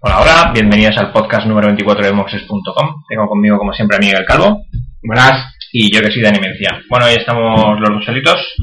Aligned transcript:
Hola, 0.00 0.20
hola, 0.20 0.50
bienvenidos 0.52 0.96
al 0.98 1.12
podcast 1.12 1.46
número 1.46 1.66
24 1.68 2.06
de 2.06 2.12
moxes.com. 2.12 3.02
Tengo 3.08 3.28
conmigo, 3.28 3.58
como 3.58 3.72
siempre, 3.72 3.96
a 3.96 4.00
Miguel 4.00 4.24
Calvo. 4.26 4.62
Buenas. 5.02 5.52
Y 5.72 5.94
yo 5.94 6.00
que 6.00 6.10
soy 6.10 6.22
Dani 6.22 6.38
Mencía. 6.40 6.80
Bueno, 6.88 7.06
hoy 7.06 7.14
estamos 7.14 7.78
los 7.80 7.90
dos 7.90 8.04
solitos. 8.04 8.54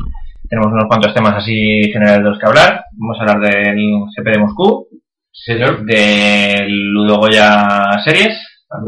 Tenemos 0.50 0.72
unos 0.72 0.86
cuantos 0.88 1.14
temas 1.14 1.36
así 1.36 1.82
generales 1.92 2.24
de 2.24 2.30
los 2.30 2.40
que 2.40 2.46
hablar. 2.48 2.86
Vamos 2.94 3.18
a 3.20 3.22
hablar 3.24 3.40
del 3.52 3.76
GP 4.16 4.32
de 4.32 4.40
Moscú, 4.40 4.88
Señor. 5.32 5.84
del 5.86 6.72
Ludo 6.92 7.18
Goya 7.18 8.00
Series, 8.04 8.34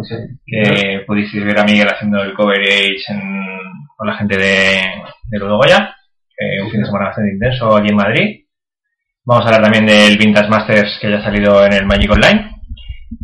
sé. 0.03 0.17
que 0.45 1.01
podéis 1.05 1.33
ver 1.33 1.59
a 1.59 1.63
Miguel 1.63 1.87
haciendo 1.89 2.21
el 2.23 2.33
coverage 2.33 3.03
en- 3.09 3.45
con 3.97 4.07
la 4.07 4.17
gente 4.17 4.37
de, 4.37 4.81
de 5.29 5.39
Ludo 5.39 5.57
Goya. 5.57 5.95
eh, 6.37 6.61
un 6.63 6.69
fin 6.69 6.81
de 6.81 6.85
semana 6.85 7.05
bastante 7.07 7.31
intenso 7.33 7.75
aquí 7.75 7.89
en 7.89 7.95
Madrid. 7.95 8.44
Vamos 9.27 9.43
a 9.43 9.47
hablar 9.47 9.63
también 9.63 9.87
del 9.87 10.19
Vintage 10.19 10.49
Masters 10.49 10.99
que 11.01 11.09
ya 11.09 11.17
ha 11.17 11.23
salido 11.23 11.65
en 11.65 11.73
el 11.73 11.87
Magic 11.87 12.11
Online. 12.11 12.51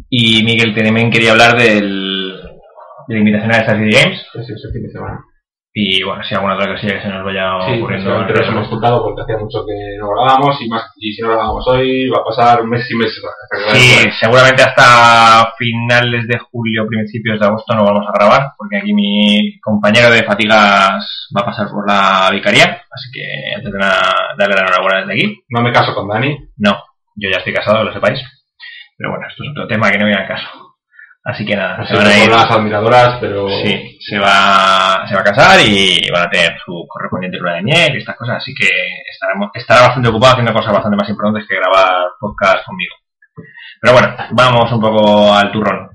Y 0.09 0.43
Miguel 0.43 0.73
también 0.73 1.11
quería 1.11 1.31
hablar 1.31 1.55
del, 1.55 2.41
de 3.07 3.13
la 3.13 3.19
invitación 3.19 3.51
a 3.51 3.59
City 3.59 3.91
Games. 3.91 4.91
Semana. 4.91 5.23
Y 5.73 6.03
bueno, 6.03 6.21
si 6.23 6.35
alguna 6.35 6.55
otra 6.55 6.73
cosilla 6.73 6.95
que 6.95 7.01
se 7.01 7.07
nos 7.07 7.23
vaya 7.23 7.47
Sí, 7.65 7.79
ocurriendo. 7.79 8.25
pues, 8.27 8.39
nos 8.39 8.47
hemos 8.49 8.67
juntado 8.67 9.03
porque 9.03 9.21
hacía 9.21 9.37
mucho 9.37 9.65
que 9.65 9.95
no 10.01 10.09
grabábamos 10.09 10.61
y, 10.61 10.67
más, 10.67 10.91
y 10.97 11.13
si 11.13 11.21
no 11.21 11.29
grabamos 11.29 11.65
hoy 11.65 12.09
va 12.09 12.17
a 12.19 12.25
pasar 12.25 12.65
meses 12.65 12.91
y 12.91 12.95
meses. 12.97 13.23
hasta 13.23 13.71
que 13.71 13.79
Sí, 13.79 14.09
seguramente 14.19 14.63
hasta 14.63 15.53
finales 15.57 16.27
de 16.27 16.39
julio, 16.39 16.85
principios 16.89 17.39
de 17.39 17.45
agosto 17.47 17.73
no 17.73 17.85
vamos 17.85 18.05
a 18.05 18.11
grabar, 18.19 18.49
porque 18.57 18.79
aquí 18.79 18.93
mi 18.93 19.59
compañero 19.61 20.09
de 20.11 20.23
fatigas 20.23 21.29
va 21.37 21.41
a 21.41 21.45
pasar 21.45 21.69
por 21.69 21.87
la 21.87 22.29
vicaría, 22.31 22.65
así 22.91 23.09
que 23.13 23.55
antes 23.55 23.71
de 23.71 23.79
nada, 23.79 24.01
darle 24.37 24.55
la 24.55 24.61
enhorabuena 24.63 24.99
desde 25.05 25.13
aquí. 25.13 25.43
No 25.51 25.61
me 25.61 25.71
caso 25.71 25.95
con 25.95 26.09
Dani. 26.09 26.37
No, 26.57 26.83
yo 27.15 27.29
ya 27.31 27.37
estoy 27.37 27.53
casado, 27.53 27.81
lo 27.85 27.93
sepáis. 27.93 28.19
Pero 28.97 29.11
bueno, 29.11 29.25
esto 29.29 29.41
es 29.45 29.49
otro 29.51 29.67
tema 29.67 29.89
que 29.89 29.97
no 29.99 30.05
viene 30.05 30.21
al 30.21 30.27
caso. 30.27 30.47
Así 31.23 31.45
que 31.45 31.55
nada, 31.55 31.85
se 31.85 31.95
van 31.95 32.07
a 32.07 32.17
ir. 32.17 32.29
las 32.29 32.49
admiradoras, 32.49 33.17
pero 33.21 33.47
Sí, 33.47 33.97
se 33.99 34.17
va, 34.17 35.05
se 35.07 35.13
va 35.13 35.21
a 35.21 35.23
casar 35.23 35.59
y 35.61 36.09
van 36.11 36.23
a 36.23 36.29
tener 36.29 36.57
su 36.65 36.83
correspondiente 36.87 37.37
luna 37.37 37.55
de 37.55 37.61
miel 37.61 37.93
y 37.93 37.99
estas 37.99 38.15
cosas, 38.15 38.37
así 38.37 38.53
que 38.55 38.67
estaremos, 39.11 39.51
estará 39.53 39.81
bastante 39.81 40.09
ocupado 40.09 40.33
haciendo 40.33 40.53
cosas 40.53 40.73
bastante 40.73 40.97
más 40.97 41.09
importantes 41.09 41.45
que 41.47 41.57
grabar 41.57 42.07
podcast 42.19 42.65
conmigo. 42.65 42.95
Pero 43.81 43.93
bueno, 43.93 44.15
vamos 44.31 44.71
un 44.71 44.81
poco 44.81 45.33
al 45.33 45.51
turrón. 45.51 45.89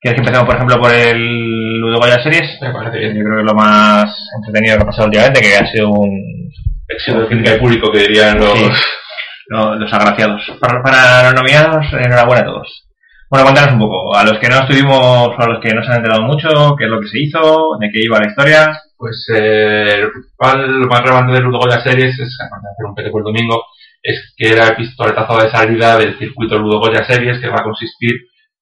¿Quieres 0.00 0.14
que 0.14 0.20
empecemos, 0.20 0.46
por 0.46 0.54
ejemplo, 0.54 0.80
por 0.80 0.94
el 0.94 1.80
Ludo 1.80 1.98
Goya 1.98 2.22
Series? 2.22 2.62
me 2.62 2.72
parece 2.72 3.02
Yo 3.02 3.24
creo 3.24 3.34
que 3.34 3.40
es 3.40 3.46
lo 3.46 3.54
más 3.54 4.16
entretenido 4.36 4.76
que 4.76 4.82
ha 4.82 4.86
pasado 4.86 5.06
últimamente, 5.06 5.40
que 5.40 5.56
ha 5.56 5.66
sido 5.66 5.90
un... 5.90 6.50
Éxito 6.86 7.20
de 7.20 7.26
crítica 7.26 7.56
y 7.56 7.58
público 7.58 7.90
que 7.90 7.98
dirían 7.98 8.38
los... 8.38 8.58
Sí, 8.58 8.70
los 9.48 9.92
agraciados. 9.92 10.42
Para, 10.60 10.82
para 10.84 11.24
los 11.24 11.34
nominados, 11.34 11.84
enhorabuena 11.92 12.42
a 12.42 12.44
todos. 12.44 12.87
Bueno, 13.30 13.44
cuéntanos 13.44 13.74
un 13.74 13.80
poco, 13.80 14.16
a 14.16 14.24
los 14.24 14.38
que 14.38 14.48
no 14.48 14.60
estuvimos 14.60 15.36
a 15.36 15.46
los 15.46 15.60
que 15.60 15.74
no 15.74 15.82
se 15.82 15.90
han 15.90 15.98
enterado 15.98 16.22
mucho, 16.22 16.74
qué 16.78 16.84
es 16.84 16.90
lo 16.90 16.98
que 16.98 17.08
se 17.08 17.20
hizo, 17.20 17.76
de 17.78 17.90
qué 17.90 18.00
iba 18.02 18.18
la 18.18 18.28
historia. 18.28 18.72
Pues 18.96 19.28
eh, 19.36 20.00
lo 20.00 20.86
más 20.88 21.02
relevante 21.02 21.34
del 21.34 21.42
Ludo 21.42 21.58
Goya 21.58 21.82
Series 21.82 22.18
es, 22.18 22.38
aparte 22.40 22.66
de 22.66 22.72
hacer 22.72 22.86
un 22.86 22.94
PT 22.94 23.08
el 23.08 23.22
domingo, 23.22 23.64
es 24.02 24.32
que 24.34 24.52
era 24.52 24.68
el 24.68 24.76
pistoletazo 24.76 25.42
de 25.42 25.50
salida 25.50 25.98
del 25.98 26.18
circuito 26.18 26.58
Ludo 26.58 26.80
Goya 26.80 27.04
Series, 27.04 27.38
que 27.38 27.48
va 27.48 27.60
a 27.60 27.64
consistir 27.64 28.14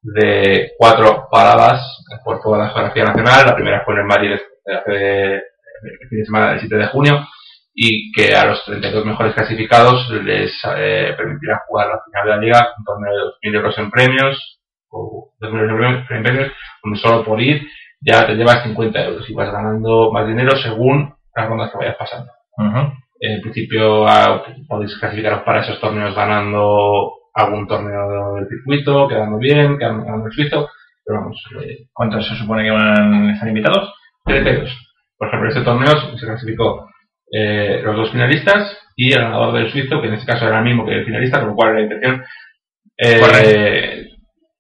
de 0.03 0.73
cuatro 0.77 1.29
paradas 1.31 2.05
por 2.25 2.41
toda 2.43 2.59
la 2.59 2.71
geografía 2.71 3.05
nacional. 3.05 3.47
La 3.47 3.55
primera 3.55 3.85
fue 3.85 3.95
en 3.95 4.01
el 4.01 4.07
Madrid 4.07 4.31
de 4.65 4.75
hace 4.75 5.35
el 5.35 6.09
fin 6.09 6.19
de 6.19 6.25
semana 6.25 6.51
del 6.51 6.61
7 6.61 6.77
de 6.77 6.87
junio 6.89 7.25
y 7.79 8.11
que 8.11 8.35
a 8.35 8.47
los 8.47 8.65
32 8.65 9.05
mejores 9.05 9.35
clasificados 9.35 10.09
les 10.25 10.51
eh, 10.79 11.13
permitirá 11.15 11.61
jugar 11.69 11.89
la 11.89 12.01
final 12.07 12.25
de 12.25 12.31
la 12.31 12.39
liga, 12.39 12.69
un 12.79 12.85
torneo 12.85 13.13
de 13.13 13.51
2.000 13.51 13.57
euros 13.57 13.79
en 13.79 13.91
premios, 13.91 14.61
o 14.89 15.35
2.000 15.39 15.71
euros 15.71 16.11
en 16.11 16.23
premios, 16.23 16.53
donde 16.83 16.99
solo 16.99 17.23
por 17.23 17.39
ir 17.41 17.69
ya 18.01 18.27
te 18.27 18.35
llevas 18.35 18.63
50 18.63 19.05
euros 19.05 19.29
y 19.29 19.35
vas 19.35 19.53
ganando 19.53 20.11
más 20.11 20.27
dinero 20.27 20.57
según 20.57 21.15
las 21.35 21.49
rondas 21.49 21.71
que 21.71 21.79
vayas 21.79 21.97
pasando. 21.97 22.33
En 23.21 23.43
principio 23.43 24.07
ah, 24.09 24.43
podéis 24.67 24.97
clasificaros 24.99 25.43
para 25.43 25.61
esos 25.61 25.79
torneos 25.79 26.15
ganando 26.15 27.13
algún 27.35 27.67
torneo 27.67 28.37
del 28.37 28.49
circuito, 28.49 29.07
quedando 29.07 29.37
bien, 29.37 29.79
quedando, 29.79 30.05
ganando 30.05 30.27
el 30.27 30.33
suizo, 30.33 30.71
pero 31.05 31.21
vamos, 31.21 31.43
eh, 31.63 31.89
¿Cuántos 31.93 32.27
se 32.27 32.37
supone 32.37 32.65
que 32.65 32.71
van 32.71 33.29
a 33.29 33.33
estar 33.35 33.49
invitados? 33.49 33.93
32. 34.25 34.71
Por 35.19 35.29
ejemplo, 35.29 35.49
este 35.51 35.63
torneo 35.63 36.17
se 36.17 36.27
clasificó 36.27 36.89
eh, 37.33 37.81
los 37.85 37.97
dos 37.97 38.11
finalistas 38.11 38.77
y 38.97 39.13
el 39.13 39.21
ganador 39.21 39.55
del 39.55 39.71
suizo, 39.71 40.01
que 40.01 40.09
en 40.09 40.15
este 40.15 40.27
caso 40.33 40.47
era 40.47 40.59
el 40.59 40.65
mismo 40.65 40.85
que 40.87 40.93
el 40.95 41.05
finalista, 41.05 41.41
con 41.41 41.49
lo 41.51 41.55
cual 41.55 41.75
la 41.75 41.81
intención. 41.83 42.25
Eh, 42.99 43.21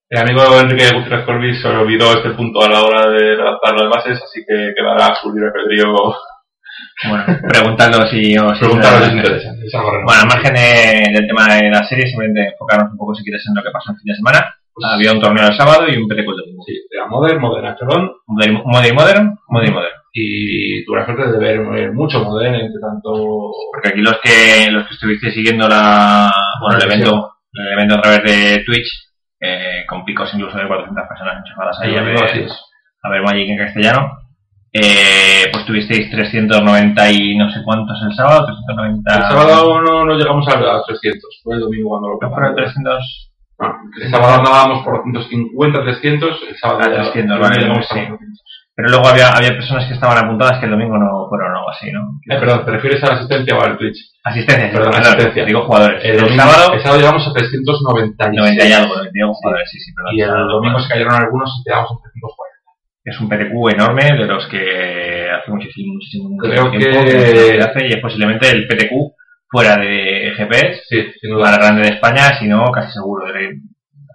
el 0.08 0.18
amigo 0.18 0.42
Enrique 0.60 0.92
Gutiérrez 0.94 1.24
Corbis 1.24 1.60
se 1.60 1.68
olvidó 1.68 2.12
este 2.12 2.30
punto 2.30 2.62
a 2.62 2.68
la 2.68 2.82
hora 2.82 3.08
de 3.10 3.34
redactar 3.36 3.74
las 3.74 3.88
bases, 3.90 4.22
así 4.22 4.40
que 4.46 4.72
quedará 4.76 5.06
a 5.08 5.16
su 5.16 5.32
libre 5.32 5.50
albedrío 5.54 5.92
Bueno, 7.08 7.24
preguntando 7.48 8.06
si 8.06 8.36
os 8.38 8.60
interesa. 9.16 9.50
Bueno, 10.04 10.20
al 10.22 10.28
margen 10.28 10.54
de- 10.54 11.10
del 11.18 11.26
tema 11.26 11.54
de 11.54 11.70
la 11.70 11.84
serie, 11.84 12.06
simplemente 12.06 12.52
enfocarnos 12.52 12.92
un 12.92 12.98
poco, 12.98 13.14
si 13.14 13.24
quieres, 13.24 13.42
en 13.48 13.54
lo 13.54 13.62
que 13.62 13.70
pasó 13.72 13.92
el 13.92 13.98
fin 13.98 14.12
de 14.12 14.16
semana. 14.16 14.54
Había 14.92 15.12
un 15.12 15.20
torneo 15.20 15.46
el 15.48 15.56
sábado 15.56 15.88
y 15.88 15.96
un 15.96 16.06
PT 16.06 16.20
el 16.20 16.26
domingo. 16.26 16.62
Sí, 16.66 16.74
era 16.90 17.06
Modern, 17.06 17.40
Modern 17.40 17.66
Achelón, 17.66 18.12
Modern 18.26 18.60
Modern 18.64 18.94
Modern, 18.94 19.38
Modern 19.48 19.74
y 20.18 20.84
tuve 20.86 21.00
la 21.00 21.04
suerte 21.04 21.30
de 21.30 21.38
ver 21.38 21.56
eh, 21.78 21.90
mucho 21.92 22.24
Modern, 22.24 22.54
entre 22.54 22.80
tanto 22.80 23.12
Porque 23.72 23.88
aquí 23.90 24.00
los 24.00 24.18
que 24.22 24.70
los 24.70 24.86
que 24.88 24.94
estuviste 24.94 25.30
siguiendo 25.30 25.68
la, 25.68 26.32
bueno, 26.60 26.76
el 26.76 26.82
Sí. 26.82 26.88
evento 26.88 27.32
el 27.52 27.72
evento 27.72 27.94
a 27.96 28.02
través 28.02 28.22
de 28.24 28.64
Twitch, 28.64 28.88
eh, 29.40 29.84
con 29.88 30.04
picos 30.04 30.28
incluso 30.34 30.56
de 30.58 30.66
400 30.68 31.04
personas 31.08 31.36
enchufadas 31.38 31.78
ahí 31.80 31.96
a 31.96 32.02
ver, 32.02 32.16
a 33.02 33.08
ver 33.10 33.22
Magic 33.22 33.48
en 33.48 33.58
castellano, 33.58 34.10
eh, 34.72 35.48
pues 35.52 35.64
tuvisteis 35.64 36.10
390 36.10 37.10
y 37.12 37.36
no 37.36 37.48
sé 37.50 37.60
cuántos 37.64 37.96
el 38.08 38.14
sábado, 38.14 38.44
390... 38.46 39.14
El 39.16 39.22
sábado 39.22 39.80
no, 39.82 40.04
no 40.04 40.14
llegamos 40.18 40.46
a, 40.48 40.52
a 40.58 40.82
300, 40.86 41.40
fue 41.42 41.54
el 41.54 41.60
domingo 41.60 41.88
cuando 41.90 42.08
lo 42.08 42.18
¿No 42.20 42.28
fueron 42.34 42.54
preparamos. 42.54 42.74
300? 42.74 43.32
No, 43.58 43.74
el 44.04 44.10
sábado 44.10 44.34
andábamos 44.34 44.84
por 44.84 45.02
250, 45.12 45.82
300, 45.82 46.42
el 46.50 46.56
sábado 46.56 46.80
Ah, 46.82 46.88
ya- 46.90 47.02
300, 47.12 47.36
ya 47.38 47.42
vale, 47.42 47.60
llegamos 47.62 47.86
sí. 47.88 47.98
a 47.98 48.08
400. 48.08 48.55
Pero 48.76 48.90
luego 48.90 49.08
había, 49.08 49.32
había 49.32 49.56
personas 49.56 49.86
que 49.86 49.94
estaban 49.94 50.18
apuntadas 50.22 50.58
que 50.60 50.66
el 50.66 50.72
domingo 50.72 50.98
no 50.98 51.26
fueron 51.30 51.50
o 51.50 51.56
algo 51.56 51.70
así, 51.70 51.90
¿no? 51.90 52.20
Eh, 52.28 52.38
perdón, 52.38 52.62
¿te 52.66 52.72
refieres 52.72 53.02
a 53.02 53.06
la 53.06 53.14
asistencia 53.14 53.56
o 53.56 53.62
al 53.64 53.78
Twitch? 53.78 53.96
Asistencia, 54.22 54.70
Perdón, 54.70 54.90
perdón, 54.92 55.06
asistencia. 55.08 55.44
Digo 55.46 55.64
jugadores. 55.64 56.04
El, 56.04 56.36
sábado, 56.36 56.74
el 56.74 56.80
sábado 56.82 57.00
llegamos 57.00 57.26
a 57.26 57.32
396. 57.32 58.36
90 58.36 58.68
y 58.68 58.72
algo, 58.72 58.94
90 58.96 59.12
y 59.16 59.20
algo 59.22 59.34
jugadores, 59.34 59.70
sí, 59.70 59.78
sí, 59.80 59.92
perdón. 59.94 60.12
Y 60.14 60.20
el 60.20 60.48
domingo 60.48 60.78
se 60.80 60.88
cayeron 60.90 61.14
algunos 61.14 61.50
y 61.58 61.64
quedamos 61.64 61.90
en 61.90 61.96
340. 62.04 62.56
Es 63.08 63.20
un 63.20 63.28
PTQ 63.30 63.54
enorme 63.72 64.04
de 64.18 64.26
los 64.26 64.46
que 64.46 65.30
hace 65.30 65.50
muchísimo, 65.50 65.94
muchísimo 65.94 66.36
Creo 66.36 66.70
tiempo 66.70 67.04
que- 67.04 67.60
hace 67.62 67.86
y 67.86 67.92
es 67.92 68.00
posiblemente 68.02 68.50
el 68.50 68.66
PTQ 68.68 68.92
fuera 69.48 69.76
de 69.78 70.34
GPS, 70.36 70.82
Sí, 70.88 71.02
sin 71.20 71.30
duda. 71.30 71.56
grande 71.56 71.82
de 71.82 71.88
España, 71.94 72.36
si 72.38 72.46
no, 72.46 72.64
casi 72.72 72.92
seguro. 72.92 73.24
de- 73.32 73.56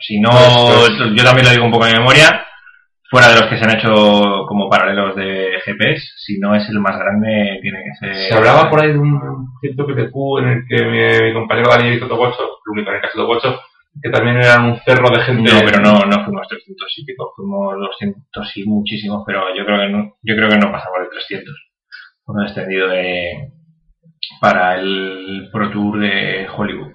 Si 0.05 0.19
no, 0.19 0.29
Pues, 0.29 0.97
yo 1.16 1.23
también 1.23 1.45
lo 1.47 1.51
digo 1.53 1.66
un 1.66 1.72
poco 1.72 1.85
en 1.88 1.93
memoria, 1.93 2.45
fuera 3.11 3.27
de 3.27 3.41
los 3.41 3.49
que 3.49 3.57
se 3.57 3.66
han 3.66 3.77
hecho 3.77 4.45
como 4.47 4.69
paralelos 4.69 5.17
de 5.17 5.59
GPS, 5.66 6.01
si 6.16 6.39
no 6.39 6.55
es 6.55 6.67
el 6.69 6.79
más 6.79 6.97
grande, 6.97 7.59
tiene 7.61 7.79
que 7.83 7.94
ser... 7.99 8.16
Se 8.29 8.33
hablaba 8.33 8.69
por 8.69 8.81
ahí 8.81 8.94
de 8.94 8.99
un 8.99 9.47
cierto 9.59 9.85
PTQ 9.85 10.16
en 10.39 10.47
el 10.47 10.63
que 10.66 10.85
mi, 10.85 11.27
mi 11.27 11.33
compañero 11.33 11.69
Daniel 11.69 11.95
el 11.95 12.03
único 12.03 12.89
en 12.89 12.95
el 12.95 13.03
hace 13.03 13.17
Togocho, 13.17 13.59
que 14.01 14.09
también 14.09 14.38
eran 14.38 14.63
un 14.63 14.79
cerro 14.85 15.09
de 15.09 15.23
gente. 15.25 15.51
No, 15.51 15.59
pero 15.66 15.81
no, 15.81 16.05
no 16.05 16.23
fuimos 16.23 16.47
300 16.47 16.94
y 16.99 17.05
pico, 17.05 17.33
fuimos 17.35 17.75
200 17.77 18.57
y 18.57 18.63
muchísimos, 18.63 19.23
pero 19.28 19.43
yo 19.57 19.66
creo 19.66 19.79
que 19.79 19.89
no, 19.89 20.16
yo 20.23 20.35
creo 20.38 20.47
que 20.47 20.57
no 20.57 20.72
pasamos 20.72 20.99
de 21.01 21.09
300. 21.09 21.53
Por 22.23 22.38
un 22.38 22.43
extendido 22.45 22.88
de, 22.88 23.51
para 24.39 24.79
el 24.79 25.49
Pro 25.51 25.69
Tour 25.69 25.99
de 25.99 26.47
Hollywood. 26.55 26.93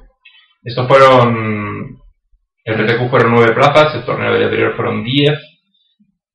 Estos 0.65 0.89
fueron. 0.89 1.99
El 2.65 2.75
PTQ 2.75 3.11
fueron 3.11 3.33
nueve 3.33 3.53
plazas, 3.53 3.95
el 3.95 4.05
torneo 4.07 4.33
del 4.33 4.45
anterior 4.45 4.75
fueron 4.75 5.05
10 5.05 5.56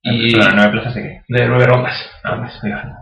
y 0.04 0.34
¿Pero 0.34 0.52
nueve 0.56 0.72
plazas 0.72 0.96
de 0.96 1.02
qué? 1.04 1.22
de 1.28 1.48
nueve 1.48 1.66
rondas. 1.66 2.10
Ah, 2.24 2.38
pues, 2.40 2.60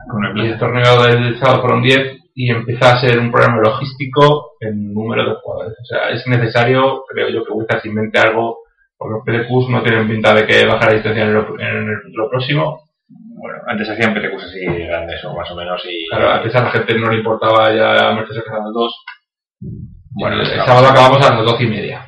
con 0.09 0.21
nueve 0.21 0.45
Y 0.47 0.51
el 0.51 0.59
torneo 0.59 1.03
del 1.03 1.39
sábado 1.39 1.61
fueron 1.61 1.81
10 1.81 2.17
y 2.35 2.51
empieza 2.51 2.93
a 2.93 2.99
ser 3.01 3.19
un 3.19 3.31
problema 3.31 3.57
logístico 3.57 4.51
en 4.59 4.93
número 4.93 5.27
de 5.29 5.35
jugadores. 5.41 5.77
O 5.81 5.85
sea, 5.85 6.09
es 6.09 6.25
necesario, 6.27 7.03
creo 7.07 7.29
yo, 7.29 7.43
que 7.43 7.51
Wizards 7.53 7.85
invente 7.85 8.19
algo, 8.19 8.59
porque 8.97 9.31
los 9.31 9.45
PTQs 9.45 9.69
no 9.69 9.83
tienen 9.83 10.07
pinta 10.07 10.33
de 10.33 10.45
que 10.45 10.65
bajar 10.65 10.89
la 10.89 10.93
distancia 10.95 11.23
en, 11.23 11.33
lo- 11.33 11.59
en 11.59 11.89
el 11.89 12.01
futuro 12.03 12.29
próximo. 12.29 12.81
Bueno, 13.09 13.57
antes 13.67 13.89
hacían 13.89 14.13
PTQs 14.13 14.43
así 14.43 14.65
grandes 14.65 15.23
o 15.25 15.33
más 15.35 15.49
o 15.51 15.55
menos 15.55 15.81
y... 15.85 16.07
Claro, 16.09 16.31
antes 16.31 16.53
a 16.55 16.63
la 16.63 16.71
gente 16.71 16.99
no 16.99 17.09
le 17.09 17.17
importaba 17.19 17.73
ya 17.73 18.11
meterse 18.13 18.41
a 18.49 18.57
las 18.57 18.73
dos. 18.73 18.93
Bueno, 20.11 20.41
el, 20.41 20.45
sábado 20.65 20.87
acabamos 20.87 21.25
a 21.25 21.35
las 21.35 21.45
doce 21.45 21.63
y 21.63 21.67
media. 21.67 22.05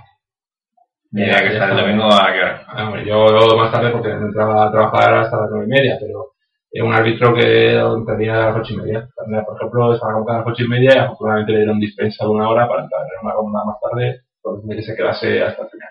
Idea 1.13 1.41
que 1.41 1.53
está 1.53 1.71
el 1.71 1.77
domingo 1.77 2.05
a 2.05 2.31
qué 2.31 2.39
hora. 2.39 2.65
Ah, 2.67 2.85
hombre, 2.85 3.05
yo 3.05 3.25
más 3.57 3.71
tarde 3.71 3.91
porque 3.91 4.09
no 4.09 4.27
entraba 4.27 4.67
a 4.67 4.71
trabajar 4.71 5.13
hasta 5.15 5.41
las 5.41 5.49
nueve 5.51 5.65
y 5.65 5.69
media, 5.69 5.97
pero 5.99 6.31
eh, 6.71 6.81
un 6.81 6.93
árbitro 6.93 7.33
que 7.33 7.77
entraría 7.79 8.33
a 8.33 8.51
las 8.51 8.57
ocho 8.61 8.73
y 8.73 8.77
media. 8.77 9.09
También, 9.15 9.43
Por 9.43 9.57
ejemplo, 9.57 9.93
estaba 9.93 10.13
convocado 10.13 10.37
a 10.37 10.41
las 10.41 10.53
ocho 10.53 10.63
y 10.63 10.69
media 10.69 10.95
y 10.95 10.99
afortunadamente 10.99 11.51
le 11.51 11.57
dieron 11.59 11.79
dispensa 11.79 12.23
de 12.23 12.31
una 12.31 12.49
hora 12.49 12.67
para 12.67 12.83
entrar 12.83 13.01
en 13.03 13.25
una 13.25 13.33
ronda 13.33 13.59
más 13.65 13.75
tarde, 13.81 14.21
por 14.41 14.61
que 14.67 14.81
se 14.83 14.95
quedase 14.95 15.43
hasta 15.43 15.63
el 15.63 15.69
final. 15.69 15.89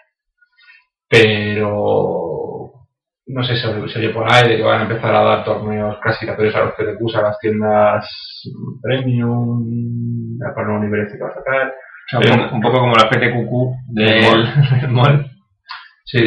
pero 1.08 2.72
no 3.26 3.44
sé 3.44 3.56
si 3.56 3.62
se 3.62 3.98
oye 3.98 4.10
por 4.10 4.26
ahí 4.32 4.48
de 4.48 4.56
que 4.56 4.62
van 4.62 4.80
a 4.80 4.82
empezar 4.84 5.14
a 5.14 5.22
dar 5.22 5.44
torneos 5.44 5.98
clasificatorios 6.00 6.54
a 6.54 6.64
los 6.64 6.74
PTQs 6.74 7.16
a 7.16 7.22
las 7.22 7.38
tiendas 7.38 8.08
premium, 8.82 10.38
a 10.48 10.54
poner 10.54 10.70
un 10.70 10.82
nivel 10.82 11.06
que 11.06 11.22
va 11.22 11.28
a 11.28 11.34
sacar. 11.34 11.74
O 12.18 12.22
sea, 12.22 12.34
un, 12.34 12.54
un 12.54 12.60
poco 12.60 12.80
como 12.80 12.94
la 12.94 13.08
PTQQ 13.08 13.50
del 13.88 14.88
mall. 14.88 15.26
Sí, 16.04 16.18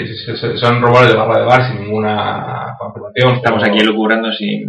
son 0.56 0.82
rumores 0.82 1.10
de 1.10 1.18
barra 1.18 1.40
de 1.40 1.46
bar 1.46 1.68
sin 1.68 1.82
ninguna 1.82 2.74
confirmación. 2.80 3.36
Estamos 3.36 3.62
como- 3.62 3.74
aquí 3.76 3.84
lucubrando 3.84 4.32
sin... 4.32 4.64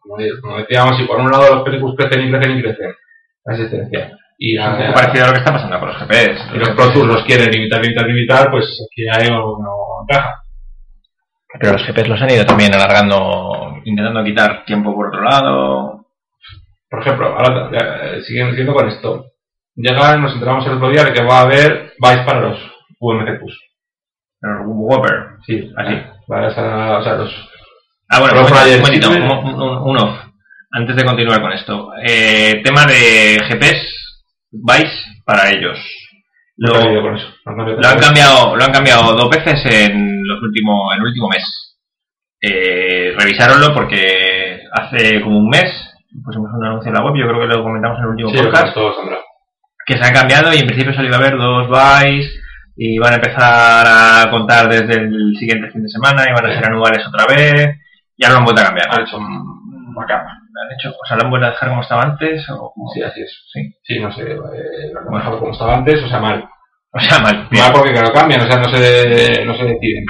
como, 0.00 0.16
como 0.40 0.56
decíamos, 0.56 0.98
y 0.98 1.04
por 1.04 1.20
un 1.20 1.30
lado 1.30 1.56
los 1.56 1.62
PTQs 1.62 1.94
crecen 1.94 2.26
y 2.26 2.30
crecen 2.30 2.58
y 2.58 2.62
crecen, 2.62 2.94
la 3.44 3.52
asistencia. 3.54 4.16
Y, 4.38 4.56
Un 4.56 4.64
la- 4.64 4.78
poco 4.78 4.94
parecido 4.94 5.24
a 5.24 5.26
lo 5.26 5.32
que 5.34 5.38
está 5.40 5.52
pasando 5.52 5.78
con 5.78 5.88
los 5.88 5.98
GPS. 5.98 6.40
y 6.54 6.58
los 6.58 6.70
Pro 6.70 6.90
Tours 6.90 7.06
los 7.06 7.24
quieren 7.24 7.50
limitar, 7.50 7.82
limitar, 7.82 8.06
limitar, 8.06 8.50
pues 8.50 8.64
aquí 8.90 9.02
hay 9.12 9.28
algo 9.28 9.58
que 9.58 9.62
no 9.62 9.74
encaja. 10.08 10.42
Pero 11.60 11.72
los 11.74 11.82
GPS 11.84 12.08
los 12.08 12.22
han 12.22 12.30
ido 12.30 12.46
también 12.46 12.72
alargando, 12.74 13.76
intentando 13.84 14.24
quitar 14.24 14.64
tiempo 14.64 14.94
por 14.94 15.08
otro 15.08 15.22
lado. 15.22 16.06
Por 16.88 17.00
ejemplo, 17.00 17.26
ahora 17.26 17.70
eh, 17.72 18.22
siguiendo, 18.22 18.52
siguiendo 18.52 18.72
con 18.74 18.88
esto, 18.88 19.26
llega, 19.76 20.16
nos 20.16 20.32
enteramos 20.34 20.66
el 20.66 20.72
otro 20.74 20.90
día 20.90 21.04
de 21.04 21.12
que 21.12 21.22
va 21.24 21.38
a 21.40 21.42
haber 21.42 21.92
Vice 21.98 22.24
para 22.24 22.40
los 22.40 22.58
UMCQs. 22.98 23.60
Los 24.40 24.60
Whopper. 24.66 25.26
Sí, 25.46 25.72
Así. 25.76 25.94
Vale, 26.28 26.46
o 26.48 26.50
sea, 26.50 26.98
o 26.98 27.02
sea, 27.02 27.14
los 27.14 27.50
Ah, 28.08 28.20
bueno, 28.20 28.34
un, 28.40 28.80
momentito, 28.80 29.10
un, 29.10 29.22
un- 29.22 29.78
un 29.90 29.96
off. 29.98 30.18
Antes 30.72 30.94
de 30.96 31.04
continuar 31.04 31.40
con 31.40 31.52
esto. 31.52 31.90
Eh, 32.06 32.60
tema 32.64 32.84
de 32.86 33.38
GPS, 33.48 33.80
Vice 34.52 35.04
para 35.24 35.50
ellos. 35.50 35.78
no 36.56 36.72
Lo, 36.74 36.80
caído 36.80 37.02
con 37.02 37.16
eso. 37.16 37.26
no 37.46 37.64
lo 37.66 37.88
han 37.88 37.98
cambiado, 37.98 38.54
lo 38.56 38.64
han 38.64 38.72
cambiado 38.72 39.12
dos 39.14 39.28
veces 39.30 39.60
en 39.66 40.22
los 40.24 40.40
últimos, 40.42 40.92
en 40.94 41.00
el 41.00 41.06
último 41.08 41.28
mes. 41.28 41.76
Eh, 42.40 43.14
revisáronlo 43.18 43.72
porque 43.74 44.60
hace 44.72 45.20
como 45.22 45.38
un 45.38 45.48
mes 45.48 45.70
pusimos 46.24 46.50
un 46.54 46.64
anuncio 46.64 46.88
en 46.88 46.94
la 46.94 47.04
web, 47.04 47.14
yo 47.16 47.26
creo 47.28 47.40
que 47.40 47.46
lo 47.56 47.62
comentamos 47.62 47.98
en 47.98 48.04
el 48.04 48.10
último 48.10 48.28
Sí, 48.30 48.36
lo 48.36 48.44
podcast, 48.44 48.74
Sandra. 48.74 49.18
Que 49.86 49.96
se 49.96 50.04
han 50.04 50.12
cambiado 50.12 50.52
y 50.52 50.58
en 50.58 50.66
principio 50.66 50.92
solo 50.92 51.06
iba 51.06 51.16
a 51.16 51.20
haber 51.20 51.36
dos 51.38 51.68
buys 51.68 52.42
y 52.76 52.98
van 52.98 53.12
a 53.12 53.16
empezar 53.16 53.86
a 53.86 54.30
contar 54.30 54.68
desde 54.68 55.00
el 55.00 55.34
siguiente 55.38 55.70
fin 55.70 55.82
de 55.82 55.88
semana 55.88 56.24
y 56.28 56.32
van 56.34 56.46
a 56.50 56.54
ser 56.54 56.66
anuales 56.66 57.06
otra 57.06 57.24
vez. 57.26 57.76
Ya 58.18 58.30
lo 58.30 58.38
han 58.38 58.44
vuelto 58.44 58.62
a 58.62 58.66
cambiar. 58.66 58.88
Han 58.90 59.02
hecho 59.06 59.16
un 59.16 59.94
backup. 59.94 60.26
¿Lo 60.52 60.62
han 60.62 60.72
hecho? 60.78 60.90
O 60.90 61.06
sea, 61.06 61.16
lo 61.16 61.24
han 61.24 61.30
vuelto 61.30 61.46
a 61.46 61.50
dejar 61.50 61.68
como 61.68 61.82
estaba 61.82 62.02
antes 62.02 62.48
o 62.50 62.72
como- 62.72 62.90
Sí, 62.92 63.02
así 63.02 63.20
es. 63.22 63.30
Sí. 63.52 63.60
Sí, 63.82 63.98
no 64.00 64.12
sé, 64.12 64.22
eh, 64.22 64.90
lo 64.92 65.00
han 65.00 65.14
dejado 65.14 65.38
como 65.38 65.52
estaba 65.52 65.74
antes, 65.76 66.02
o 66.02 66.08
sea, 66.08 66.18
mal. 66.18 66.44
O 66.92 66.98
sea, 67.00 67.18
mal. 67.18 67.46
Mal 67.50 67.72
porque 67.72 67.92
claro, 67.92 68.12
cambian, 68.12 68.40
o 68.40 68.46
sea, 68.46 68.56
no 68.58 68.64
se, 68.70 69.44
no 69.44 69.54
se 69.54 69.64
deciden. 69.64 70.04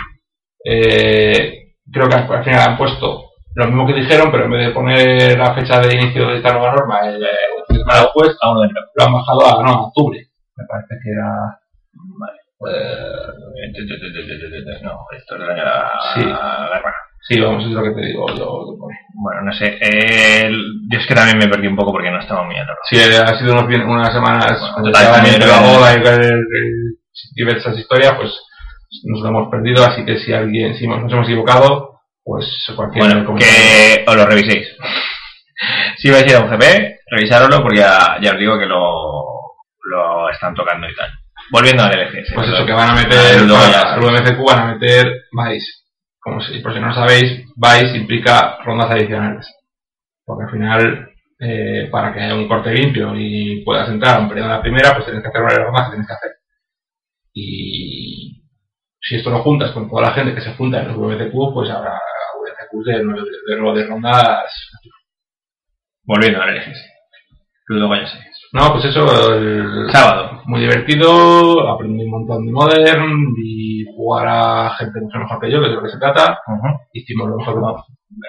Eh, 0.64 1.72
creo 1.92 2.08
que 2.08 2.14
al 2.14 2.32
al 2.32 2.44
final 2.44 2.60
han 2.70 2.78
puesto 2.78 3.25
lo 3.56 3.66
mismo 3.66 3.86
que 3.86 3.94
dijeron, 3.94 4.30
pero 4.30 4.44
en 4.44 4.50
vez 4.50 4.66
de 4.68 4.74
poner 4.74 5.38
la 5.38 5.54
fecha 5.54 5.80
de 5.80 5.94
inicio 5.96 6.28
de 6.28 6.36
esta 6.36 6.52
nueva 6.52 6.72
norma, 6.74 7.00
el, 7.08 7.22
eh, 7.22 7.28
el 7.68 7.76
semana 7.78 8.00
después, 8.02 8.36
A 8.42 8.50
uno 8.52 8.60
de 8.60 8.66
enero. 8.68 8.86
lo 8.94 9.04
han 9.04 9.12
bajado 9.14 9.46
a, 9.46 9.62
no, 9.62 9.70
a 9.70 9.82
octubre. 9.88 10.26
Me 10.56 10.64
parece 10.66 10.94
que 11.02 11.10
era... 11.10 11.58
Vale. 12.18 12.38
Eh, 12.72 14.82
No, 14.82 14.98
esto 15.16 15.34
es 15.34 15.40
de 15.40 15.46
la 15.46 15.92
Sí. 16.14 16.20
guerra. 16.20 16.94
Sí, 17.28 17.40
vamos, 17.40 17.64
es 17.64 17.70
lo 17.70 17.82
que 17.82 17.90
te 17.90 18.00
digo 18.06 18.26
yo. 18.36 18.76
Bueno, 19.14 19.42
no 19.42 19.52
sé. 19.52 19.78
eh, 19.80 20.48
yo 20.90 20.98
es 20.98 21.06
que 21.06 21.14
también 21.14 21.38
me 21.38 21.48
perdí 21.48 21.66
un 21.66 21.76
poco 21.76 21.92
porque 21.92 22.10
no 22.10 22.20
estaba 22.20 22.44
muy 22.44 22.56
atado. 22.56 22.78
Sí, 22.88 22.98
ha 23.00 23.38
sido 23.38 23.52
unos, 23.54 23.64
unas 23.64 24.12
semanas 24.12 24.60
Bueno, 24.76 24.92
total, 24.92 25.12
también 25.14 25.40
la 25.40 25.46
era- 25.46 25.60
boda 25.60 25.92
y 25.92 26.24
el- 26.24 26.44
diversas 27.34 27.76
historias, 27.78 28.14
pues 28.16 28.30
nos 29.04 29.20
lo 29.22 29.28
hemos 29.28 29.48
perdido, 29.50 29.84
así 29.84 30.04
que 30.04 30.18
si 30.18 30.32
alguien, 30.32 30.76
si 30.76 30.86
nos 30.86 31.10
hemos 31.12 31.26
equivocado, 31.26 31.95
pues 32.26 32.44
cualquier 32.74 33.04
Bueno, 33.04 33.36
que 33.36 34.04
os 34.04 34.16
lo 34.16 34.26
reviséis. 34.26 34.66
si 35.96 36.10
vais 36.10 36.24
a 36.24 36.28
ir 36.28 36.34
a 36.34 36.40
un 36.40 36.50
GP, 36.50 36.98
revisároslo 37.08 37.62
porque 37.62 37.78
ya, 37.78 38.18
ya 38.20 38.32
os 38.32 38.38
digo 38.38 38.58
que 38.58 38.66
lo, 38.66 39.36
lo 39.84 40.28
están 40.30 40.52
tocando 40.52 40.88
y 40.88 40.94
tal. 40.96 41.08
Volviendo 41.52 41.84
al 41.84 41.92
LGS. 41.92 42.34
Pues 42.34 42.48
eso, 42.48 42.66
que 42.66 42.72
van 42.72 42.90
a 42.90 42.94
meter, 42.94 43.38
al 43.38 44.04
UMCQ 44.04 44.44
van 44.44 44.58
a 44.58 44.74
meter 44.74 45.06
Vice. 45.30 45.66
Como 46.18 46.40
si, 46.40 46.58
por 46.58 46.74
si 46.74 46.80
no 46.80 46.88
lo 46.88 46.94
sabéis, 46.94 47.44
Vice 47.54 47.96
implica 47.96 48.58
rondas 48.64 48.90
adicionales. 48.90 49.46
Porque 50.24 50.46
al 50.46 50.50
final, 50.50 51.08
eh, 51.38 51.88
para 51.92 52.12
que 52.12 52.22
haya 52.22 52.34
un 52.34 52.48
corte 52.48 52.72
limpio 52.72 53.12
y 53.14 53.62
puedas 53.64 53.88
entrar 53.88 54.16
a 54.16 54.20
un 54.20 54.28
periodo 54.28 54.48
en 54.48 54.56
la 54.56 54.62
primera, 54.62 54.94
pues 54.94 55.04
tienes 55.04 55.22
que 55.22 55.28
hacer 55.28 55.42
varias 55.42 55.64
rondas 55.64 55.84
que 55.84 55.90
tienes 55.90 56.08
que 56.08 56.14
hacer. 56.14 56.30
Y 57.34 58.42
si 59.00 59.14
esto 59.14 59.30
lo 59.30 59.44
juntas 59.44 59.70
con 59.70 59.88
toda 59.88 60.08
la 60.08 60.14
gente 60.14 60.34
que 60.34 60.40
se 60.40 60.54
junta 60.54 60.80
en 60.80 60.88
los 60.88 60.96
VMCQ, 60.96 61.54
pues 61.54 61.70
habrá 61.70 62.00
De 62.72 62.92
de, 62.98 63.80
de 63.80 63.86
rondas. 63.86 64.44
Volviendo 66.04 66.40
al 66.42 66.54
LGS. 66.56 66.78
Luego 67.68 67.96
ya 67.96 68.06
sé. 68.06 68.18
No, 68.52 68.72
pues 68.72 68.84
eso, 68.86 69.34
el, 69.34 69.90
Sábado. 69.90 70.42
muy 70.46 70.60
divertido, 70.60 71.68
aprendí 71.68 72.04
un 72.04 72.10
montón 72.10 72.46
de 72.46 72.52
Modern 72.52 73.34
y 73.36 73.84
jugar 73.96 74.26
a 74.28 74.70
gente 74.76 75.00
mucho 75.00 75.18
mejor 75.18 75.40
que 75.40 75.50
yo, 75.50 75.58
que 75.60 75.66
es 75.66 75.70
de 75.72 75.76
lo 75.76 75.82
que 75.82 75.88
se 75.90 75.98
trata. 75.98 76.38
Hicimos 76.92 77.28
lo 77.28 77.36
mejor 77.38 77.54
que. 77.60 77.82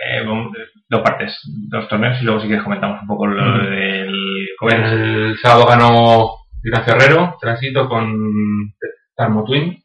Eh, 0.04 0.24
vamos- 0.26 0.52
dos 0.90 1.02
partes, 1.02 1.38
dos 1.70 1.88
torneos 1.88 2.18
y 2.22 2.26
luego 2.26 2.40
si 2.40 2.48
quieres 2.48 2.64
comentamos 2.64 3.02
un 3.02 3.08
poco 3.08 3.28
lo 3.28 3.70
del 3.70 4.48
el 4.74 5.38
sábado 5.38 5.68
ganó 5.68 6.30
Ignacio 6.64 6.94
Herrero, 6.96 7.36
tránsito 7.40 7.88
con 7.88 8.74
Tarmo 9.16 9.44
Twin. 9.44 9.78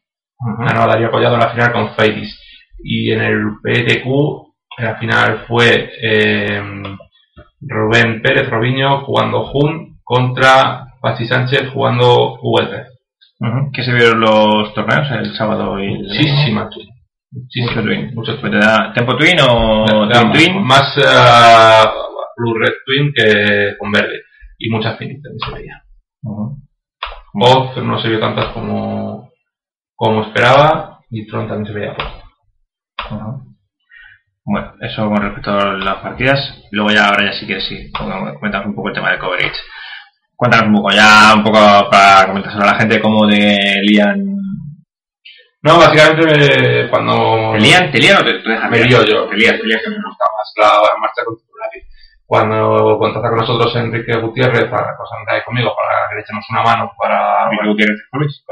Ganó 0.59 0.87
Darío 0.87 1.11
Collado 1.11 1.35
en 1.35 1.41
la 1.41 1.49
final 1.51 1.71
con 1.73 1.93
Fadis. 1.95 2.39
Y 2.83 3.11
en 3.11 3.21
el 3.21 3.39
PTQ, 3.61 4.42
en 4.77 4.85
la 4.85 4.95
final 4.95 5.45
fue 5.47 5.91
eh, 6.01 6.61
Rubén 7.61 8.21
Pérez 8.21 8.49
Robiño 8.49 9.01
jugando 9.05 9.45
Jun 9.45 9.99
contra 10.03 10.87
Pachi 11.01 11.25
Sánchez 11.25 11.69
jugando 11.73 12.39
VT. 12.41 12.93
¿Qué 13.73 13.83
se 13.83 13.93
vieron 13.93 14.21
los 14.21 14.73
torneos 14.73 15.09
el 15.11 15.35
sábado 15.35 15.79
y 15.79 15.93
el? 15.93 16.03
Muchísima 16.03 16.69
Twin. 16.69 16.87
Mucho 17.31 17.81
twin. 17.81 18.13
Mucho 18.13 18.37
da 18.49 18.93
¿Tempo 18.93 19.17
Twin 19.17 19.37
o 19.41 20.07
da 20.07 20.21
Twin 20.21 20.31
Twin? 20.31 20.63
Más 20.63 20.97
eh, 20.97 21.89
Blue 22.37 22.59
Red 22.59 22.73
Twin 22.85 23.11
que 23.13 23.75
con 23.77 23.91
verde. 23.91 24.21
Y 24.59 24.69
muchas 24.69 24.97
finitas 24.97 25.33
se 25.45 25.51
veía. 25.51 25.83
Oz 27.33 27.77
no 27.77 27.99
se 27.99 28.09
vio 28.09 28.19
tantas 28.19 28.53
como, 28.53 29.31
como 29.95 30.23
esperaba 30.23 30.99
y 31.09 31.25
Tron 31.27 31.47
también 31.47 31.65
se 31.65 31.73
veía 31.73 31.95
poco. 31.95 33.52
Bueno, 34.45 34.73
eso 34.81 35.07
con 35.07 35.21
respecto 35.21 35.51
a 35.51 35.73
las 35.73 35.95
partidas. 35.97 36.39
Luego 36.71 36.91
ya 36.91 37.07
ahora 37.07 37.25
ya 37.25 37.39
sí 37.39 37.47
que 37.47 37.61
sí, 37.61 37.91
comentamos 37.91 38.67
un 38.67 38.75
poco 38.75 38.89
el 38.89 38.95
tema 38.95 39.11
de 39.11 39.19
coverage. 39.19 39.59
Cuéntanos 40.35 40.67
un 40.67 40.75
poco, 40.75 40.91
ya 40.91 41.33
un 41.35 41.43
poco 41.43 41.59
para 41.89 42.27
comentárselo 42.27 42.63
a 42.63 42.73
la 42.73 42.79
gente 42.79 42.99
cómo 42.99 43.25
de 43.27 43.81
lían... 43.83 44.33
No, 45.61 45.77
básicamente 45.77 46.89
cuando... 46.89 47.53
¿Te 47.53 47.59
lían? 47.61 47.91
¿Te 47.91 47.99
lían 47.99 48.21
o 48.21 48.25
te, 48.25 48.33
te 48.33 48.49
dejan 48.49 48.69
Me 48.69 48.83
lío 48.83 49.05
yo. 49.05 49.29
Te 49.29 49.37
lías, 49.37 49.57
te 49.57 49.65
lías. 49.65 49.81
que 49.81 49.89
me 49.89 49.95
gusta 49.95 50.25
más 50.25 50.53
la 50.57 50.97
marcha 50.99 51.23
con 51.23 51.37
tu 51.37 51.57
lápiz. 51.57 51.87
Cuando 52.25 52.97
contacta 52.99 53.29
con 53.29 53.37
nosotros 53.37 53.73
Enrique 53.77 54.17
Gutiérrez 54.17 54.65
para 54.65 54.97
cosas 54.97 55.19
de 55.31 55.43
conmigo 55.45 55.73
para 55.73 56.09
que 56.09 56.15
le 56.15 56.21
echemos 56.21 56.45
una 56.49 56.63
mano 56.63 56.91
para... 56.99 57.45
¿Enrique 57.45 57.67
Gutiérrez 57.67 58.01
Corbis? 58.11 58.43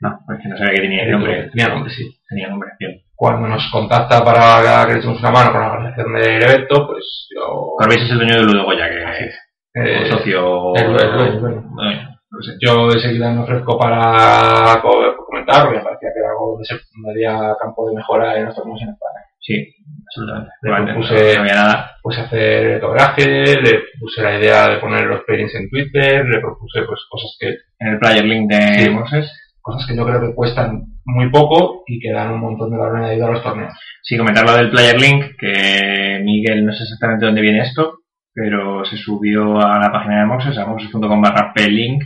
No, 0.00 0.20
pues 0.26 0.38
que 0.42 0.48
no 0.48 0.56
sabía 0.56 0.74
que 0.74 0.80
tenía 0.82 1.06
nombre. 1.10 1.50
Tenía 1.50 1.68
nombre, 1.68 1.90
sí. 1.92 2.04
Tenía 2.28 2.48
nombre, 2.48 2.70
bien. 2.78 3.02
Cuando 3.14 3.48
nos 3.48 3.68
contacta 3.72 4.24
para 4.24 4.86
que 4.86 4.92
le 4.92 4.98
echemos 5.00 5.18
una 5.18 5.30
mano 5.32 5.50
con 5.52 5.60
la 5.60 5.72
organización 5.72 6.12
del 6.14 6.42
evento, 6.42 6.86
pues 6.86 7.26
yo... 7.34 7.72
Corbis 7.78 8.02
es 8.04 8.10
el 8.10 8.18
dueño 8.18 8.34
de 8.36 8.42
Ludo 8.42 8.64
Goya, 8.64 8.88
que 8.88 9.30
eh, 9.74 10.02
o 10.04 10.06
socio... 10.06 10.74
el 10.76 10.84
el 10.86 11.00
el 11.00 11.40
dueño. 11.40 11.62
Dueño, 11.74 12.18
no 12.30 12.42
sé. 12.42 12.52
Yo 12.60 12.90
enseguida 12.92 13.32
me 13.32 13.40
ofrezco 13.42 13.76
para 13.76 14.80
co- 14.80 15.16
comentar, 15.26 15.62
porque 15.64 15.78
me 15.78 15.84
parecía 15.84 16.10
que 16.14 16.20
era 16.20 16.30
algo 16.30 16.52
donde 16.52 16.64
se 16.64 16.78
daría 17.04 17.54
campo 17.60 17.88
de 17.88 17.96
mejora 17.96 18.36
en 18.38 18.44
los 18.46 18.54
torneos 18.54 18.80
en 18.82 18.88
España. 18.90 19.20
Sí, 19.40 19.74
absolutamente. 20.06 20.50
Le 20.62 20.70
propuse- 20.70 21.34
no 21.36 21.40
había 21.42 21.54
nada. 21.54 21.90
Pues 22.02 22.18
hacer 22.18 22.66
el 22.66 22.80
cobraje, 22.80 23.26
le 23.60 23.80
puse 23.98 24.22
la 24.22 24.38
idea 24.38 24.68
de 24.68 24.78
poner 24.78 25.04
los 25.06 25.24
pairings 25.24 25.54
en 25.56 25.68
Twitter, 25.68 26.24
le 26.24 26.38
propuse 26.40 26.82
pues 26.86 27.00
cosas 27.10 27.36
que 27.40 27.48
En 27.80 27.88
el 27.94 27.98
player 27.98 28.24
link 28.24 28.48
de 28.50 28.84
Sí. 28.84 28.90
Moses. 28.90 29.32
Cosas 29.60 29.86
que 29.86 29.96
yo 29.96 30.04
creo 30.06 30.20
que 30.20 30.34
cuestan 30.34 30.82
muy 31.04 31.30
poco 31.30 31.82
y 31.86 31.98
que 32.00 32.12
dan 32.12 32.32
un 32.32 32.40
montón 32.40 32.70
de 32.70 32.76
valor 32.76 32.96
añadido 32.98 33.26
a 33.26 33.32
los 33.32 33.42
torneos. 33.42 33.72
Sí, 34.02 34.16
comentar 34.16 34.44
lo 34.44 34.56
del 34.56 34.70
player 34.70 35.00
link, 35.00 35.24
que 35.38 36.20
Miguel 36.24 36.64
no 36.64 36.72
sé 36.72 36.84
exactamente 36.84 37.26
dónde 37.26 37.40
viene 37.42 37.60
esto, 37.60 37.98
pero 38.32 38.84
se 38.84 38.96
subió 38.96 39.58
a 39.60 39.78
la 39.78 39.90
página 39.92 40.20
de 40.20 40.26
Moxes, 40.26 40.56
a 40.58 40.66
moxes.com 40.66 41.20
barra 41.20 41.52
plink, 41.54 42.02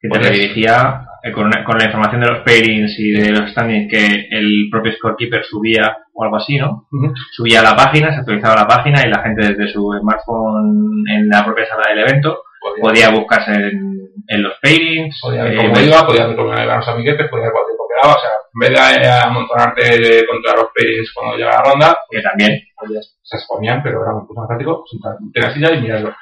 que 0.00 0.08
te 0.08 0.18
redirigía 0.18 1.00
eh, 1.22 1.32
con, 1.32 1.46
una- 1.46 1.64
con 1.64 1.78
la 1.78 1.86
información 1.86 2.20
de 2.20 2.28
los 2.28 2.40
pairings 2.44 2.98
y 2.98 3.10
de 3.12 3.30
los 3.32 3.50
standings 3.50 3.90
que 3.90 4.28
el 4.30 4.68
propio 4.70 4.92
scorekeeper 4.92 5.42
subía 5.44 5.96
o 6.12 6.22
algo 6.24 6.36
así, 6.36 6.56
¿no? 6.58 6.86
Subía 7.32 7.60
a 7.60 7.64
la 7.64 7.74
página, 7.76 8.12
se 8.12 8.20
actualizaba 8.20 8.54
la 8.62 8.66
página 8.68 9.00
y 9.04 9.10
la 9.10 9.22
gente 9.22 9.46
desde 9.48 9.68
su 9.72 9.90
smartphone 10.00 11.04
en 11.10 11.28
la 11.28 11.44
propia 11.44 11.64
sala 11.66 11.84
del 11.88 12.00
evento 12.08 12.42
podía 12.80 13.10
buscarse 13.10 13.52
en, 13.52 13.98
en 14.28 14.42
los 14.42 14.54
pairings, 14.62 15.18
podía 15.22 15.44
ver 15.44 15.52
eh, 15.54 15.56
cómo 15.58 15.74
ver- 15.74 15.84
iba, 15.84 16.06
podía 16.06 16.26
ver 16.26 16.36
cómo 16.36 16.52
iban 16.52 16.78
los 16.78 16.88
amiguetes, 16.88 17.28
podía 17.30 17.44
ver 17.44 17.52
cuánto 17.52 17.68
tiempo 17.68 17.86
quedaba, 17.88 18.14
o 18.16 18.20
sea, 18.20 18.30
en 18.52 18.60
vez 18.60 18.70
de 19.00 19.08
amontonarte 19.10 20.26
contra 20.26 20.52
los 20.56 20.68
pairings 20.74 21.12
cuando 21.14 21.36
llega 21.36 21.50
la 21.52 21.62
ronda, 21.62 21.98
Que 22.10 22.20
también. 22.22 22.60
pues 22.76 23.16
se 23.22 23.36
exponían, 23.36 23.82
pero 23.82 24.02
era 24.02 24.12
mucho 24.12 24.32
más 24.34 24.46
práctico, 24.48 24.84
sentarte 24.90 25.22
en 25.34 25.42
la 25.42 25.52
silla 25.54 25.74
y 25.74 25.80
mirarlo. 25.82 26.14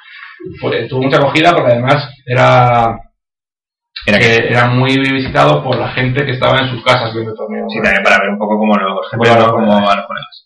Pues, 0.61 0.87
tuvo 0.89 1.01
mucha 1.03 1.17
acogida 1.17 1.53
porque 1.53 1.71
además 1.71 2.09
era, 2.25 2.99
Era 4.05 4.19
que, 4.19 4.25
que 4.47 4.53
era 4.53 4.67
muy 4.67 4.95
visitado 4.99 5.63
por 5.63 5.77
la 5.77 5.89
gente 5.93 6.25
que 6.25 6.33
estaba 6.33 6.59
en 6.59 6.69
sus 6.69 6.83
casas 6.83 7.13
viendo 7.13 7.31
el 7.31 7.37
torneo. 7.37 7.65
sí, 7.69 7.81
también 7.81 8.03
para 8.03 8.19
ver 8.19 8.29
un 8.29 8.37
poco 8.37 8.57
cómo 8.59 8.75
los 8.75 9.07
Bueno, 9.17 9.53
bueno. 9.53 9.89
a 9.89 9.95
los 9.95 10.05
colegas. 10.05 10.45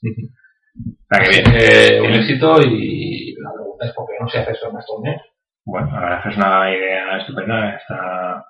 Sea, 1.09 1.23
que 1.23 1.29
bien. 1.29 1.43
Eh, 1.59 2.01
un 2.01 2.13
éxito 2.13 2.61
y 2.61 3.33
la 3.41 3.51
pregunta 3.51 3.85
es 3.87 3.93
por 3.93 4.05
qué 4.07 4.13
no 4.21 4.29
se 4.29 4.37
hace 4.39 4.51
eso 4.51 4.67
en 4.67 4.73
más 4.75 4.85
torneos. 4.85 5.21
Bueno, 5.69 5.87
la 5.93 5.99
verdad 6.01 6.17
es 6.19 6.23
que 6.23 6.29
es 6.29 6.37
una 6.37 6.71
idea 6.75 7.17
estupenda. 7.17 7.69
Está, 7.75 8.45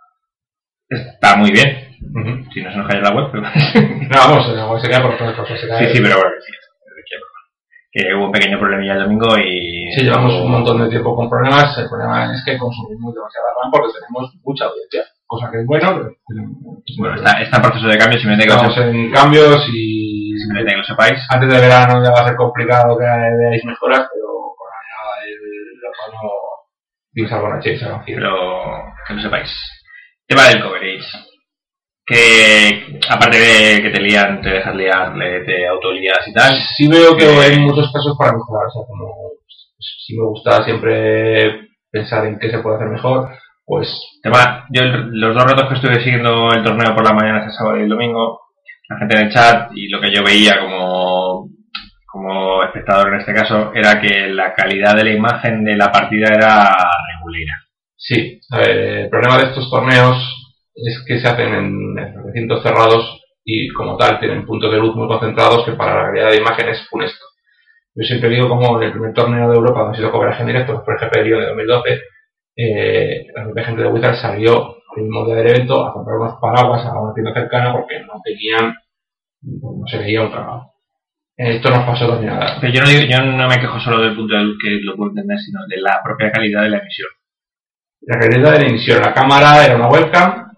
está 0.89 1.35
muy 1.35 1.51
bien. 1.51 1.89
Si 2.53 2.61
no 2.63 2.71
se 2.71 2.77
nos 2.77 2.87
cayó 2.87 3.01
la 3.01 3.11
web, 3.13 3.27
pero... 3.31 3.43
No, 4.09 4.17
vamos, 4.17 4.47
eh, 4.49 4.81
sería 4.81 5.01
por 5.01 5.13
otras 5.13 5.35
cosas. 5.35 5.59
sería- 5.59 5.77
Sí, 5.79 5.95
sí, 5.95 6.01
pero 6.01 6.15
bueno, 6.15 6.31
sí. 6.45 6.53
Que 7.91 8.13
hubo 8.13 8.25
un 8.25 8.31
pequeño 8.31 8.59
problemilla 8.59 8.93
el 8.93 8.99
domingo 9.03 9.35
y... 9.39 9.91
Sí, 9.97 10.03
llevamos 10.03 10.31
un 10.35 10.51
montón 10.51 10.77
de 10.83 10.89
tiempo 10.89 11.15
con 11.15 11.27
problemas. 11.27 11.75
El 11.79 11.89
problema 11.89 12.31
es 12.31 12.43
que 12.45 12.55
consumimos 12.55 13.15
demasiada 13.15 13.47
RAM 13.57 13.71
porque 13.71 13.93
tenemos 13.97 14.29
mucha 14.43 14.65
audiencia, 14.65 15.05
cosa 15.25 15.49
que 15.49 15.57
es 15.61 15.65
bueno. 15.65 16.05
Pero 16.27 16.41
Bueno, 16.99 17.15
está, 17.15 17.41
está 17.41 17.57
en 17.57 17.63
proceso 17.63 17.87
de 17.87 17.97
cambio, 17.97 18.19
simplemente 18.19 18.45
que, 18.45 18.53
Estamos 18.53 18.77
lo, 18.77 18.83
en 18.83 19.11
cambios 19.11 19.67
y 19.73 20.37
simplemente 20.37 20.71
que 20.73 20.77
lo 20.77 20.83
sepáis. 20.85 21.17
antes 21.33 21.49
de 21.51 21.59
verano 21.61 22.03
ya 22.03 22.11
va 22.11 22.21
a 22.21 22.27
ser 22.27 22.35
complicado 22.37 22.95
que 22.95 23.05
veáis 23.05 23.65
mejoras, 23.65 24.05
pero 24.13 24.27
con 24.53 24.69
la 24.69 25.25
del 25.25 25.81
otoño 27.11 27.13
tienes 27.13 27.33
alguna 27.33 27.59
chance 27.59 27.85
a 27.85 28.03
pero 28.05 28.93
que 29.07 29.13
lo 29.13 29.21
sepáis. 29.21 29.49
Tema 30.27 30.47
del 30.47 30.63
coverage. 30.63 31.07
Que 32.05 32.99
aparte 33.07 33.37
de 33.37 33.81
que 33.83 33.89
te 33.89 34.01
lían, 34.01 34.41
te 34.41 34.49
dejas 34.49 34.75
liar, 34.75 35.13
te 35.45 35.67
autolías 35.67 36.27
y 36.27 36.33
tal. 36.33 36.55
Sí 36.75 36.87
veo 36.87 37.15
que 37.15 37.25
hay 37.25 37.59
muchos 37.59 37.91
casos 37.93 38.15
para 38.17 38.33
mejorar, 38.33 38.67
o 38.67 38.71
sea, 38.71 38.87
como 38.87 39.13
pues, 39.75 39.95
si 40.05 40.17
me 40.17 40.25
gusta 40.25 40.63
siempre 40.63 41.69
pensar 41.91 42.25
en 42.25 42.39
qué 42.39 42.49
se 42.49 42.59
puede 42.59 42.77
hacer 42.77 42.89
mejor, 42.89 43.29
pues 43.65 43.87
Tema, 44.21 44.67
yo 44.69 44.81
los 44.83 45.33
dos 45.33 45.43
ratos 45.45 45.69
que 45.69 45.75
estuve 45.75 46.03
siguiendo 46.03 46.51
el 46.51 46.63
torneo 46.63 46.93
por 46.93 47.05
la 47.05 47.13
mañana, 47.13 47.39
este 47.39 47.53
sábado 47.53 47.77
y 47.77 47.83
el 47.83 47.89
domingo, 47.89 48.41
la 48.89 48.97
gente 48.97 49.15
en 49.15 49.25
el 49.27 49.33
chat 49.33 49.71
y 49.73 49.87
lo 49.87 50.01
que 50.01 50.11
yo 50.11 50.23
veía 50.23 50.59
como, 50.59 51.28
como 52.11 52.63
espectador 52.63 53.13
en 53.13 53.19
este 53.19 53.33
caso, 53.33 53.71
era 53.73 54.01
que 54.01 54.27
la 54.29 54.53
calidad 54.53 54.95
de 54.95 55.03
la 55.03 55.13
imagen 55.13 55.63
de 55.63 55.75
la 55.75 55.91
partida 55.91 56.27
era 56.33 56.75
regulera. 57.13 57.53
Sí, 57.95 58.39
a 58.51 58.57
ver, 58.57 58.69
el 58.69 59.09
problema 59.09 59.37
de 59.37 59.45
estos 59.45 59.69
torneos 59.69 60.17
es 60.75 61.03
que 61.05 61.19
se 61.19 61.27
hacen 61.27 61.53
en, 61.53 62.25
recintos 62.25 62.63
cerrados 62.63 63.21
y 63.43 63.67
como 63.69 63.97
tal 63.97 64.19
tienen 64.19 64.45
puntos 64.45 64.71
de 64.71 64.79
luz 64.79 64.95
muy 64.95 65.07
concentrados 65.07 65.65
que 65.65 65.73
para 65.73 65.95
la 65.95 66.07
calidad 66.07 66.31
de 66.31 66.37
imagen 66.37 66.69
es 66.69 66.87
funesto. 66.89 67.25
Yo 67.95 68.03
siempre 68.03 68.29
digo 68.29 68.47
como 68.47 68.79
en 68.79 68.87
el 68.87 68.91
primer 68.91 69.13
torneo 69.13 69.49
de 69.49 69.55
Europa 69.55 69.81
donde 69.81 69.97
sido 69.97 70.11
cobraje 70.11 70.41
en 70.41 70.47
directo, 70.47 70.83
por 70.83 70.95
ejemplo 70.95 71.23
Río 71.23 71.39
de 71.39 71.47
2012, 71.47 72.01
eh, 72.55 73.27
la 73.33 73.63
gente 73.63 73.81
de 73.83 73.89
Wizard 73.89 74.15
salió 74.15 74.77
el 74.95 75.03
mismo 75.03 75.25
día 75.25 75.35
del 75.35 75.47
evento 75.47 75.85
a 75.85 75.93
comprar 75.93 76.17
unos 76.17 76.39
paraguas 76.41 76.85
a 76.85 76.99
una 76.99 77.13
tienda 77.13 77.33
cercana 77.33 77.73
porque 77.73 77.99
no 78.01 78.19
tenían, 78.23 78.75
no 79.41 79.87
se 79.87 79.97
veía 79.97 80.21
un 80.21 80.31
cagado. 80.31 80.73
Esto 81.41 81.69
nos 81.69 81.85
pasó 81.85 82.05
también 82.09 82.33
a 82.33 82.57
Pero 82.59 82.73
yo 82.73 82.81
no, 82.81 82.89
digo- 82.89 83.05
yo 83.09 83.21
no 83.23 83.47
me 83.47 83.59
quejo 83.59 83.79
solo 83.79 84.01
del 84.01 84.13
punto 84.15 84.35
de 84.35 84.43
luz 84.43 84.57
que 84.61 84.71
lo 84.83 84.95
puedo 84.97 85.11
entender, 85.11 85.37
sino 85.39 85.61
de 85.67 85.77
la 85.79 86.01
propia 86.03 86.31
calidad 86.31 86.63
de 86.63 86.69
la 86.69 86.79
emisión. 86.79 87.07
la 88.01 88.19
calidad 88.19 88.51
de 88.53 88.59
la 88.59 88.67
emisión. 88.67 89.01
La 89.01 89.13
cámara 89.13 89.65
era 89.65 89.75
una 89.77 89.87
webcam 89.87 90.51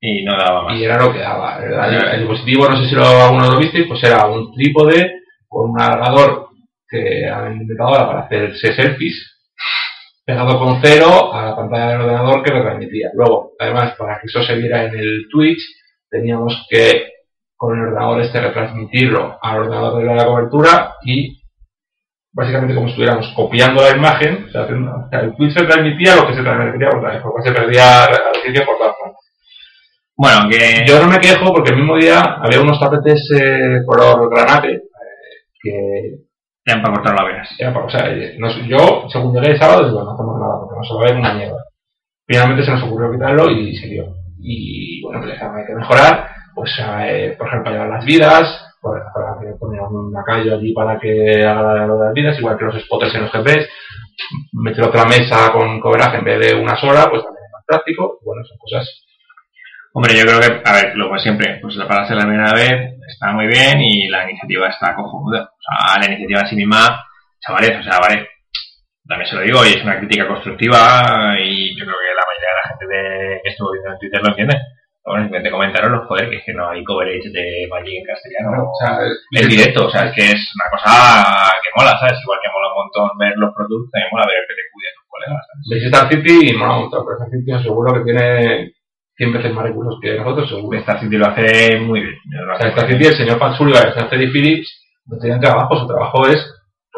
Y 0.00 0.24
no 0.24 0.32
daba 0.36 0.62
más. 0.62 0.76
y 0.78 0.84
era 0.84 0.96
lo 0.98 1.12
que 1.12 1.18
daba. 1.18 1.58
El, 1.62 2.20
dispositivo, 2.20 2.66
no 2.68 2.76
sé 2.82 2.88
si 2.88 2.94
lo, 2.94 3.04
alguno 3.06 3.50
lo 3.50 3.58
visteis, 3.58 3.86
pues 3.86 4.02
era 4.04 4.26
un 4.26 4.54
trípode 4.54 5.20
con 5.46 5.70
un 5.70 5.80
alargador 5.80 6.48
que 6.88 7.26
han 7.28 7.52
inventado 7.60 7.90
ahora 7.90 8.06
para 8.06 8.20
hacerse 8.20 8.72
selfies, 8.74 9.38
pegado 10.24 10.58
con 10.58 10.80
cero 10.82 11.32
a 11.34 11.44
la 11.46 11.56
pantalla 11.56 11.88
del 11.88 12.00
ordenador 12.02 12.42
que 12.42 12.52
lo 12.52 12.62
transmitía. 12.62 13.10
Luego, 13.14 13.52
además, 13.58 13.94
para 13.98 14.14
que 14.20 14.26
eso 14.28 14.42
se 14.42 14.54
viera 14.56 14.84
en 14.84 14.98
el 14.98 15.26
Twitch, 15.30 15.60
teníamos 16.10 16.66
que 16.70 17.11
con 17.62 17.78
el 17.78 17.84
ordenador 17.86 18.20
este 18.22 18.40
retransmitirlo 18.40 19.38
al 19.40 19.58
ordenador 19.60 20.02
de 20.02 20.14
la 20.16 20.24
cobertura 20.26 20.94
y 21.04 21.40
básicamente 22.32 22.74
como 22.74 22.88
si 22.88 22.92
estuviéramos 22.94 23.32
copiando 23.36 23.80
la 23.82 23.96
imagen, 23.96 24.46
o 24.48 24.50
sea, 24.50 24.66
el 24.66 25.36
Twitch 25.36 25.52
se 25.56 25.64
transmitía 25.64 26.16
lo 26.16 26.26
que 26.26 26.34
se 26.34 26.42
transmitía 26.42 26.90
por 26.90 27.02
la 27.04 27.22
porque 27.22 27.48
se 27.48 27.54
perdía 27.54 27.84
la 28.10 28.30
audiencia 28.34 28.66
por 28.66 28.78
todas 28.78 28.96
partes. 29.00 29.18
Bueno, 30.16 30.38
que 30.50 30.84
Yo 30.88 31.00
no 31.00 31.06
me 31.08 31.20
quejo 31.20 31.52
porque 31.54 31.70
el 31.70 31.76
mismo 31.76 31.96
día 31.96 32.20
había 32.42 32.60
unos 32.60 32.80
tapetes 32.80 33.30
eh, 33.40 33.82
color 33.86 34.28
granate 34.28 34.72
eh, 34.72 34.80
que 35.62 35.70
ya 36.66 36.82
para 36.82 36.94
cortar 36.94 37.14
las 37.14 37.26
venas. 37.28 37.48
para, 37.72 37.86
o 37.86 37.90
sea, 37.90 38.10
eh, 38.10 38.34
nos- 38.40 38.56
yo 38.66 39.06
según 39.08 39.34
llegué 39.36 39.52
el 39.52 39.58
sábado 39.60 39.86
digo 39.86 40.02
no 40.02 40.10
hacemos 40.14 40.40
nada 40.40 40.58
porque 40.58 40.74
no 40.78 40.82
se 40.84 40.94
va 40.94 41.00
a 41.00 41.04
ver 41.12 41.16
una 41.20 41.34
mierda. 41.34 41.62
Finalmente 42.26 42.64
se 42.64 42.72
nos 42.72 42.82
ocurrió 42.82 43.12
quitarlo 43.12 43.50
y 43.52 43.76
se 43.76 43.86
dio. 43.86 44.16
Y 44.40 45.00
bueno, 45.04 45.20
pues 45.22 45.40
hay 45.40 45.66
que 45.66 45.74
mejorar, 45.76 46.26
pues 46.54 46.70
eh, 46.80 47.34
por 47.38 47.48
ejemplo 47.48 47.64
para 47.64 47.76
llevar 47.76 47.98
las 47.98 48.04
vidas, 48.04 48.74
para, 48.80 49.12
poner 49.58 49.80
una 49.80 50.24
calle 50.24 50.52
allí 50.52 50.72
para 50.72 50.98
que 50.98 51.44
haga 51.44 51.86
lo 51.86 51.98
de 51.98 52.04
las 52.06 52.14
vidas, 52.14 52.38
igual 52.38 52.58
que 52.58 52.64
los 52.64 52.82
spotters 52.82 53.14
en 53.14 53.22
los 53.22 53.32
GPs, 53.32 53.68
meter 54.52 54.84
otra 54.84 55.04
mesa 55.04 55.52
con 55.52 55.80
cobraje 55.80 56.18
en 56.18 56.24
vez 56.24 56.40
de 56.40 56.54
una 56.60 56.76
sola, 56.76 57.08
pues 57.10 57.22
también 57.22 57.44
es 57.44 57.52
más 57.52 57.64
práctico. 57.66 58.18
Bueno, 58.24 58.44
son 58.44 58.58
cosas 58.58 58.88
Hombre, 59.94 60.16
yo 60.16 60.24
creo 60.24 60.40
que, 60.40 60.62
a 60.64 60.72
ver, 60.72 60.96
lo 60.96 61.12
que 61.12 61.18
siempre, 61.20 61.58
pues 61.60 61.76
para 61.86 62.04
hacer 62.04 62.16
la 62.16 62.24
primera 62.24 62.54
vez 62.54 62.96
está 63.06 63.32
muy 63.32 63.46
bien 63.46 63.78
y 63.78 64.08
la 64.08 64.24
iniciativa 64.24 64.68
está 64.68 64.94
cojonuda. 64.94 65.52
O 65.52 65.60
sea, 65.60 66.00
la 66.00 66.06
iniciativa 66.06 66.40
en 66.40 66.46
sí 66.48 66.56
misma, 66.56 67.04
chavales, 67.38 67.78
o 67.78 67.82
sea, 67.82 68.00
vale, 68.00 68.26
también 69.06 69.28
se 69.28 69.36
lo 69.36 69.42
digo, 69.42 69.66
y 69.66 69.76
es 69.76 69.84
una 69.84 69.98
crítica 69.98 70.26
constructiva 70.26 71.36
y 71.38 71.78
yo 71.78 71.84
creo 71.84 71.98
que 71.98 72.14
la 72.16 72.24
mayoría 72.24 72.48
de 72.48 72.56
la 72.56 72.68
gente 72.70 72.86
de, 72.88 73.40
que 73.42 73.50
estuvo 73.50 73.72
viendo 73.72 73.92
en 73.92 73.98
Twitter 73.98 74.20
lo 74.22 74.28
entiende. 74.28 74.56
Bueno, 75.04 75.24
simplemente 75.24 75.50
comentaron, 75.50 76.06
joder, 76.06 76.30
que 76.30 76.36
es 76.36 76.44
que 76.46 76.54
no 76.54 76.70
hay 76.70 76.84
coverage 76.84 77.28
de 77.30 77.66
Magic 77.68 77.98
en 77.98 78.06
castellano. 78.06 78.70
o 78.70 78.74
sea, 78.78 78.98
es 79.02 79.48
directo, 79.48 79.86
o 79.86 79.90
sea, 79.90 80.06
es 80.06 80.14
que 80.14 80.22
es 80.30 80.40
una 80.54 80.70
cosa 80.70 81.50
que 81.58 81.70
mola, 81.74 81.98
¿sabes? 81.98 82.22
Igual 82.22 82.38
que 82.38 82.52
mola 82.54 82.68
un 82.70 82.78
montón 82.86 83.18
ver 83.18 83.34
los 83.36 83.50
productos, 83.54 83.90
también 83.90 84.10
mola 84.12 84.30
ver 84.30 84.38
el 84.38 84.46
PTQ 84.46 84.72
de 84.78 84.94
tus 84.94 85.06
colegas, 85.10 85.42
Star 85.90 86.06
City 86.06 86.36
y 86.50 86.54
mola 86.54 86.76
un 86.76 86.80
montón, 86.86 87.02
pero 87.02 87.18
Star 87.18 87.30
City 87.34 87.50
seguro 87.66 87.88
que 87.94 88.04
tiene 88.06 88.72
100 89.16 89.32
veces 89.32 89.52
más 89.52 89.64
recursos 89.64 89.98
que 90.00 90.14
nosotros, 90.14 90.48
seguro. 90.48 90.78
Star 90.78 91.00
City 91.00 91.16
lo 91.16 91.26
hace 91.26 91.80
muy 91.80 92.00
bien. 92.00 92.14
O 92.46 92.56
sea, 92.58 92.68
muy 92.70 92.86
City, 92.86 93.06
el 93.06 93.16
señor 93.16 93.38
Pat 93.38 93.56
Sullivan 93.56 93.82
y 93.82 93.86
el 93.86 93.94
señor 93.94 94.08
Teddy 94.08 94.30
Phillips 94.30 94.70
no 95.06 95.18
tienen 95.18 95.40
trabajo, 95.40 95.76
su 95.76 95.86
trabajo 95.86 96.28
es 96.28 96.38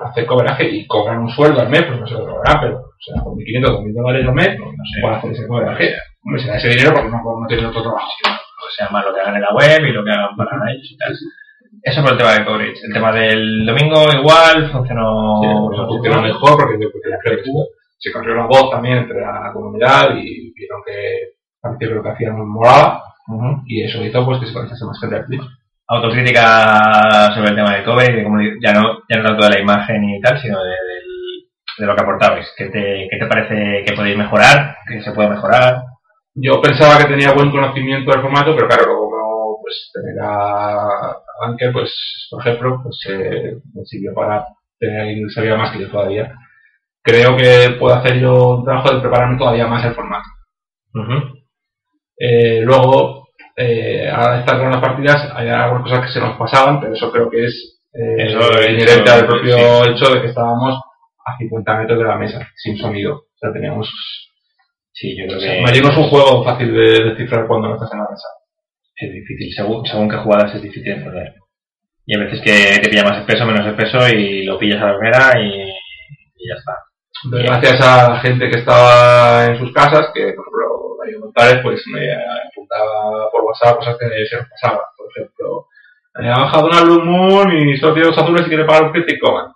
hacer 0.03 0.27
cobraje 0.27 0.69
y 0.69 0.87
cobran 0.87 1.21
un 1.21 1.31
sueldo 1.31 1.61
al 1.61 1.71
mes, 1.71 1.85
pues 1.85 2.01
no 2.01 2.07
se 2.07 2.15
lo 2.15 2.27
cobrarán, 2.27 2.61
pero, 2.61 2.77
o 2.79 3.01
sea, 3.01 3.23
con 3.23 3.35
1.500 3.35 3.71
o 3.71 3.81
2.000 3.81 3.93
dólares 3.95 4.27
al 4.29 4.35
mes, 4.35 4.49
bien. 4.59 4.77
No 4.77 4.85
sé. 4.85 5.01
para 5.03 5.17
hacer 5.17 5.33
ese 5.33 5.47
cobraje. 5.47 5.95
Hombre, 6.25 6.43
se 6.43 6.49
da 6.49 6.57
ese 6.57 6.69
dinero 6.69 6.93
porque 6.95 7.11
no, 7.11 7.19
no 7.23 7.47
tienen 7.47 7.67
otro 7.67 7.83
trabajo. 7.83 8.07
o 8.27 8.71
sea 8.77 8.89
más 8.91 9.05
lo 9.05 9.15
que 9.15 9.21
hagan 9.21 9.37
en 9.37 9.43
la 9.43 9.55
web 9.55 9.85
y 9.87 9.93
lo 9.93 10.05
que 10.05 10.11
hagan 10.11 10.37
para 10.37 10.51
ellos 10.73 10.89
y 10.91 10.97
tal. 10.97 11.13
Eso 11.83 12.03
por 12.03 12.13
el 12.13 12.19
tema 12.19 12.33
de 12.35 12.45
coverage. 12.45 12.81
El 12.87 12.93
tema 12.95 13.13
del 13.13 13.67
domingo 13.67 14.07
igual 14.19 14.71
funcionó. 14.73 15.41
Sí, 15.43 15.49
por 15.61 15.75
eso 15.75 15.87
funciona 15.87 16.21
mejor 16.23 16.57
porque, 16.57 16.79
porque 16.79 17.11
creo 17.23 17.37
que 17.43 17.51
se 17.99 18.13
corrió 18.13 18.35
la 18.35 18.47
voz 18.47 18.71
también 18.71 18.99
entre 18.99 19.21
la 19.21 19.51
comunidad 19.53 20.11
y 20.17 20.53
vieron 20.55 20.81
que 20.87 21.35
parecía 21.61 21.89
que 21.89 21.95
lo 21.95 22.03
que 22.03 22.09
hacían 22.11 22.37
molaba 22.47 23.03
Ujú. 23.29 23.63
y 23.67 23.83
eso 23.85 24.03
hizo 24.05 24.25
pues 24.25 24.41
que 24.41 24.47
se 24.47 24.53
conectase 24.53 24.85
más 24.85 24.99
gente 25.01 25.17
al. 25.17 25.47
Autocrítica 25.87 27.33
sobre 27.35 27.51
el 27.51 27.57
tema 27.57 27.75
del 27.75 27.85
coverage, 27.85 28.13
de 28.17 28.25
cómo 28.25 28.39
ya 28.63 28.73
no, 28.73 28.99
ya 29.09 29.19
no 29.19 29.25
tanto 29.29 29.45
de 29.47 29.55
la 29.55 29.61
imagen 29.61 30.05
y 30.05 30.21
tal, 30.21 30.41
sino 30.41 30.63
de, 30.63 30.71
del- 30.71 31.49
de 31.79 31.87
lo 31.87 31.95
que 31.97 32.03
aportabais. 32.03 32.53
¿Qué 32.57 32.67
te, 32.67 33.09
¿Qué 33.11 33.19
te 33.19 33.27
parece 33.27 33.85
que 33.85 33.95
podéis 33.95 34.17
mejorar? 34.17 34.77
¿Que 34.87 35.03
se 35.03 35.13
puede 35.13 35.29
mejorar? 35.31 35.83
Yo 36.35 36.61
pensaba 36.61 36.99
que 36.99 37.05
tenía 37.13 37.33
buen 37.33 37.51
conocimiento 37.51 38.11
del 38.11 38.21
formato, 38.21 38.55
pero 38.55 38.67
claro, 38.67 38.87
luego 38.87 39.11
como 39.11 39.59
pues 39.63 39.91
tener 39.93 40.21
a 40.21 41.17
Anker, 41.47 41.73
pues 41.73 42.27
por 42.31 42.41
ejemplo, 42.41 42.81
pues 42.83 42.99
eh, 43.09 43.57
me 43.73 43.85
sirvió 43.85 44.13
para 44.15 44.47
tener 44.79 45.01
alguien 45.01 45.27
que 45.29 45.35
sabía 45.35 45.57
más 45.57 45.73
que 45.73 45.83
yo 45.83 45.91
todavía. 45.91 46.35
Creo 47.03 47.37
que 47.37 47.77
puedo 47.79 47.95
hacer 47.95 48.19
yo 48.19 48.57
un 48.59 48.65
trabajo 48.65 48.95
de 48.95 49.01
prepararme 49.01 49.39
todavía 49.39 49.67
más 49.67 49.85
el 49.85 49.95
formato. 49.95 50.29
Eh, 52.19 52.61
luego, 52.63 53.29
eh, 53.57 54.09
ahora 54.11 54.41
estas 54.41 54.59
grandes 54.59 54.81
partidas, 54.81 55.33
hay 55.35 55.49
algunas 55.49 55.83
cosas 55.85 56.07
que 56.07 56.13
se 56.13 56.21
nos 56.21 56.37
pasaban, 56.37 56.81
pero 56.81 56.95
eso 56.95 57.11
creo 57.13 57.31
que 57.31 57.45
es 57.45 57.81
eh, 57.93 58.27
Eso, 58.27 58.41
inherente 58.69 59.11
al 59.11 59.27
propio 59.27 59.57
sí. 59.57 59.91
hecho 59.91 60.15
de 60.15 60.21
que 60.21 60.29
estábamos 60.29 60.81
a 61.25 61.37
50 61.39 61.79
metros 61.79 61.99
de 61.99 62.05
la 62.05 62.17
mesa, 62.17 62.49
sin 62.57 62.77
sonido. 62.77 63.15
O 63.15 63.37
sea, 63.39 63.53
teníamos 63.53 63.89
Sí, 64.95 65.17
yo 65.19 65.27
creo 65.27 65.39
o 65.39 65.41
que 65.41 65.47
sea, 65.47 65.63
Magic 65.63 65.83
no 65.83 65.91
es 65.91 65.99
un 65.99 66.09
juego 66.09 66.45
fácil 66.45 66.73
de 66.73 67.05
descifrar 67.11 67.49
cuando 67.49 67.69
no 67.69 67.75
estás 67.75 67.93
en 67.93 67.99
la 67.99 68.09
mesa. 68.09 68.29
es 68.97 69.13
difícil. 69.13 69.53
Según, 69.53 69.85
según 69.85 70.09
qué 70.09 70.17
jugadas 70.17 70.55
es 70.55 70.63
difícil 70.63 70.85
de 70.85 70.93
entender. 70.93 71.35
Y 72.07 72.17
a 72.17 72.21
veces 72.21 72.41
que 72.41 72.81
te 72.81 72.89
pilla 72.89 73.03
más 73.03 73.19
espeso, 73.19 73.45
menos 73.45 73.67
espeso 73.67 74.09
y 74.09 74.45
lo 74.45 74.59
pillas 74.59 74.81
a 74.81 74.93
la 74.93 74.99
primera 74.99 75.41
y, 75.41 75.63
y 76.37 76.49
ya 76.49 76.55
está. 76.55 76.79
Entonces, 77.25 77.51
gracias 77.51 77.81
a 77.81 78.11
la 78.11 78.21
gente 78.21 78.51
que 78.51 78.59
estaba 78.59 79.47
en 79.47 79.59
sus 79.59 79.73
casas, 79.73 80.11
que 80.15 80.33
por 80.35 80.45
ejemplo 80.45 80.97
Darío 81.01 81.21
González 81.21 81.63
pues 81.63 81.83
me 81.93 82.13
apuntaba 82.51 83.31
por 83.31 83.45
WhatsApp 83.45 83.79
cosas 83.79 83.97
que 83.99 84.27
se 84.27 84.37
nos 84.37 84.49
pasaban. 84.49 84.85
Por 84.97 85.09
ejemplo, 85.11 85.67
eh, 86.21 86.29
ha 86.29 86.41
bajado 86.41 86.67
una 86.67 86.83
Blue 86.83 87.05
Moon 87.05 87.53
y 87.57 87.77
solo 87.79 87.95
tiene 87.95 88.09
dos 88.09 88.19
azules 88.19 88.43
y 88.47 88.49
quiere 88.49 88.65
pagar 88.65 88.85
un 88.85 88.93
crítico. 88.93 89.55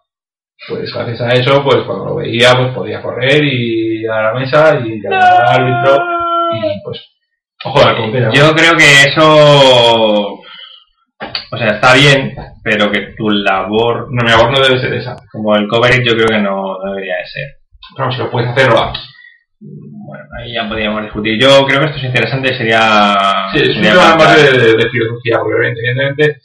Pues 0.67 0.93
gracias 0.93 1.21
a 1.21 1.29
eso, 1.35 1.63
pues 1.63 1.77
cuando 1.87 2.07
lo 2.07 2.15
veía, 2.17 2.53
pues 2.57 2.75
podía 2.75 3.01
correr 3.01 3.43
y 3.45 4.05
a 4.07 4.23
la 4.23 4.33
mesa 4.35 4.81
y 4.85 5.01
llamar 5.01 5.23
al 5.23 5.49
árbitro 5.63 6.05
y 6.53 6.83
pues 6.83 7.01
ojo 7.65 7.81
al. 7.87 8.33
Yo 8.33 8.53
creo 8.55 8.77
que 8.77 9.03
eso. 9.09 10.35
O 11.51 11.57
sea, 11.57 11.69
está 11.69 11.95
bien, 11.95 12.35
pero 12.63 12.91
que 12.91 13.15
tu 13.17 13.31
labor. 13.31 14.09
No, 14.11 14.23
mi 14.25 14.31
labor 14.31 14.51
no 14.51 14.61
debe 14.61 14.81
ser 14.81 14.93
esa. 14.95 15.17
Como 15.33 15.55
el 15.57 15.69
coverage, 15.69 16.05
yo 16.05 16.13
creo 16.15 16.27
que 16.29 16.39
no, 16.39 16.77
no 16.85 16.93
debería 16.93 17.17
de 17.17 17.27
ser. 17.27 17.45
Pero 17.97 18.13
si 18.13 18.19
lo 18.19 18.31
puedes 18.31 18.51
hacer, 18.51 18.69
lo 18.71 18.79
haces. 18.83 19.05
Bueno, 19.61 20.25
ahí 20.39 20.53
ya 20.53 20.69
podríamos 20.69 21.03
discutir. 21.03 21.41
Yo 21.41 21.65
creo 21.67 21.81
que 21.81 21.87
esto 21.87 21.99
es 21.99 22.05
interesante, 22.05 22.55
sería. 22.57 23.27
Sí, 23.53 23.61
es 23.63 23.69
un 23.69 23.75
sería 23.77 23.93
tema 23.93 24.17
más 24.17 24.17
plantear- 24.17 24.53
de, 24.53 24.73
de 24.75 24.91
filosofía, 24.91 25.39
porque 25.39 25.57
evidentemente 25.67 26.41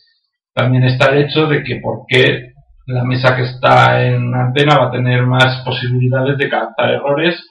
también 0.54 0.84
está 0.86 1.12
el 1.12 1.26
hecho 1.26 1.48
de 1.48 1.64
que 1.64 1.76
por 1.78 2.06
qué 2.08 2.53
la 2.86 3.04
mesa 3.04 3.36
que 3.36 3.44
está 3.44 4.04
en 4.06 4.34
antena 4.36 4.78
va 4.78 4.88
a 4.88 4.92
tener 4.92 5.26
más 5.26 5.62
posibilidades 5.66 6.38
de 6.38 6.50
captar 6.50 6.92
errores 6.92 7.42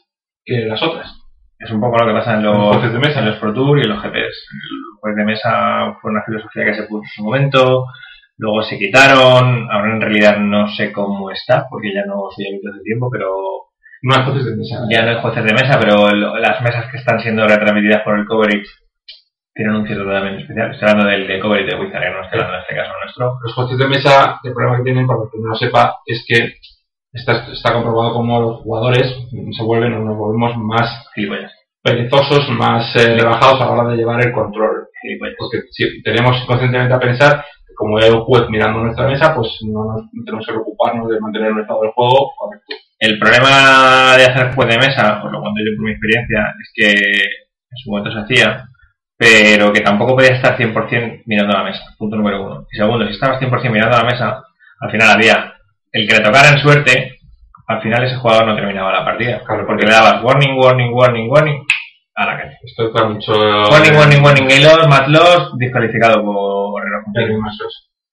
que 0.45 0.67
las 0.67 0.83
otras. 0.83 1.11
Es 1.59 1.71
un 1.71 1.81
poco 1.81 1.97
lo 1.99 2.07
que 2.09 2.19
pasa 2.19 2.35
en 2.35 2.43
los 2.43 2.55
Los 2.57 2.77
jueces 2.77 2.93
de 2.93 2.99
mesa. 2.99 3.21
en 3.21 3.27
los 3.27 3.37
Pro 3.39 3.53
Tour 3.55 3.79
y 3.79 3.83
en 3.83 3.89
los 3.91 4.03
GPs. 4.03 4.15
El 4.15 4.99
juez 5.01 5.17
de 5.17 5.25
mesa 5.25 5.95
fue 6.01 6.11
una 6.11 6.23
filosofía 6.27 6.65
que 6.65 6.75
se 6.75 6.83
puso 6.85 7.03
en 7.05 7.09
su 7.15 7.23
momento, 7.25 7.85
luego 8.37 8.63
se 8.63 8.79
quitaron, 8.79 9.71
ahora 9.71 9.95
en 9.95 10.01
realidad 10.01 10.39
no 10.39 10.67
sé 10.69 10.93
cómo 10.93 11.31
está, 11.31 11.67
porque 11.71 11.95
ya 11.95 12.05
no 12.05 12.29
soy 12.35 12.47
hábito 12.49 12.73
de 12.73 12.83
tiempo, 12.83 13.09
pero 13.11 13.29
No 14.03 14.15
hay 14.17 14.25
jueces 14.25 14.47
de 14.47 14.57
mesa. 14.57 14.85
ya 14.91 15.03
no 15.03 15.11
hay 15.11 15.23
jueces 15.23 15.45
de 15.45 15.53
mesa, 15.55 15.79
pero 15.81 16.09
el- 16.11 16.43
las 16.43 16.61
mesas 16.63 16.91
que 16.91 16.97
están 16.99 17.21
siendo 17.21 17.47
retransmitidas 17.47 18.03
por 18.03 18.19
el 18.19 18.27
coverage 18.27 18.67
tienen 19.55 19.77
un 19.77 19.87
cierto 19.87 20.05
tratamiento 20.05 20.41
especial. 20.41 20.73
Estoy 20.73 20.89
hablando 20.89 21.11
del, 21.11 21.27
del 21.27 21.41
coverage 21.41 21.71
de 21.71 21.81
Wizard, 21.81 22.03
¿eh? 22.03 22.11
no 22.11 22.23
estoy 22.25 22.41
hablando 22.41 22.57
en 22.57 22.63
este 22.63 22.75
caso 22.75 22.93
nuestro. 23.03 23.39
Los 23.43 23.55
jueces 23.55 23.79
de 23.79 23.89
mesa, 23.89 24.41
el 24.43 24.53
problema 24.53 24.77
que 24.79 24.85
tienen, 24.85 25.07
para 25.07 25.21
el 25.23 25.31
que 25.31 25.39
no 25.39 25.49
lo 25.49 25.55
sepa, 25.55 25.97
es 26.07 26.25
que 26.27 26.55
está, 27.13 27.53
está 27.53 27.73
comprobado 27.75 28.15
como 28.15 28.41
los 28.41 28.61
jugadores 28.63 29.07
se 29.07 29.63
vuelven 29.63 29.95
o 29.95 30.05
nos 30.05 30.17
volvemos 30.17 30.57
más 30.57 31.09
Gilipollas. 31.15 31.53
perezosos, 31.83 32.49
más 32.51 32.97
eh, 32.97 33.17
rebajados 33.19 33.61
a 33.61 33.67
la 33.67 33.73
hora 33.73 33.91
de 33.91 33.97
llevar 33.97 34.25
el 34.25 34.33
control. 34.33 34.89
Gilipollas. 35.03 35.37
Porque 35.39 35.59
si 35.71 36.03
tenemos 36.03 36.43
conscientemente 36.47 36.95
a 36.95 37.01
pensar 37.01 37.45
que 37.67 37.75
como 37.77 37.99
hay 37.99 38.11
un 38.11 38.25
juez 38.25 38.49
mirando 38.49 38.81
nuestra 38.81 39.07
mesa, 39.07 39.35
pues 39.35 39.49
no, 39.69 39.85
nos, 39.85 40.03
no 40.13 40.25
tenemos 40.25 40.47
que 40.47 40.53
preocuparnos 40.53 41.09
de 41.11 41.21
mantener 41.21 41.53
un 41.53 41.61
estado 41.61 41.83
del 41.83 41.93
juego 41.93 42.33
correcto. 42.39 42.75
El 42.99 43.19
problema 43.19 44.17
de 44.17 44.25
hacer 44.25 44.55
juez 44.55 44.69
de 44.69 44.79
mesa, 44.79 45.23
os 45.25 45.33
lo 45.33 45.41
cuento 45.41 45.61
yo 45.61 45.77
por 45.77 45.85
mi 45.85 45.91
experiencia, 45.91 46.55
es 46.57 46.71
que 46.73 46.91
en 46.93 47.77
su 47.77 47.91
momento 47.91 48.13
se 48.13 48.21
hacía, 48.21 48.65
pero 49.23 49.73
que 49.73 49.83
tampoco 49.83 50.17
podía 50.17 50.35
estar 50.35 50.59
100% 50.59 51.23
mirando 51.27 51.55
la 51.55 51.63
mesa. 51.63 51.95
Punto 51.97 52.17
número 52.17 52.43
uno. 52.43 52.67
Y 52.73 52.77
segundo, 52.77 53.07
si 53.07 53.13
estabas 53.13 53.41
100% 53.41 53.71
mirando 53.71 53.97
la 53.97 54.05
mesa, 54.05 54.43
al 54.81 54.91
final 54.91 55.11
había 55.11 55.55
el 55.93 56.09
que 56.09 56.15
le 56.15 56.25
tocara 56.25 56.49
en 56.49 56.59
suerte, 56.59 57.21
al 57.69 57.81
final 57.81 58.03
ese 58.03 58.17
jugador 58.17 58.47
no 58.47 58.57
terminaba 58.57 58.91
la 58.91 59.05
partida. 59.05 59.41
Claro, 59.47 59.65
porque 59.65 59.87
le 59.87 59.93
dabas 59.93 60.25
warning, 60.25 60.59
warning, 60.59 60.93
warning, 60.93 61.31
warning, 61.31 61.65
a 62.17 62.27
la 62.27 62.37
calle. 62.37 62.59
Esto 62.65 62.89
está 62.89 63.05
mucho... 63.05 63.33
Warning, 63.33 63.95
warning, 63.95 64.25
warning, 64.25 64.49
gay 64.49 64.61
loss, 64.61 64.89
match 64.89 65.07
loss, 65.07 65.53
descalificado 65.57 66.21
por 66.25 66.83
reloj. 66.83 67.05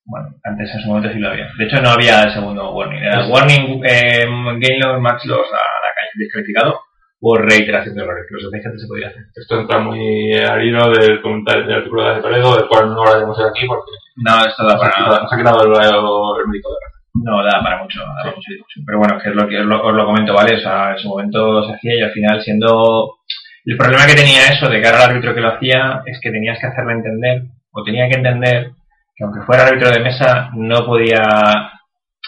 Bueno, 0.05 0.27
antes 0.43 0.69
en 0.75 0.81
su 0.81 0.89
momento 0.89 1.11
sí 1.11 1.17
lo 1.17 1.29
había. 1.29 1.49
De 1.57 1.65
hecho, 1.65 1.81
no 1.81 1.89
había 1.89 2.21
el 2.21 2.33
segundo 2.33 2.71
warning. 2.71 3.01
Era 3.01 3.27
warning, 3.27 3.81
eh, 3.83 4.25
game 4.27 4.79
loss, 4.79 5.01
match 5.01 5.25
loss 5.25 5.47
a 5.51 5.57
la 5.57 5.93
calle, 5.95 6.11
descalificado 6.17 6.81
por 7.19 7.45
reiteración 7.45 7.95
de 7.95 8.03
errores. 8.03 8.25
Que 8.27 8.35
los 8.35 8.51
de 8.51 8.61
gente 8.61 8.79
se 8.79 8.87
podía 8.87 9.07
hacer. 9.07 9.23
Esto 9.35 9.59
entra 9.59 9.79
muy 9.79 10.33
al 10.33 10.63
hilo 10.63 10.89
del 10.91 11.21
comentario 11.21 11.65
del 11.65 11.77
artículo 11.77 12.15
de 12.15 12.21
Toledo, 12.21 12.55
del 12.55 12.67
cual 12.67 12.93
no 12.93 13.01
hablaremos 13.01 13.37
aquí 13.39 13.67
porque 13.67 13.91
No, 14.15 14.45
esto 14.45 14.65
da 14.65 14.77
para, 14.77 15.21
nos 15.21 15.33
ha 15.33 15.37
quitado 15.37 15.63
el, 15.63 15.71
el 15.71 16.47
médico 16.47 16.69
de 16.69 16.99
no, 17.13 17.43
da 17.43 17.61
para 17.61 17.81
mucho, 17.83 17.99
da 17.99 18.23
para 18.23 18.35
mucha 18.35 18.51
discusión. 18.53 18.85
Pero 18.85 18.99
bueno, 18.99 19.19
que 19.19 19.29
es 19.29 19.35
lo 19.35 19.47
que 19.47 19.59
os 19.59 19.65
lo, 19.65 19.83
os 19.83 19.93
lo 19.93 20.05
comento, 20.05 20.33
¿vale? 20.33 20.55
O 20.55 20.59
sea, 20.59 20.91
en 20.91 20.99
su 20.99 21.09
momento 21.09 21.63
se 21.65 21.73
hacía 21.73 21.95
y 21.95 22.01
al 22.01 22.11
final 22.11 22.41
siendo... 22.41 23.17
El 23.65 23.77
problema 23.77 24.05
que 24.05 24.15
tenía 24.15 24.47
eso 24.47 24.69
de 24.69 24.81
cara 24.81 24.97
al 25.03 25.11
árbitro 25.11 25.33
que 25.35 25.41
lo 25.41 25.49
hacía 25.49 26.01
es 26.05 26.19
que 26.21 26.31
tenías 26.31 26.59
que 26.59 26.67
hacerle 26.67 26.93
entender, 26.93 27.43
o 27.71 27.83
tenía 27.83 28.07
que 28.07 28.15
entender, 28.15 28.71
que 29.15 29.23
aunque 29.23 29.41
fuera 29.41 29.67
árbitro 29.67 29.89
de 29.89 29.99
mesa, 29.99 30.49
no 30.55 30.85
podía 30.85 31.21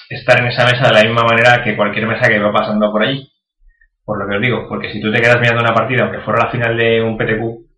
estar 0.10 0.40
en 0.40 0.48
esa 0.48 0.66
mesa 0.66 0.88
de 0.88 0.94
la 0.94 1.04
misma 1.04 1.24
manera 1.24 1.64
que 1.64 1.76
cualquier 1.76 2.06
mesa 2.06 2.28
que 2.28 2.40
va 2.40 2.52
pasando 2.52 2.92
por 2.92 3.04
allí. 3.04 3.31
Por 4.04 4.20
lo 4.20 4.28
que 4.28 4.36
os 4.36 4.42
digo, 4.42 4.68
porque 4.68 4.92
si 4.92 5.00
tú 5.00 5.12
te 5.12 5.22
quedas 5.22 5.40
mirando 5.40 5.62
una 5.62 5.74
partida, 5.74 6.04
aunque 6.04 6.22
fuera 6.22 6.46
la 6.46 6.52
final 6.52 6.76
de 6.78 7.02
un 7.02 7.18
PTQ, 7.18 7.72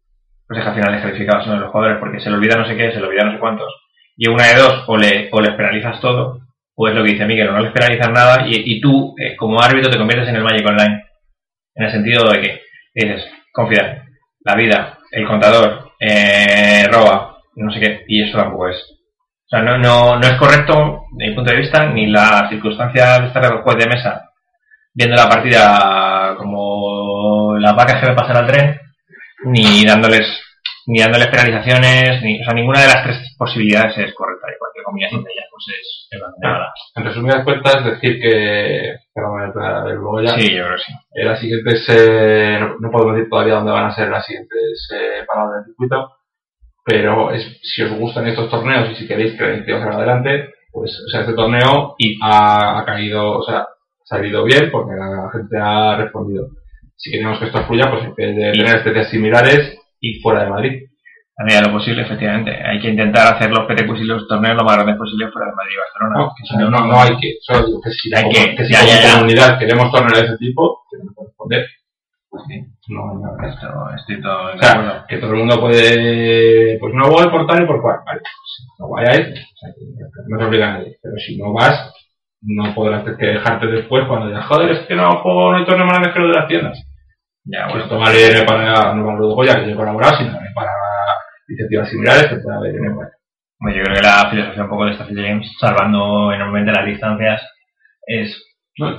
pues 0.48 0.60
es 0.60 0.64
que 0.64 0.70
al 0.70 0.76
final 0.76 0.94
descalificados 0.94 1.50
de 1.50 1.58
los 1.58 1.72
jugadores 1.72 2.00
porque 2.00 2.20
se 2.20 2.30
le 2.30 2.38
olvida 2.38 2.58
no 2.58 2.66
sé 2.66 2.76
qué, 2.76 2.92
se 2.92 3.00
le 3.00 3.08
olvida 3.08 3.26
no 3.26 3.34
sé 3.34 3.40
cuántos. 3.40 3.74
Y 4.16 4.30
una 4.30 4.48
de 4.48 4.56
dos, 4.56 4.84
o, 4.88 4.98
le, 4.98 5.30
o 5.32 5.42
les 5.42 5.56
penalizas 5.56 6.00
todo, 6.00 6.40
o 6.76 6.88
es 6.88 6.96
lo 6.96 7.04
que 7.04 7.12
dice 7.12 7.26
Miguel, 7.26 7.50
o 7.50 7.54
no 7.54 7.62
les 7.62 7.72
penalizas 7.72 8.10
nada, 8.10 8.48
y, 8.48 8.52
y 8.54 8.82
tú, 8.82 9.16
eh, 9.18 9.36
como 9.36 9.62
árbitro, 9.62 9.92
te 9.92 9.98
conviertes 9.98 10.30
en 10.30 10.36
el 10.36 10.44
Magic 10.44 10.68
Online. 10.68 11.04
En 11.76 11.86
el 11.86 11.92
sentido 11.92 12.30
de 12.30 12.42
que 12.42 12.62
dices, 12.94 13.28
confía, 13.52 14.04
la 14.42 14.56
vida, 14.56 15.00
el 15.12 15.28
contador, 15.28 15.92
eh, 16.00 16.88
roba, 16.92 17.38
no 17.56 17.72
sé 17.72 17.80
qué, 17.80 18.04
y 18.08 18.24
eso 18.24 18.38
tampoco 18.38 18.70
es. 18.70 18.78
O 18.78 19.50
sea, 19.50 19.62
no, 19.62 19.78
no, 19.78 20.20
no 20.20 20.28
es 20.28 20.36
correcto, 20.36 21.04
desde 21.18 21.30
mi 21.30 21.36
punto 21.36 21.52
de 21.52 21.60
vista, 21.60 21.86
ni 21.88 22.08
la 22.08 22.48
circunstancia 22.50 23.20
de 23.20 23.28
estar 23.28 23.44
el 23.46 23.62
juez 23.62 23.78
de 23.78 23.88
mesa 23.88 24.33
viendo 24.94 25.16
la 25.16 25.30
partida 25.30 26.36
como 26.38 27.58
las 27.60 27.76
vacas 27.76 28.02
que 28.02 28.10
me 28.10 28.16
pasan 28.16 28.38
al 28.38 28.48
tren, 28.48 28.80
ni 29.46 29.86
dándoles 29.86 30.28
ni 30.86 31.00
dándoles 31.00 31.28
penalizaciones, 31.28 32.22
ni, 32.24 32.42
o 32.42 32.44
sea, 32.44 32.54
ninguna 32.54 32.82
de 32.82 32.88
las 32.88 33.04
tres 33.04 33.36
posibilidades 33.38 33.98
es 33.98 34.14
correcta, 34.14 34.48
y 34.54 34.58
cualquier 34.60 34.84
combinación 34.84 35.24
de 35.24 35.32
ellas 35.32 35.46
pues 35.50 35.80
es, 35.80 36.08
es 36.12 36.22
bastante 36.22 36.48
mala. 36.48 36.74
En 36.96 37.06
resumidas 37.06 37.44
cuentas, 37.46 37.86
decir 37.86 38.20
que. 38.20 38.96
Perdón, 39.14 39.54
luego 39.96 40.22
ya. 40.22 40.36
Sí, 40.38 40.54
yo 40.54 40.64
creo 40.64 40.76
que 40.76 40.84
sí. 40.84 40.92
Eh, 41.14 41.24
las 41.26 41.40
siguientes, 41.40 41.86
eh, 41.88 42.58
no, 42.60 42.76
no 42.80 42.92
podemos 42.92 43.16
decir 43.16 43.30
todavía 43.30 43.54
dónde 43.56 43.72
van 43.72 43.86
a 43.86 43.96
ser 43.96 44.10
las 44.10 44.26
siguientes 44.26 44.90
eh, 44.94 45.24
paradas 45.26 45.54
del 45.56 45.66
circuito, 45.68 46.12
pero 46.84 47.32
es, 47.32 47.60
si 47.62 47.84
os 47.84 47.98
gustan 47.98 48.28
estos 48.28 48.50
torneos 48.50 48.90
y 48.92 48.96
si 48.96 49.08
queréis 49.08 49.38
que 49.38 49.74
os 49.74 49.82
adelante, 49.84 50.54
pues 50.72 50.92
o 51.08 51.10
sea, 51.10 51.22
este 51.22 51.34
torneo 51.34 51.96
Y- 51.98 52.20
ha, 52.22 52.80
ha 52.80 52.86
caído, 52.86 53.38
o 53.40 53.44
sea, 53.44 53.68
salido 54.04 54.44
bien 54.44 54.70
porque 54.72 54.96
la 54.96 55.30
gente 55.32 55.58
ha 55.60 55.98
respondido. 55.98 56.48
Si 56.96 57.12
queremos 57.12 57.40
que 57.40 57.46
esto 57.46 57.66
fluya, 57.66 57.90
pues 57.90 58.04
hay 58.04 58.10
que 58.16 58.24
tener 58.34 58.76
especies 58.78 59.10
similares 59.10 59.78
y 60.00 60.20
fuera 60.22 60.44
de 60.44 60.50
Madrid. 60.50 60.84
A 61.36 61.44
medida 61.44 61.62
de 61.62 61.68
lo 61.68 61.74
posible, 61.74 62.04
efectivamente. 62.04 62.52
Hay 62.52 62.80
que 62.80 62.90
intentar 62.90 63.34
hacer 63.36 63.50
los 63.50 63.66
PTQs 63.66 64.02
y 64.02 64.04
los 64.06 64.28
torneos 64.28 64.56
lo 64.56 64.64
más 64.64 64.76
grandes 64.76 64.98
posible 64.98 65.32
fuera 65.32 65.48
de 65.50 65.56
Madrid 65.56 65.74
y 65.74 65.80
Barcelona. 65.80 66.16
No, 66.20 66.34
que 66.36 66.44
o 66.44 66.46
si 66.46 66.54
sea, 66.56 66.70
no, 66.70 66.88
no 66.88 67.02
hay 67.02 67.18
que, 67.20 67.34
solo 67.42 67.66
digo 67.66 67.82
que 67.82 67.90
si, 67.92 68.14
Hay 68.16 68.24
como, 68.24 68.34
que- 68.36 68.56
que 68.56 68.66
si 68.66 68.74
ya, 68.74 68.80
como 68.82 68.92
ya, 68.92 69.02
ya. 69.02 69.14
comunidad 69.16 69.60
queremos 69.60 69.92
torneos 69.92 70.20
de 70.20 70.26
ese 70.28 70.38
tipo, 70.38 70.84
tenemos 70.92 71.14
que 71.18 71.24
responder. 71.26 71.66
No 72.90 73.10
hay 73.10 73.18
nada. 73.18 73.50
Esto, 73.50 73.68
estoy 73.98 74.22
todo 74.22 74.54
O 74.54 74.58
sea, 74.60 75.06
que 75.08 75.18
todo 75.18 75.32
el 75.32 75.38
mundo 75.40 75.60
puede, 75.60 76.78
pues 76.80 76.94
no 76.94 77.10
voy 77.10 77.28
por 77.30 77.48
tal 77.48 77.64
y 77.64 77.66
por 77.68 77.82
cual, 77.82 77.98
vale, 78.06 78.20
pues, 78.22 78.68
no 78.80 78.90
vayáis, 78.90 79.28
o 79.28 79.58
sea, 79.58 79.70
no 80.28 80.38
te 80.38 80.44
obliga 80.46 80.68
a 80.70 80.78
nadie, 80.78 80.98
pero 81.02 81.16
si 81.18 81.38
no 81.38 81.54
vas, 81.54 81.94
no 82.46 82.74
podrás 82.76 83.04
que 83.04 83.26
dejarte 83.26 83.68
después 83.68 84.06
cuando 84.08 84.28
digas, 84.28 84.46
joder, 84.48 84.72
es 84.72 84.88
que 84.88 84.96
no 84.96 85.22
juego, 85.22 85.52
no 85.52 85.58
hay 85.58 85.66
torneo 85.66 85.86
más 85.86 85.98
grande 85.98 86.14
que 86.14 86.20
lo 86.20 86.28
de 86.28 86.34
las 86.34 86.48
tiendas. 86.48 86.84
Ya, 87.46 87.68
bueno, 87.68 87.84
esto 87.84 88.00
vale 88.00 88.40
no 88.40 88.46
para, 88.46 88.94
de 88.94 89.02
Goya, 89.02 89.56
que 89.56 89.66
yo 89.68 89.74
he 89.74 89.76
colaborado, 89.76 90.18
sino 90.18 90.34
vale 90.34 90.50
para 90.56 90.72
iniciativas 91.48 91.90
similares 91.90 92.28
que 92.28 92.38
pueda 92.38 92.58
haber 92.58 92.76
en 92.76 92.86
España. 92.86 93.10
Bueno, 93.60 93.78
yo 93.78 93.84
creo 93.84 93.96
que 93.96 94.02
la 94.02 94.30
filosofía 94.30 94.64
un 94.64 94.70
poco 94.70 94.86
de 94.86 94.94
Starfield 94.94 95.22
Games, 95.22 95.52
salvando 95.60 96.32
enormemente 96.34 96.72
las 96.72 96.86
distancias, 96.86 97.42
es, 98.06 98.30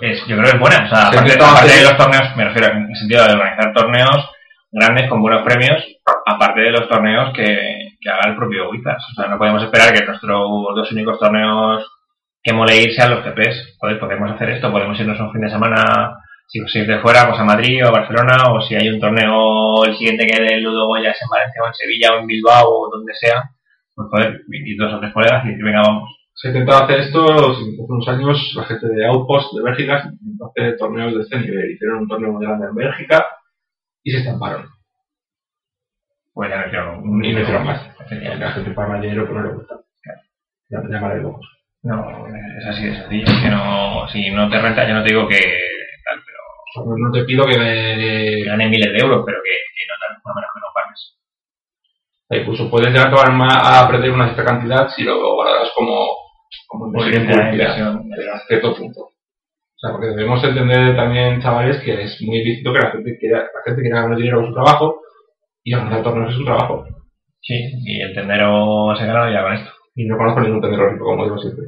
es 0.00 0.26
yo 0.26 0.36
creo 0.36 0.42
que 0.42 0.56
es 0.56 0.60
buena. 0.60 0.84
O 0.84 0.88
sea, 0.88 1.10
Se 1.10 1.18
aparte, 1.18 1.32
aparte 1.34 1.76
de 1.76 1.84
los 1.84 1.96
torneos, 1.96 2.36
me 2.36 2.44
refiero 2.44 2.72
en 2.72 2.90
el 2.90 2.96
sentido 2.96 3.24
de 3.24 3.32
organizar 3.32 3.72
torneos 3.74 4.30
grandes 4.72 5.08
con 5.08 5.22
buenos 5.22 5.42
premios, 5.42 5.84
aparte 6.26 6.60
de 6.60 6.70
los 6.70 6.88
torneos 6.88 7.32
que, 7.34 7.94
que 8.00 8.10
haga 8.10 8.30
el 8.30 8.36
propio 8.36 8.70
Wizards. 8.70 9.04
O 9.12 9.14
sea, 9.14 9.28
no 9.28 9.38
podemos 9.38 9.62
esperar 9.62 9.92
que 9.92 10.04
nuestros 10.04 10.40
dos 10.76 10.92
únicos 10.92 11.18
torneos 11.18 11.86
que 12.44 12.52
mole 12.52 12.82
ir 12.82 12.94
sean 12.94 13.10
los 13.10 13.24
GPs. 13.24 13.78
Joder, 13.80 13.98
podemos 13.98 14.30
hacer 14.30 14.50
esto, 14.50 14.70
podemos 14.70 15.00
irnos 15.00 15.18
un 15.18 15.32
fin 15.32 15.40
de 15.40 15.50
semana, 15.50 16.18
si 16.46 16.58
ir 16.60 16.86
de 16.86 17.00
fuera, 17.00 17.26
pues 17.26 17.40
a 17.40 17.44
Madrid 17.44 17.82
o 17.84 17.88
a 17.88 17.90
Barcelona, 17.90 18.52
o 18.52 18.60
si 18.60 18.74
hay 18.74 18.88
un 18.88 19.00
torneo, 19.00 19.84
el 19.84 19.96
siguiente 19.96 20.26
que 20.26 20.42
del 20.42 20.62
Ludo 20.62 20.86
Goya 20.86 21.10
es 21.10 21.22
en 21.22 21.28
Valencia 21.28 21.62
o 21.62 21.66
en 21.66 21.74
Sevilla 21.74 22.12
o 22.12 22.20
en 22.20 22.26
Bilbao 22.26 22.68
o 22.68 22.90
donde 22.90 23.14
sea, 23.14 23.50
pues 23.94 24.08
joder, 24.10 24.42
y 24.48 24.76
dos 24.76 24.92
o 24.92 25.00
tres 25.00 25.12
colegas 25.12 25.44
y 25.44 25.48
decir, 25.48 25.64
venga, 25.64 25.82
vamos. 25.82 26.10
Se 26.34 26.48
ha 26.48 26.50
intentado 26.50 26.84
hacer 26.84 27.00
esto 27.00 27.24
hace 27.24 27.62
unos 27.78 28.08
años, 28.08 28.52
la 28.56 28.64
gente 28.64 28.88
de 28.88 29.06
Outpost 29.06 29.54
de 29.54 29.62
Bélgica 29.62 30.10
intentó 30.12 30.50
hacer 30.50 30.76
torneos 30.76 31.14
de 31.14 31.20
este 31.22 31.38
nivel. 31.38 31.70
Hicieron 31.70 32.02
un 32.02 32.08
torneo 32.08 32.32
muy 32.32 32.44
grande 32.44 32.66
en 32.66 32.74
Bélgica 32.74 33.26
y 34.02 34.10
se 34.10 34.18
estamparon. 34.18 34.68
Pues 36.34 36.50
ya 36.50 36.60
no 36.60 36.66
hicieron 36.66 37.08
un 37.08 37.24
Y 37.24 37.32
no 37.32 37.40
hicieron 37.40 37.64
más. 37.64 37.80
La 38.10 38.50
gente 38.50 38.70
más 38.74 39.00
dinero 39.00 39.26
pues 39.26 39.38
no 39.38 39.46
le 39.46 39.54
gusta. 39.54 39.80
Ya 40.68 40.80
me 40.80 40.90
llamaré 40.90 41.22
locos. 41.22 41.53
No, 41.84 42.26
es 42.58 42.66
así 42.66 42.86
de 42.86 42.94
sencillo. 42.96 43.26
Que 43.42 43.50
no, 43.50 44.08
si 44.08 44.30
no 44.30 44.48
te 44.50 44.60
renta, 44.60 44.88
yo 44.88 44.94
no 44.94 45.02
te 45.02 45.12
digo 45.14 45.28
que 45.28 45.36
tal, 46.04 46.20
pero 46.24 46.86
No, 46.86 46.96
no 47.08 47.12
te 47.12 47.24
pido 47.24 47.44
que 47.46 47.58
me... 47.58 48.42
ganen 48.44 48.70
miles 48.70 48.92
de 48.92 48.98
euros, 48.98 49.22
pero 49.26 49.38
que, 49.44 49.50
que 49.50 49.84
no 49.86 49.94
lo 50.24 50.34
menos 50.34 50.50
que 50.54 50.60
no 50.60 50.66
pagues. 50.74 52.42
incluso 52.42 52.70
puedes 52.70 52.88
llegar 52.88 53.08
a, 53.08 53.10
tomar 53.10 53.32
ma- 53.32 53.80
a 53.80 53.88
perder 53.88 54.10
una 54.10 54.26
cierta 54.34 54.44
cantidad 54.44 54.88
si 54.88 55.02
lo 55.04 55.36
valoras 55.36 55.70
como, 55.76 56.08
como 56.66 56.90
Publicidad, 56.92 57.20
publicidad, 57.22 57.52
inversión. 57.52 58.10
a 58.34 58.38
cierto 58.48 58.74
punto. 58.76 59.00
O 59.02 59.78
sea, 59.86 59.92
porque 59.92 60.06
debemos 60.08 60.42
entender 60.42 60.96
también, 60.96 61.42
chavales, 61.42 61.78
que 61.84 62.02
es 62.04 62.22
muy 62.22 62.42
lícito 62.42 62.72
que 62.72 62.78
la 62.78 62.90
gente 62.92 63.18
quiera, 63.18 63.38
la 63.40 63.62
gente 63.66 63.82
quiera 63.82 64.00
ganar 64.02 64.16
dinero 64.16 64.38
con 64.38 64.46
su 64.48 64.54
trabajo 64.54 65.00
y 65.62 65.74
organizar 65.74 66.02
torneos 66.02 66.30
es 66.30 66.36
su 66.38 66.44
trabajo. 66.44 66.84
Sí, 67.42 67.54
y 67.84 68.00
el 68.00 68.14
tendero 68.14 68.94
se 68.96 69.04
ganó 69.06 69.30
ya 69.30 69.42
con 69.42 69.52
esto. 69.52 69.70
Y 69.94 70.06
no 70.06 70.16
conozco 70.16 70.40
ningún 70.40 70.60
tendero 70.60 70.90
rico, 70.90 71.04
como 71.04 71.24
digo 71.24 71.38
siempre. 71.38 71.64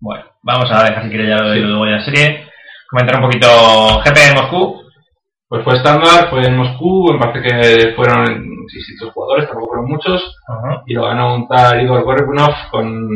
Bueno, 0.00 0.24
vamos 0.42 0.70
a 0.70 0.84
dejar 0.84 1.04
si 1.04 1.10
quieres 1.10 1.28
ya 1.28 1.42
lo 1.42 1.50
de 1.50 1.60
luego 1.60 1.86
la 1.86 2.04
serie. 2.04 2.46
Comentar 2.88 3.16
un 3.16 3.26
poquito 3.26 3.46
GP 4.04 4.16
en 4.30 4.34
Moscú. 4.34 4.80
Pues 5.48 5.64
fue 5.64 5.76
estándar, 5.76 6.30
fue 6.30 6.44
en 6.46 6.56
Moscú, 6.56 7.12
me 7.12 7.18
parece 7.18 7.42
que 7.42 7.92
fueron 7.96 8.24
600 8.68 9.12
jugadores, 9.12 9.46
tampoco 9.46 9.66
fueron 9.66 9.90
muchos, 9.90 10.36
Ajá. 10.46 10.84
y 10.86 10.94
lo 10.94 11.02
ganó 11.02 11.34
un 11.34 11.48
tal 11.48 11.82
Igor 11.82 12.04
Gorbunov 12.04 12.54
con 12.70 13.08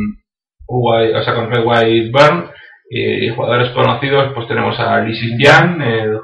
o 0.66 1.22
sea, 1.22 1.34
con 1.34 1.50
Red 1.50 1.64
White 1.64 2.10
Burn, 2.10 2.50
y 2.90 3.28
jugadores 3.30 3.70
conocidos, 3.70 4.32
pues 4.34 4.48
tenemos 4.48 4.78
a 4.78 5.00
Li 5.00 5.14
Xinjiang, 5.14 5.80
el, 5.80 6.14
el 6.14 6.20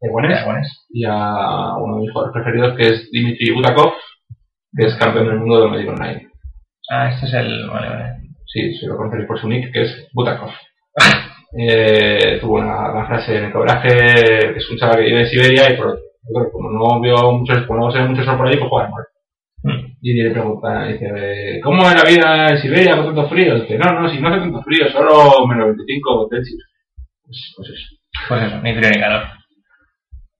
taiwanés, 0.00 0.86
y 0.90 1.04
a 1.04 1.76
uno 1.78 1.96
de 1.96 2.00
mis 2.02 2.12
jugadores 2.12 2.34
preferidos 2.34 2.76
que 2.76 2.82
es 2.86 3.10
Dmitry 3.10 3.54
Butakov, 3.54 3.92
que 4.76 4.86
es 4.86 4.94
campeón 4.96 5.26
del 5.26 5.38
mundo 5.38 5.60
de 5.60 5.68
Magic 5.68 5.88
Online. 5.88 6.28
Ah, 6.90 7.10
este 7.10 7.26
es 7.26 7.34
el. 7.34 7.68
Vale, 7.68 7.88
vale. 7.88 8.12
Sí, 8.46 8.74
se 8.76 8.86
lo 8.86 8.96
conoceréis 8.96 9.26
por 9.26 9.40
su 9.40 9.48
nick, 9.48 9.72
que 9.72 9.82
es 9.82 10.08
Butakov. 10.12 10.50
Eh, 11.56 12.38
tuvo 12.40 12.54
una, 12.54 12.90
una 12.90 13.06
frase 13.06 13.38
en 13.38 13.44
el 13.44 13.52
cobraje, 13.52 13.88
que 13.88 14.56
es 14.56 14.70
un 14.70 14.76
chaval 14.76 14.96
que 14.96 15.04
vive 15.04 15.20
en 15.20 15.26
Siberia 15.28 15.70
y 15.72 15.76
por, 15.76 15.94
que 15.94 16.50
como 16.50 16.68
no 16.68 17.00
vio 17.00 17.30
muchos, 17.30 17.64
como 17.68 17.78
no 17.78 17.92
se 17.92 18.00
ve 18.00 18.08
mucho 18.08 18.24
sol 18.24 18.36
por 18.36 18.48
ahí, 18.48 18.56
pues 18.56 18.68
juega 18.68 18.90
mal. 18.90 19.04
Mm. 19.62 19.96
Y 20.02 20.14
le 20.20 20.30
pregunta, 20.32 20.86
dice, 20.88 21.06
eh, 21.14 21.60
¿cómo 21.62 21.88
es 21.88 21.94
la 21.94 22.10
vida 22.10 22.48
en 22.48 22.58
Siberia 22.58 22.96
con 22.96 23.06
tanto 23.06 23.28
frío? 23.28 23.54
Dice, 23.60 23.78
no, 23.78 24.00
no, 24.00 24.08
si 24.08 24.20
no 24.20 24.30
hace 24.30 24.40
tanto 24.40 24.62
frío, 24.62 24.90
solo 24.90 25.46
menos 25.46 25.66
25 25.66 26.28
Celsius. 26.30 26.64
Pues, 27.24 27.54
pues 27.56 27.68
eso. 27.68 27.96
Pues 28.28 28.42
eso, 28.42 28.60
ni 28.60 28.74
frío 28.74 28.90
ni 28.90 29.00
calor. 29.00 29.22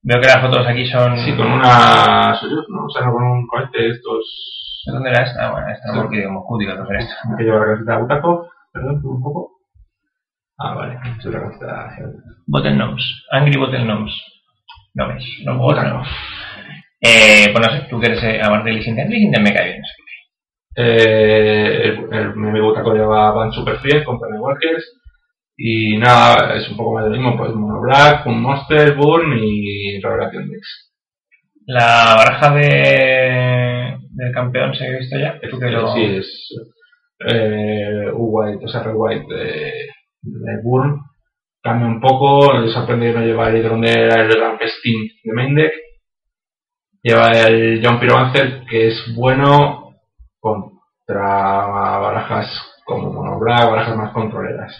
Veo 0.02 0.20
que 0.20 0.26
las 0.26 0.40
fotos 0.40 0.66
aquí 0.66 0.85
son. 0.87 1.16
Sí, 1.18 1.33
con 1.37 1.46
una 1.46 2.35
Soyuz, 2.40 2.66
¿no? 2.70 2.87
O 2.87 2.90
sea, 2.90 3.07
no 3.07 3.12
con 3.12 3.22
un 3.22 3.46
cohete 3.46 3.83
de 3.83 3.90
estos 3.90 4.63
¿De 4.63 4.63
dónde 4.92 5.11
era 5.11 5.25
esta? 5.25 5.51
Bueno, 5.51 5.68
esta 5.70 5.92
no 5.92 6.03
porque 6.03 6.18
digo 6.18 6.33
Moscú, 6.33 6.59
digo 6.59 6.73
que 6.87 6.97
esto. 6.97 7.14
que 7.37 7.44
lleva 7.44 7.59
la 7.59 7.64
camiseta 7.66 7.92
de 7.97 8.03
Butakov. 8.03 8.49
Perdón, 8.73 9.01
un 9.05 9.23
poco. 9.23 9.51
Ah, 10.59 10.75
vale, 10.75 10.99
es 11.18 11.27
otra 11.27 11.40
camiseta. 11.40 11.97
Bottlenose. 12.47 13.07
Angry 13.31 13.59
Bottlenose. 13.59 14.14
No 14.94 15.09
ves, 15.09 15.25
no 15.44 15.59
puedo 15.59 15.83
no. 15.83 16.03
Eh, 17.01 17.51
pues 17.53 17.66
no 17.66 17.73
sé, 17.73 17.87
tú 17.90 18.01
que 18.01 18.07
eres 18.07 18.23
eh, 18.23 18.40
aparte 18.42 18.70
de 18.70 18.77
Lisinten, 18.77 19.11
Lisinten 19.11 19.42
me 19.42 19.53
cae 19.53 19.64
bien. 19.66 19.81
no 19.81 19.87
sé 19.87 19.94
qué. 19.97 20.05
Eh, 20.77 22.33
mi 22.37 22.49
amigo 22.49 22.73
Taco 22.73 22.94
lleva 22.94 23.33
Van 23.33 23.53
Super 23.53 23.79
Fiel 23.79 24.05
con 24.05 24.18
Penny 24.20 24.38
Walkers. 24.38 25.01
Y 25.57 25.99
nada, 25.99 26.55
es 26.57 26.68
un 26.68 26.77
poco 26.77 26.94
más 26.94 27.05
de 27.05 27.11
lo 27.11 27.16
mismo, 27.16 27.37
pues 27.37 27.55
Mono 27.55 27.81
Black, 27.81 28.27
un 28.27 28.40
Monster, 28.40 28.94
Burn 28.97 29.38
y 29.38 30.01
Revelación 30.01 30.49
Mix. 30.49 30.93
La 31.66 32.14
baraja 32.16 32.55
de, 32.55 33.98
del 34.11 34.33
campeón 34.33 34.74
se 34.74 34.87
ha 34.87 34.98
visto 34.98 35.18
ya. 35.18 35.40
Tú 35.50 35.59
que 35.59 35.70
lo... 35.70 35.94
Sí, 35.94 36.05
es 36.05 36.48
eh, 37.27 38.11
U-White, 38.12 38.64
o 38.64 38.68
sea, 38.68 38.83
Red 38.83 38.94
White 38.94 39.35
de, 39.35 39.72
de 40.22 40.62
Burn. 40.62 41.00
Cambia 41.62 41.87
un 41.87 42.00
poco, 42.00 42.59
les 42.59 42.72
sorprende 42.72 43.12
no 43.12 43.20
llevar 43.20 43.50
el 43.50 43.57
hidrón 43.57 43.81
de 43.81 43.92
el 43.92 44.40
Rampestin 44.40 45.09
de 45.24 45.33
main 45.33 45.55
deck. 45.55 45.72
Lleva 47.03 47.33
el 47.33 47.81
John 47.83 48.00
Pyromancer, 48.00 48.64
que 48.68 48.88
es 48.88 49.14
bueno 49.16 49.94
contra 50.40 51.66
barajas 51.98 52.48
como 52.85 53.12
Mono 53.12 53.38
Black, 53.38 53.70
barajas 53.70 53.96
más 53.96 54.12
controleras. 54.12 54.74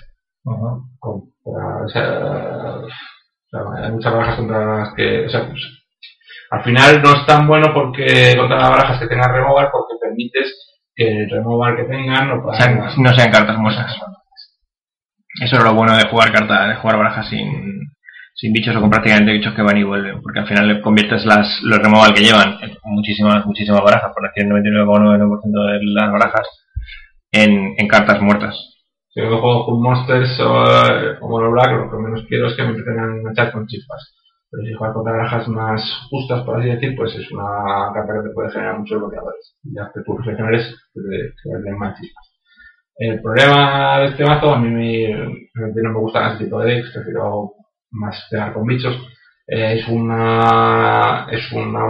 Ujú. 0.45 0.85
contra, 0.99 1.85
o 1.85 1.89
sea, 1.89 2.77
o 2.77 2.89
sea, 3.49 3.85
hay 3.85 3.93
muchas 3.93 4.13
barajas 4.13 4.37
contra 4.37 4.79
las 4.79 4.95
que, 4.95 5.25
o 5.25 5.29
sea, 5.31 5.49
pues, 5.49 5.84
al 6.55 6.63
final 6.63 7.03
no 7.03 7.13
es 7.15 7.27
tan 7.27 7.47
bueno 7.47 7.73
porque 7.75 8.35
contra 8.37 8.59
las 8.59 8.71
barajas 8.71 9.01
que 9.01 9.09
tengan 9.09 9.35
removal 9.35 9.69
porque 9.73 9.95
permites 10.01 10.55
que 10.95 11.09
el 11.09 11.31
removal 11.31 11.77
que 11.77 11.85
tengan 11.85 12.29
no 12.29 12.47
O 12.47 12.55
sea, 12.55 12.69
no 12.97 13.15
sean 13.15 13.33
cartas 13.33 13.59
muertas. 13.59 13.97
Eso 15.43 15.57
es 15.57 15.65
lo 15.65 15.75
bueno 15.75 15.97
de 15.97 16.07
jugar 16.07 16.31
cartas, 16.33 16.69
de 16.69 16.77
jugar 16.77 16.97
barajas 16.97 17.29
sin, 17.29 17.91
sin 18.35 18.53
bichos 18.53 18.77
o 18.77 18.81
con 18.81 18.91
prácticamente 18.91 19.33
bichos 19.33 19.53
que 19.55 19.63
van 19.63 19.79
y 19.79 19.83
vuelven, 19.83 20.23
porque 20.23 20.39
al 20.41 20.47
final 20.47 20.69
le 20.69 20.81
conviertes 20.81 21.25
las, 21.27 21.61
los 21.65 21.81
removal 21.81 22.15
que 22.15 22.23
llevan 22.23 22.57
muchísimas, 22.85 23.45
muchísimas 23.45 23.83
barajas, 23.83 24.13
por 24.15 24.23
decir 24.23 24.45
el 24.45 24.53
99,99% 24.53 25.73
de 25.73 25.79
las 25.93 26.13
barajas, 26.13 26.49
en, 27.33 27.75
en 27.77 27.89
cartas 27.89 28.21
muertas. 28.21 28.57
Si 29.09 29.21
yo 29.21 29.29
juego 29.41 29.67
con 29.67 29.83
Monsters 29.83 30.39
o, 30.39 30.65
eh, 30.65 31.19
o 31.21 31.29
Mono 31.29 31.51
Black, 31.51 31.73
lo 31.73 31.91
que 31.91 31.97
menos 31.97 32.25
quiero 32.29 32.47
es 32.47 32.55
que 32.55 32.63
me 32.63 32.69
empiecen 32.69 33.01
a 33.01 33.05
enganchar 33.05 33.51
con 33.51 33.67
chispas. 33.67 34.15
Pero 34.55 34.69
si 34.69 34.75
juegas 34.75 34.95
contra 34.95 35.13
barajas 35.13 35.49
más 35.49 36.07
justas, 36.11 36.45
por 36.45 36.61
así 36.61 36.69
decir, 36.69 36.95
pues 36.97 37.15
es 37.17 37.31
una 37.33 37.93
carta 37.93 38.15
que 38.15 38.29
te 38.29 38.35
puede 38.35 38.53
generar 38.53 38.79
muchos 38.79 38.99
bloqueadores. 38.99 39.57
Y 39.65 39.75
que 39.75 40.01
tú 40.05 40.17
regeneres, 40.19 40.77
te, 40.95 41.01
te 41.01 41.63
den 41.63 41.79
más 41.79 41.99
chispas. 41.99 42.35
El 42.97 43.21
problema 43.21 43.99
de 44.01 44.07
este 44.07 44.25
mazo, 44.25 44.55
a 44.55 44.59
mí 44.59 44.71
me, 44.71 45.09
no 45.55 45.91
me 45.91 45.99
gustan 45.99 46.35
ese 46.35 46.45
tipo 46.45 46.61
de 46.61 46.75
decks, 46.75 46.93
prefiero 46.93 47.53
más 47.91 48.27
pegar 48.31 48.53
con 48.53 48.67
bichos. 48.67 48.95
Eh, 49.47 49.81
es 49.81 49.89
una 49.89 51.27
es 51.31 51.53
una 51.53 51.87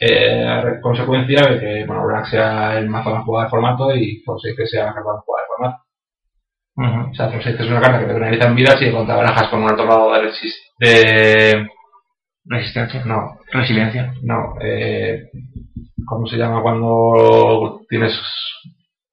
eh, 0.00 0.80
consecuencia 0.82 1.46
de 1.46 1.60
que 1.60 1.84
bueno, 1.86 2.06
Black 2.06 2.26
sea 2.26 2.78
el 2.78 2.88
mazo 2.88 3.10
más 3.10 3.24
jugado 3.24 3.44
del 3.44 3.50
formato 3.50 3.94
y 3.94 4.22
Forsaken 4.24 4.56
que 4.56 4.66
sea 4.66 4.86
la 4.86 4.94
carta 4.94 5.12
más 5.12 5.24
jugada 5.24 5.44
del 5.44 5.48
formato. 5.56 7.10
O 7.10 7.14
sea, 7.14 7.30
Forsaken 7.30 7.64
es 7.64 7.70
una 7.70 7.80
carta 7.80 8.00
que 8.00 8.06
te 8.06 8.14
penaliza 8.14 8.48
en 8.48 8.56
vida 8.56 8.76
si 8.76 8.90
contra 8.90 9.16
barajas 9.16 9.48
con 9.48 9.62
un 9.62 9.70
alto 9.70 9.84
grado 9.84 10.12
de, 10.12 10.32
de 10.80 11.68
Resistencia. 12.46 13.02
no, 13.04 13.38
Resiliencia. 13.52 14.12
no, 14.22 14.54
eh, 14.60 15.30
¿cómo 16.06 16.26
se 16.26 16.36
llama 16.36 16.60
cuando 16.62 17.80
tienes 17.88 18.12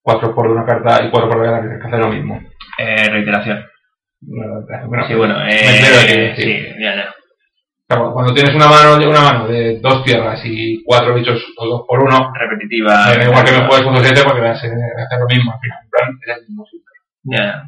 4 0.02 0.34
por 0.36 0.48
una 0.48 0.66
carta 0.66 1.04
y 1.06 1.10
4 1.10 1.30
por 1.30 1.42
de 1.42 1.48
otra 1.48 1.62
que 1.62 1.68
tienes 1.68 1.82
que 1.82 1.88
hacer 1.88 2.00
lo 2.00 2.10
mismo? 2.10 2.42
Eh, 2.78 3.10
reiteración. 3.10 3.64
Bueno, 4.22 5.08
sí, 5.08 5.16
bueno, 5.16 5.38
me 5.40 5.50
eh, 5.50 5.76
entero 5.78 5.98
de 5.98 6.34
que- 6.36 6.42
sí. 6.42 6.66
ya, 6.82 6.96
ya. 6.96 7.16
Cuando 8.14 8.34
tienes 8.34 8.56
una 8.56 8.68
mano, 8.70 8.96
una 9.10 9.20
mano 9.22 9.48
de 9.48 9.80
dos 9.82 10.04
tierras 10.06 10.40
y 10.46 10.82
cuatro 10.84 11.14
bichos 11.14 11.44
o 11.58 11.66
dos 11.66 11.82
por 11.88 12.00
uno, 12.02 12.32
Repetitiva. 12.34 12.94
da 12.94 13.24
igual 13.26 13.44
que 13.44 13.52
me 13.52 13.68
juegues 13.68 13.84
con 13.84 13.98
7 13.98 14.22
porque 14.24 14.40
vas 14.42 14.52
a 14.52 14.68
hacer 14.68 15.20
lo 15.20 15.26
mismo 15.28 15.52
al 15.52 15.60
final. 15.60 15.80
En 15.84 15.90
plan, 15.90 16.20
es 16.22 16.38
el 16.38 16.48
mismo. 16.48 16.66
Ya. 17.24 17.64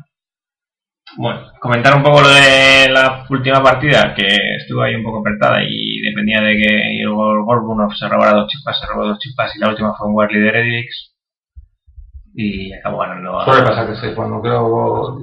Bueno, 1.16 1.52
comentar 1.60 1.96
un 1.96 2.04
poco 2.04 2.22
lo 2.22 2.30
de 2.30 2.90
la 2.90 3.26
última 3.30 3.62
partida, 3.62 4.14
que 4.16 4.26
estuvo 4.58 4.82
ahí 4.82 4.96
un 4.96 5.04
poco 5.04 5.20
apretada 5.20 5.62
y 5.62 6.02
dependía 6.02 6.42
de 6.42 6.56
que 6.58 6.94
Igor 6.94 7.46
Gorbunov 7.46 7.94
se 7.94 8.10
robara 8.10 8.34
dos 8.34 8.48
chispas, 8.48 8.80
se 8.80 8.88
robó 8.88 9.06
dos 9.06 9.20
chispas 9.20 9.56
y 9.56 9.60
la 9.60 9.70
última 9.70 9.94
fue 9.96 10.08
un 10.08 10.16
Warley 10.16 10.42
de 10.42 10.86
y 12.36 12.74
acabó 12.74 13.00
ganando 13.00 13.40
a... 13.40 13.46
Suele 13.46 13.64
pasar 13.64 13.88
que 13.88 13.96
sí, 13.96 14.14
cuando 14.16 14.42
creo. 14.42 15.20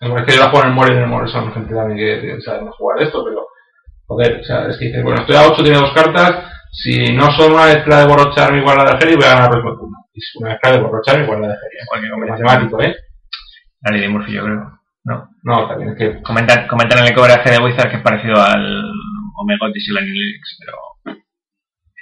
Es 0.00 0.24
que 0.26 0.32
yo 0.32 0.40
la 0.40 0.50
juego 0.50 0.64
en 0.64 0.70
el 0.70 0.74
More 0.74 0.92
y 0.92 0.96
en 0.96 1.02
el 1.02 1.08
More 1.08 1.28
son 1.28 1.52
gente 1.52 1.74
también 1.74 1.98
que 1.98 2.40
saben 2.42 2.68
jugar 2.70 3.02
esto, 3.02 3.24
pero. 3.24 3.46
Joder, 4.06 4.40
o 4.40 4.44
sea, 4.44 4.66
es 4.68 4.76
que 4.76 4.86
dices, 4.86 5.02
bueno, 5.02 5.22
estoy 5.22 5.36
a 5.36 5.48
8, 5.48 5.62
tiene 5.62 5.78
dos 5.78 5.92
cartas. 5.94 6.44
Si 6.72 7.12
no 7.14 7.30
son 7.30 7.52
una 7.52 7.66
mezcla 7.66 8.00
de 8.00 8.06
borrocharme 8.06 8.58
igual 8.58 8.76
la 8.76 8.84
de 8.84 8.98
Geri, 8.98 9.16
voy 9.16 9.24
a 9.24 9.34
ganar 9.34 9.54
el 9.54 9.62
turno. 9.62 9.96
Es 10.12 10.32
una 10.34 10.50
mezcla 10.50 10.72
de 10.72 10.80
borrocharme 10.80 11.24
igual 11.24 11.40
la 11.40 11.48
de 11.48 11.54
Geri. 11.54 11.86
Cualquier 11.86 12.30
matemático, 12.30 12.82
¿eh? 12.82 12.96
La 13.84 13.90
ley 13.92 14.00
de 14.00 14.08
Murphy, 14.08 14.32
yo 14.32 14.44
creo. 14.44 14.78
No. 15.04 15.28
No, 15.42 15.68
también 15.68 15.90
es 15.92 15.98
que. 15.98 16.22
Comentan, 16.22 16.66
comentan 16.66 16.98
en 17.00 17.06
el 17.08 17.14
cobraje 17.14 17.50
de 17.50 17.58
Wizard 17.58 17.90
que 17.90 17.96
es 17.98 18.02
parecido 18.02 18.40
al 18.42 18.82
Omegotis 19.36 19.86
y 19.86 19.90
el 19.90 19.98
Anilix, 19.98 20.58
pero... 20.60 21.16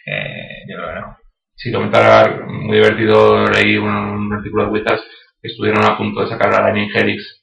Eh, 0.06 0.64
yo 0.68 0.76
creo 0.76 0.88
que 0.94 1.00
no. 1.00 1.16
Si 1.54 1.72
comentar 1.72 2.46
muy 2.48 2.76
divertido, 2.76 3.46
leí 3.46 3.76
un, 3.76 3.88
un 3.94 4.32
artículo 4.32 4.64
de 4.66 4.70
Wizards 4.72 5.02
que 5.40 5.48
estuvieron 5.48 5.84
a 5.84 5.96
punto 5.96 6.20
de 6.22 6.28
sacar 6.28 6.54
a 6.54 6.62
Lightning 6.62 6.90
Helix 6.94 7.40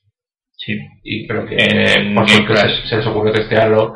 Sí. 0.57 0.77
y 1.03 1.25
creo 1.25 1.45
que 1.45 1.55
En 1.55 2.13
por 2.15 2.27
se, 2.27 2.87
se 2.87 2.97
les 2.97 3.07
ocurrió 3.07 3.31
testearlo 3.31 3.93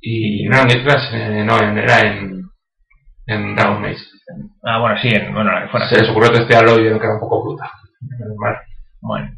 y 0.00 0.48
no 0.48 0.56
en 0.60 0.68
Game 0.68 0.82
Crash, 0.84 1.12
eh, 1.14 1.44
no, 1.44 1.58
en- 1.60 1.76
era 1.76 2.00
en, 2.00 2.42
en 3.26 3.54
Dragon 3.54 3.82
Maze. 3.82 4.02
Ah, 4.64 4.78
bueno, 4.80 4.96
sí, 5.02 5.08
en, 5.08 5.34
bueno, 5.34 5.50
fuera. 5.70 5.86
Se 5.90 6.00
les 6.00 6.08
ocurrió 6.08 6.30
testearlo 6.32 6.78
y 6.78 6.82
vieron 6.82 6.98
que 6.98 7.04
era 7.04 7.14
un 7.16 7.20
poco 7.20 7.44
bruta. 7.44 7.70
Bueno, 9.02 9.28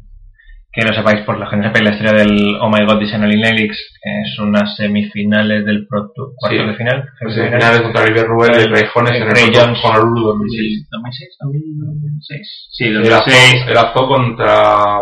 que 0.73 0.81
lo 0.81 0.91
sepáis, 0.91 1.21
por 1.21 1.37
que 1.37 1.55
no 1.55 1.63
sepáis 1.63 1.85
la 1.85 1.91
historia 1.91 2.13
del 2.13 2.57
Oh 2.59 2.67
My 2.69 2.83
God 2.83 2.99
Disenol 2.99 3.29
Nelix, 3.29 3.77
es 4.01 4.39
unas 4.39 4.75
semifinales 4.75 5.63
del 5.65 5.85
Pro 5.87 6.11
Tour, 6.15 6.33
cuartos 6.35 6.61
Sí. 6.61 6.67
de 6.67 6.75
final. 6.75 7.05
Pues 7.21 7.37
en 7.37 7.45
finales 7.53 7.81
contra 7.81 8.05
River 8.05 8.25
Rubén 8.25 8.51
y 8.59 8.65
Ray 8.73 8.83
Jones 8.91 9.11
en 9.11 9.21
el 9.21 9.33
Tour 9.33 9.53
Jones. 9.53 9.79
Honolulu 9.83 10.21
2006. 10.29 10.87
2006, 10.89 11.37
2006. 11.39 12.67
Sí, 12.71 12.83
El 12.85 12.93
2006. 12.95 13.37
Azó- 13.61 13.71
el 13.71 13.77
Azó 13.77 14.07
contra 14.07 14.55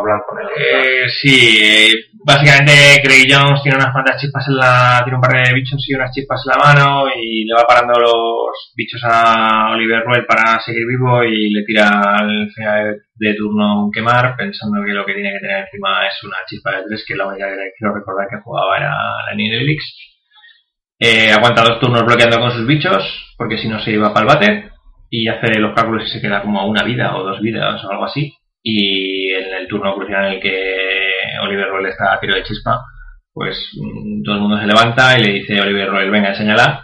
Blanco 0.03 0.35
Negro. 0.35 0.55
Eh, 0.57 1.09
sí, 1.21 1.59
eh, 1.63 1.93
básicamente 2.25 3.01
Craig 3.03 3.27
Jones 3.29 3.61
tiene 3.63 3.77
unas 3.77 3.91
cuantas 3.91 4.19
chispas 4.21 4.47
en 4.47 4.57
la. 4.57 5.01
tiene 5.03 5.15
un 5.15 5.21
par 5.21 5.33
de 5.33 5.53
bichos 5.53 5.83
y 5.87 5.95
unas 5.95 6.11
chispas 6.11 6.41
en 6.45 6.51
la 6.51 6.63
mano 6.63 7.07
y 7.15 7.45
le 7.45 7.53
va 7.53 7.67
parando 7.67 7.99
los 7.99 8.73
bichos 8.75 9.01
a 9.05 9.71
Oliver 9.73 10.03
Ruel 10.03 10.25
para 10.25 10.59
seguir 10.61 10.85
vivo 10.87 11.23
y 11.23 11.49
le 11.49 11.63
tira 11.63 11.89
al 12.19 12.49
final 12.51 13.01
de 13.15 13.33
turno 13.35 13.85
un 13.85 13.91
quemar, 13.91 14.35
pensando 14.35 14.83
que 14.83 14.93
lo 14.93 15.05
que 15.05 15.13
tiene 15.13 15.31
que 15.33 15.39
tener 15.39 15.65
encima 15.65 16.07
es 16.07 16.23
una 16.23 16.37
chispa 16.47 16.71
de 16.77 16.83
tres, 16.87 17.05
que 17.07 17.15
la 17.15 17.27
única 17.27 17.47
que 17.47 17.71
quiero 17.77 17.95
recordar 17.95 18.27
que 18.29 18.41
jugaba 18.43 18.77
era 18.77 18.91
la 19.27 19.35
Nidalix. 19.35 19.83
Eh, 20.99 21.31
aguanta 21.31 21.63
dos 21.63 21.79
turnos 21.79 22.05
bloqueando 22.05 22.39
con 22.39 22.51
sus 22.51 22.67
bichos, 22.67 23.33
porque 23.37 23.57
si 23.57 23.67
no 23.67 23.79
se 23.79 23.91
iba 23.91 24.13
para 24.13 24.21
el 24.21 24.27
bate, 24.27 24.71
y 25.11 25.27
hace 25.27 25.59
los 25.59 25.75
cálculos 25.75 26.07
y 26.07 26.09
se 26.09 26.21
queda 26.21 26.41
como 26.41 26.61
a 26.61 26.65
una 26.65 26.83
vida 26.83 27.15
o 27.15 27.23
dos 27.23 27.41
vidas 27.41 27.83
o 27.83 27.91
algo 27.91 28.05
así. 28.05 28.33
Y 28.63 29.31
en 29.33 29.53
el 29.55 29.67
turno 29.67 29.93
crucial 29.93 30.25
en 30.25 30.33
el 30.33 30.41
que 30.41 30.90
Oliver 31.43 31.67
Roel 31.69 31.85
está 31.87 32.13
a 32.13 32.19
tiro 32.19 32.35
de 32.35 32.43
chispa, 32.43 32.81
pues 33.33 33.55
mm, 33.79 34.23
todo 34.23 34.35
el 34.35 34.41
mundo 34.41 34.59
se 34.59 34.67
levanta 34.67 35.17
y 35.17 35.23
le 35.23 35.31
dice 35.33 35.59
a 35.59 35.63
Oliver 35.63 35.89
Roel, 35.89 36.11
venga, 36.11 36.29
enséñala. 36.29 36.83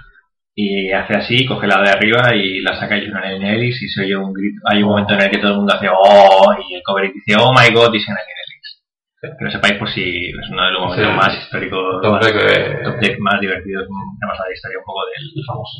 Y 0.59 0.91
hace 0.91 1.13
así, 1.15 1.45
coge 1.45 1.67
la 1.67 1.81
de 1.83 1.89
arriba 1.91 2.33
y 2.33 2.61
la 2.61 2.75
saca 2.79 2.97
y 2.97 3.05
en 3.05 3.43
Elix 3.43 3.79
y 3.83 3.87
se 3.89 4.01
oye 4.01 4.17
un 4.17 4.33
grito. 4.33 4.59
Hay 4.65 4.81
un 4.81 4.89
momento 4.89 5.13
en 5.13 5.21
el 5.21 5.29
que 5.29 5.37
todo 5.37 5.51
el 5.51 5.57
mundo 5.57 5.73
hace 5.75 5.87
¡Oh! 5.87 6.51
y 6.67 6.73
el 6.75 6.81
cover 6.83 7.11
dice 7.13 7.35
¡Oh 7.39 7.53
my 7.53 7.71
god! 7.75 7.93
y 7.93 7.99
se 7.99 8.11
Elix. 8.11 8.81
Que 9.21 9.45
lo 9.45 9.51
sepáis 9.51 9.73
por 9.77 9.87
si 9.89 10.29
es 10.29 10.49
uno 10.49 10.65
de 10.65 10.71
los 10.71 10.81
momentos 10.81 11.07
Sí. 11.11 11.15
más 11.15 11.37
históricos, 11.43 12.01
Top 12.01 12.11
más, 12.13 12.25
de- 12.25 12.79
top 12.83 13.19
más 13.19 13.39
divertidos, 13.39 13.85
además 14.21 14.37
la 14.47 14.53
historia 14.53 14.79
un 14.79 14.85
poco 14.85 15.01
del 15.05 15.45
famoso. 15.45 15.77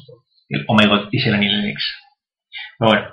El 0.50 0.66
Oh 0.68 0.76
my 0.76 0.86
god, 0.88 1.10
y 1.12 1.20
se. 1.20 1.32
Pero 1.32 2.92
bueno, 2.92 3.08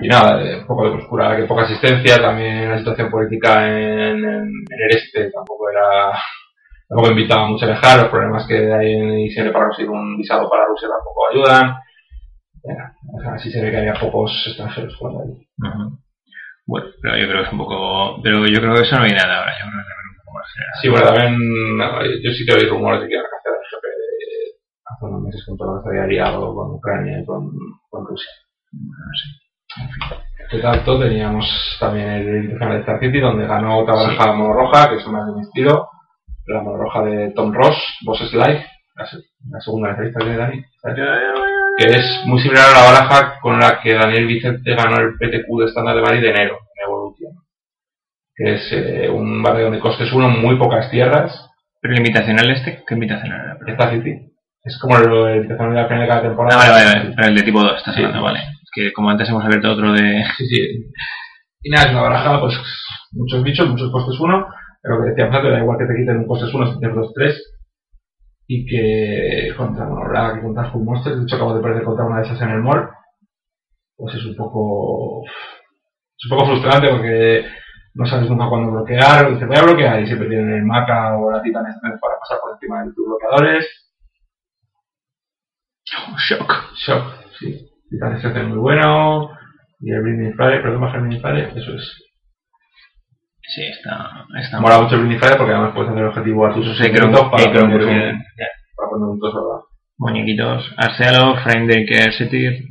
Y 0.00 0.08
nada, 0.08 0.42
eh, 0.42 0.60
un 0.60 0.66
poco 0.66 0.84
de 0.90 0.96
oscura, 0.96 1.36
que 1.36 1.44
poca 1.44 1.62
asistencia, 1.62 2.16
también 2.20 2.68
la 2.70 2.78
situación 2.78 3.10
política 3.10 3.66
en, 3.68 4.18
en- 4.24 4.24
en 4.24 4.80
el 4.90 4.96
este 4.96 5.30
tampoco 5.30 5.70
era, 5.70 6.12
tampoco 6.88 7.10
invitaba 7.10 7.46
mucho 7.48 7.64
a 7.64 7.68
dejar, 7.68 8.00
los 8.00 8.08
problemas 8.10 8.46
que 8.46 8.56
hay 8.72 8.92
en 8.92 9.18
Israel 9.20 9.52
para 9.52 9.66
conseguir 9.66 9.90
un 9.90 10.18
visado 10.18 10.48
para 10.50 10.66
Rusia 10.66 10.88
tampoco 10.88 11.20
ayudan. 11.32 11.76
Ya, 12.64 12.92
o 13.16 13.20
sea, 13.22 13.32
así 13.34 13.50
se 13.50 13.62
ve 13.62 13.70
que 13.70 13.76
había 13.78 13.94
pocos 13.94 14.30
extranjeros 14.46 14.94
jugando 14.96 15.20
ahí. 15.22 15.46
Bueno, 16.66 16.86
pero 17.00 17.16
yo 17.16 17.26
creo 17.28 17.40
que 17.42 17.46
es 17.46 17.52
un 17.52 17.58
poco. 17.58 18.20
Pero 18.22 18.46
yo 18.46 18.60
creo 18.60 18.74
que 18.74 18.82
eso 18.82 18.96
no 18.96 19.04
viene 19.04 19.18
nada 19.20 19.38
ahora. 19.38 19.52
Yo 19.58 19.64
creo 19.70 19.84
que 19.88 20.10
un 20.10 20.16
poco 20.24 20.32
más 20.36 20.46
general. 20.52 20.74
Sí, 20.82 20.88
bueno, 20.90 21.06
también 21.06 21.76
no, 21.78 22.04
yo 22.04 22.30
sí 22.32 22.44
que 22.44 22.54
oí 22.54 22.68
rumores 22.68 23.00
de 23.02 23.08
que 23.08 23.14
iban 23.14 23.24
a 23.24 23.36
hacer 23.38 23.52
el 23.56 23.80
de 23.80 24.58
hace 24.84 25.04
unos 25.06 25.22
meses 25.22 25.44
con 25.46 25.56
todo 25.56 25.76
lo 25.76 25.80
que 25.80 25.84
se 25.84 25.88
había 25.96 26.06
liado 26.12 26.54
con 26.54 26.74
Ucrania 26.74 27.20
y 27.20 27.24
con, 27.24 27.48
con 27.88 28.06
Rusia. 28.06 28.30
No 28.72 29.14
sé. 29.16 29.47
De 30.50 30.60
tanto 30.60 30.98
teníamos 30.98 31.46
también 31.78 32.08
el 32.08 32.44
Internacional 32.44 32.72
de 32.74 32.80
Star 32.80 33.00
City 33.00 33.20
donde 33.20 33.46
ganó 33.46 33.78
otra 33.80 33.94
baraja 33.94 34.32
mono 34.32 34.52
roja, 34.54 34.88
que 34.88 34.96
es 34.96 35.06
más 35.08 35.26
de 35.26 35.32
mi 35.34 35.42
estilo, 35.42 35.88
la 36.46 36.62
mono 36.62 36.78
roja 36.78 37.02
de 37.02 37.30
Tom 37.32 37.52
Ross, 37.52 37.76
Boss 38.04 38.32
Life, 38.32 38.64
la, 38.94 39.06
se- 39.06 39.18
la 39.50 39.60
segunda 39.60 39.90
entrevista 39.90 40.24
de 40.24 40.36
Dani, 40.36 40.64
que 41.76 41.84
es 41.84 42.22
muy 42.24 42.40
similar 42.40 42.64
a 42.70 42.78
la 42.80 42.92
baraja 42.92 43.38
con 43.40 43.58
la 43.60 43.80
que 43.82 43.94
Daniel 43.94 44.26
Vicente 44.26 44.74
ganó 44.74 44.96
el 44.96 45.14
PTQ 45.18 45.46
de 45.60 45.66
estándar 45.66 45.94
de 45.96 46.00
Bari 46.02 46.20
de 46.20 46.30
enero, 46.30 46.58
en 46.76 46.84
Evolution. 46.84 47.32
Que 48.34 48.54
es 48.54 48.72
eh, 48.72 49.10
un 49.10 49.42
barrio 49.42 49.70
de 49.70 49.80
costes 49.80 50.10
uno, 50.12 50.28
muy 50.28 50.56
pocas 50.56 50.90
tierras, 50.90 51.50
Pero 51.80 51.92
el 51.94 51.98
invitacional 52.00 52.50
este, 52.50 52.82
¿qué 52.86 52.94
invitacional 52.94 53.58
era? 53.60 53.72
Star 53.72 53.90
City. 53.92 54.32
Es 54.64 54.78
como 54.78 54.96
el, 54.96 55.04
el 55.42 55.48
de 55.48 55.54
la 55.56 55.82
de 55.86 56.06
cada 56.08 56.18
Ah, 56.18 56.22
temporada. 56.22 56.56
vale, 56.56 56.70
vale, 56.72 57.14
vale. 57.14 57.28
El 57.28 57.34
de 57.36 57.42
tipo 57.42 57.62
2 57.62 57.76
estás 57.76 57.94
Sí. 57.94 58.02
hablando, 58.02 58.22
vale. 58.24 58.40
Que 58.74 58.92
como 58.92 59.10
antes 59.10 59.28
hemos 59.28 59.44
abierto 59.44 59.72
otro 59.72 59.92
de. 59.92 60.24
Y 61.60 61.70
nada, 61.70 61.86
es 61.86 61.92
una 61.92 62.02
baraja, 62.02 62.40
pues 62.40 62.54
muchos 63.12 63.42
bichos, 63.42 63.68
muchos 63.68 63.90
costes 63.90 64.18
1, 64.18 64.46
pero 64.80 65.02
que 65.02 65.10
decíamos 65.10 65.34
antes, 65.34 65.50
da 65.50 65.58
igual 65.58 65.78
que 65.78 65.86
te 65.86 65.96
quiten 65.96 66.18
un 66.18 66.26
costes 66.28 66.54
1 66.54 66.72
si 66.72 66.78
tienes 66.78 66.96
2, 66.96 67.12
3. 67.14 67.54
Y 68.46 68.64
que 68.64 69.54
contra 69.56 69.84
Monobraga, 69.84 70.36
que 70.36 70.42
contra 70.42 70.70
Full 70.70 70.84
Monsters, 70.84 71.18
de 71.18 71.22
hecho 71.24 71.36
acabo 71.36 71.54
de 71.54 71.62
perder 71.62 71.82
contra 71.82 72.06
una 72.06 72.20
de 72.20 72.26
esas 72.26 72.40
en 72.42 72.50
el 72.50 72.62
mall, 72.62 72.88
pues 73.96 74.14
es 74.14 74.24
un 74.24 74.36
poco. 74.36 75.24
Es 75.26 76.30
un 76.30 76.38
poco 76.38 76.46
frustrante 76.46 76.88
porque 76.88 77.44
no 77.94 78.06
sabes 78.06 78.30
nunca 78.30 78.48
cuándo 78.48 78.70
bloquear, 78.70 79.30
dices 79.32 79.48
voy 79.48 79.56
a 79.56 79.62
bloquear 79.62 80.00
y 80.00 80.06
siempre 80.06 80.28
tienen 80.28 80.50
el 80.50 80.64
Maca 80.64 81.18
o 81.18 81.30
la 81.30 81.42
Titan 81.42 81.66
Strength 81.66 82.00
para 82.00 82.18
pasar 82.18 82.38
por 82.40 82.52
encima 82.52 82.84
de 82.84 82.92
tus 82.94 83.06
bloqueadores. 83.06 83.66
Shock. 86.28 86.52
Shock, 86.76 87.04
sí. 87.38 87.68
Titan 87.90 88.18
Strength 88.18 88.38
es 88.38 88.48
muy 88.48 88.58
bueno. 88.58 89.30
Y 89.80 89.92
el 89.92 90.02
Blinding 90.02 90.34
Flare, 90.34 90.60
perdón, 90.60 90.80
bajar 90.80 90.96
el 90.96 91.02
Blinding 91.02 91.20
Flare, 91.20 91.52
eso 91.54 91.74
es. 91.74 92.04
Sí, 93.54 93.62
está. 93.62 94.26
está 94.40 94.60
Mola 94.60 94.80
mucho 94.80 94.96
el 94.96 95.02
Blinding 95.02 95.20
Flare 95.20 95.36
porque 95.36 95.52
además 95.52 95.72
puedes 95.74 95.90
hacer 95.90 96.02
el 96.02 96.08
objetivo 96.08 96.46
a 96.46 96.54
tus 96.54 96.64
creo 96.64 96.74
suscriptores 96.74 97.30
para, 97.30 97.50
creo 97.50 97.62
poner 97.62 97.82
un, 97.82 98.24
para 98.76 98.88
poner 98.90 99.08
un 99.08 99.20
trozo. 99.20 99.68
Muñequitos. 99.98 100.74
Arcelo, 100.76 101.36
Framebreaker, 101.42 102.12
Setir. 102.12 102.64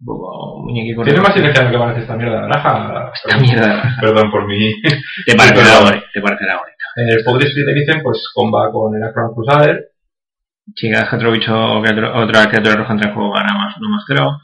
Muñequitos. 0.00 1.04
Tiene 1.04 1.20
más 1.20 1.34
sinergia 1.34 1.64
de 1.64 1.66
lo 1.66 1.72
que 1.72 1.78
parece 1.78 2.00
esta 2.02 2.16
mierda 2.16 2.36
de 2.36 2.42
baraja. 2.42 3.12
Esta 3.14 3.38
mierda. 3.38 3.96
Perdón 4.00 4.30
por 4.30 4.46
mi. 4.46 4.72
Te 5.26 5.34
parecerá 5.34 5.80
bonito. 5.84 6.06
Te 6.12 6.20
parecerá 6.20 6.58
bonito. 6.58 6.78
El 6.96 7.24
Power 7.24 7.46
Spirit 7.46 7.74
dicen, 7.74 8.02
pues 8.02 8.22
comba 8.34 8.70
con 8.70 8.94
el 8.94 9.02
Acron 9.02 9.34
Crusader. 9.34 9.88
Otro 11.12 11.32
bicho 11.32 11.56
o 11.56 11.78
otra 11.80 12.48
criatura 12.48 12.76
roja 12.76 12.92
entre 12.92 13.08
en 13.08 13.14
juego 13.14 13.32
gana 13.32 13.54
más 13.54 13.76
1 13.78 13.88
más 13.88 14.04
0. 14.06 14.38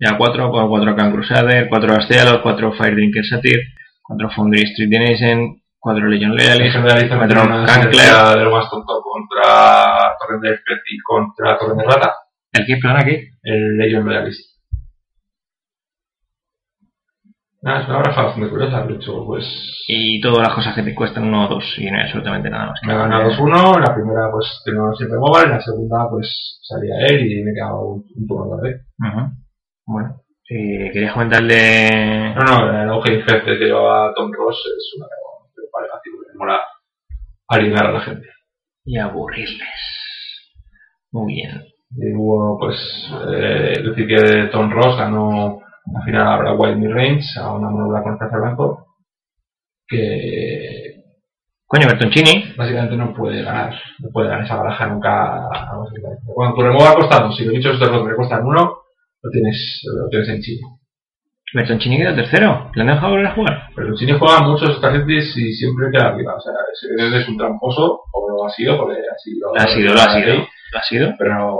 Ya 0.00 0.16
4, 0.18 0.50
con 0.50 0.68
4 0.68 0.96
Can 0.96 1.12
Crusader, 1.12 1.68
4 1.68 1.92
Astealos, 1.94 2.40
4 2.42 2.72
Fire 2.74 2.94
Drinker 2.94 3.24
Satyr, 3.24 3.60
4 4.02 4.30
Foundry 4.30 4.62
Street 4.62 4.90
Denison, 4.90 5.60
4 5.78 6.08
Legion 6.08 6.36
también 6.36 6.72
4 6.72 7.26
tiene 7.28 7.42
una 7.42 7.66
Cancler. 7.66 7.94
sinergia 7.94 8.36
de 8.36 8.44
lo 8.44 8.50
más 8.50 8.70
tonto 8.70 9.02
contra 9.02 10.48
de 10.48 10.58
y 10.90 10.98
contra 10.98 11.58
de 11.76 11.84
Rata. 11.84 12.14
¿El 12.52 12.66
qué? 12.66 12.76
Perdona, 12.80 13.04
¿qué? 13.04 13.28
El 13.42 13.76
Legion 13.76 14.04
Loyalist. 14.04 14.54
Nada, 17.62 17.80
es 17.80 17.88
una 17.88 17.96
baraja 17.96 18.22
bastante 18.24 18.50
curiosa, 18.50 18.82
de 18.82 18.94
hecho, 18.94 19.24
pues 19.24 19.44
Y 19.88 20.20
todas 20.20 20.46
las 20.48 20.54
cosas 20.54 20.74
que 20.74 20.82
te 20.82 20.94
cuestan 20.94 21.24
1 21.24 21.46
o 21.46 21.48
2 21.48 21.78
y 21.78 21.90
no 21.90 21.96
hay 21.96 22.02
absolutamente 22.02 22.50
nada 22.50 22.66
más. 22.66 22.80
Me 22.86 22.92
ha 22.92 22.96
ganado 22.96 23.30
2-1, 23.30 23.76
en 23.76 23.82
la 23.82 23.94
primera 23.94 24.30
pues 24.30 24.60
tenía 24.66 24.82
siempre 24.98 25.16
en 25.16 25.50
la 25.50 25.60
segunda 25.60 26.08
pues 26.10 26.58
salía 26.62 27.06
él 27.08 27.30
y 27.30 27.42
me 27.42 27.54
quedaba 27.54 27.80
un, 27.80 28.04
un 28.16 28.26
turno 28.26 28.56
tarde. 28.56 28.80
Ujú. 28.98 29.43
Bueno, 29.86 30.22
eh, 30.48 30.90
querías 30.92 31.12
comentarle. 31.12 32.34
No, 32.34 32.44
no, 32.44 32.82
el 32.82 32.88
auge 32.88 33.14
infect 33.14 33.44
que 33.44 33.54
lleva 33.56 34.12
Tom 34.14 34.32
Ross 34.32 34.56
es 34.76 34.94
una 34.96 35.06
parece 35.72 35.92
fácil, 35.92 36.12
me 36.32 36.38
mola 36.38 36.60
alinear 37.48 37.86
a 37.86 37.92
la 37.92 38.00
gente. 38.00 38.28
Y 38.84 38.98
aburrirles. 38.98 39.68
Muy 41.12 41.34
bien. 41.34 41.64
Y 41.96 42.12
hubo 42.14 42.58
pues, 42.58 42.76
eh, 43.32 43.82
decir 43.82 44.06
que 44.06 44.48
Tom 44.52 44.70
Ross 44.70 44.96
ganó 44.96 45.60
la 45.92 46.00
final 46.02 46.26
a 46.26 46.36
Black 46.38 46.60
White 46.60 46.76
Midrange, 46.76 47.40
a 47.40 47.52
una 47.52 47.70
monobla 47.70 48.02
con 48.02 48.18
tercer 48.18 48.40
blanco, 48.40 48.96
que 49.86 51.04
Coño, 51.66 51.88
Bertoncini. 51.88 52.54
básicamente 52.56 52.96
no 52.96 53.12
puede 53.12 53.42
ganar, 53.42 53.74
no 53.98 54.10
puede 54.10 54.28
ganar 54.28 54.44
esa 54.44 54.56
baraja 54.56 54.86
nunca. 54.86 55.48
vamos 55.72 55.88
a 55.88 55.92
ver. 55.92 56.18
Cuando 56.24 56.54
tu 56.54 56.62
removal 56.62 56.92
ha 56.92 56.94
costado, 56.94 57.32
si 57.32 57.44
los 57.44 57.54
bichos 57.54 57.80
de 57.80 57.86
los 57.86 58.06
que 58.06 58.14
cuestan 58.14 58.46
uno, 58.46 58.83
lo 59.24 59.30
tienes, 59.30 59.80
lo 59.84 60.08
tienes 60.08 60.28
en 60.28 60.42
Chile. 60.42 60.60
Bertoncini 61.54 61.96
queda 61.98 62.14
tercero. 62.14 62.70
¿Le 62.74 62.82
han 62.82 62.88
dejado 62.88 63.12
volver 63.12 63.26
a 63.26 63.34
jugar? 63.34 63.68
Chile 63.96 64.18
juega 64.18 64.40
muchos 64.42 64.80
targetes 64.80 65.36
y 65.36 65.52
siempre 65.52 65.86
queda 65.92 66.08
arriba. 66.08 66.34
O 66.34 66.40
sea, 66.40 66.52
ese 66.72 67.16
es 67.20 67.28
un 67.28 67.38
tramposo, 67.38 68.02
o 68.12 68.30
lo 68.30 68.44
ha 68.44 68.50
sido, 68.50 68.76
porque 68.76 68.98
ha 69.00 69.18
sido. 69.18 69.54
Lo 69.54 69.60
ha 69.60 69.66
sido, 69.68 69.94
lo 69.94 70.00
ha 70.00 70.12
sido. 70.12 70.34
Lo 70.72 70.78
ha 70.78 70.82
sido. 70.82 71.14
Pero 71.16 71.56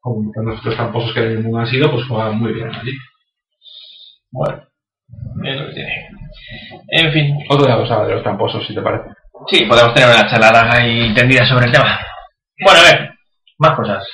como 0.00 0.32
los 0.34 0.58
otros 0.58 0.74
tramposos 0.74 1.14
que 1.14 1.20
en 1.20 1.32
el 1.32 1.42
mundo 1.44 1.58
han 1.58 1.66
sido, 1.66 1.90
pues 1.90 2.04
juega 2.08 2.32
muy 2.32 2.52
bien 2.52 2.68
allí. 2.68 2.92
Bueno, 4.30 4.62
Es 5.44 5.56
lo 5.60 5.68
que 5.68 5.74
tiene. 5.74 6.08
En 6.88 7.12
fin. 7.12 7.38
otro 7.48 7.64
día 7.64 7.76
vamos 7.76 7.90
a 7.90 7.94
hablar 7.94 8.08
de 8.08 8.14
los 8.14 8.22
tramposos, 8.24 8.66
si 8.66 8.74
te 8.74 8.82
parece. 8.82 9.08
Sí, 9.46 9.64
podemos 9.66 9.94
tener 9.94 10.10
una 10.10 10.28
charla 10.28 10.72
ahí 10.72 11.14
tendida 11.14 11.46
sobre 11.46 11.66
el 11.66 11.72
tema. 11.72 11.98
Bueno, 12.64 12.80
a 12.80 12.82
ver. 12.82 13.10
Más 13.58 13.76
cosas. 13.76 14.04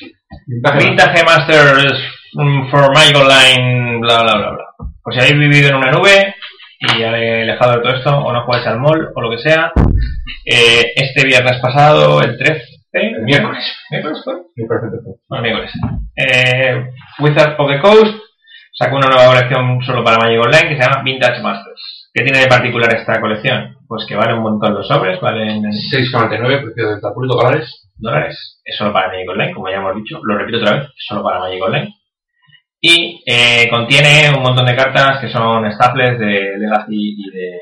Vintage, 0.46 0.88
Vintage 0.88 1.24
Masters 1.24 2.23
for 2.34 2.92
Magic 2.92 3.16
Online, 3.16 4.00
bla 4.00 4.22
bla 4.22 4.34
bla 4.34 4.50
bla. 4.50 4.64
Pues 5.02 5.16
si 5.16 5.20
habéis 5.20 5.38
vivido 5.38 5.68
en 5.68 5.76
una 5.76 5.92
nube 5.92 6.34
y 6.80 7.02
habéis 7.02 7.44
alejado 7.44 7.72
de 7.72 7.82
todo 7.82 7.94
esto, 7.94 8.18
o 8.18 8.32
no 8.32 8.44
jugáis 8.44 8.66
al 8.66 8.80
mall, 8.80 9.08
o 9.14 9.20
lo 9.20 9.30
que 9.30 9.38
sea, 9.38 9.72
eh, 10.44 10.92
este 10.96 11.24
viernes 11.24 11.60
pasado, 11.60 12.20
el 12.22 12.36
13, 12.36 12.64
el 12.92 13.22
miércoles, 13.22 13.64
miércoles 13.90 14.20
fue, 14.24 14.34
perfecto. 14.68 15.16
no, 15.30 15.36
el 15.36 15.42
miércoles, 15.42 15.72
eh, 16.16 16.86
Wizard 17.20 17.54
of 17.58 17.70
the 17.70 17.80
Coast 17.80 18.16
sacó 18.72 18.96
una 18.96 19.06
nueva 19.06 19.26
colección 19.26 19.80
solo 19.82 20.02
para 20.02 20.18
Magic 20.18 20.40
Online 20.40 20.68
que 20.68 20.76
se 20.76 20.82
llama 20.82 21.02
Vintage 21.04 21.40
Masters. 21.40 22.10
¿Qué 22.12 22.24
tiene 22.24 22.40
de 22.40 22.48
particular 22.48 22.92
esta 22.94 23.20
colección? 23.20 23.76
Pues 23.86 24.06
que 24.06 24.16
vale 24.16 24.34
un 24.34 24.42
montón 24.42 24.74
los 24.74 24.88
sobres, 24.88 25.20
valen 25.20 25.62
6,99, 25.62 26.64
precio 26.64 26.94
de 26.94 27.00
Tapulito 27.00 27.36
dólares. 27.36 27.88
dólares, 27.96 28.60
es 28.64 28.76
solo 28.76 28.92
para 28.92 29.08
Magic 29.08 29.30
Online, 29.30 29.54
como 29.54 29.68
ya 29.68 29.76
hemos 29.76 29.94
dicho, 29.96 30.18
lo 30.24 30.36
repito 30.36 30.58
otra 30.58 30.78
vez, 30.78 30.88
es 30.88 31.04
solo 31.06 31.22
para 31.22 31.38
Magic 31.38 31.62
Online. 31.62 31.94
Y 32.86 33.22
eh, 33.24 33.66
contiene 33.70 34.28
un 34.36 34.42
montón 34.42 34.66
de 34.66 34.76
cartas 34.76 35.18
que 35.18 35.30
son 35.30 35.72
staples 35.72 36.18
de 36.18 36.58
Legacy 36.58 37.16
y 37.16 37.30
de, 37.30 37.58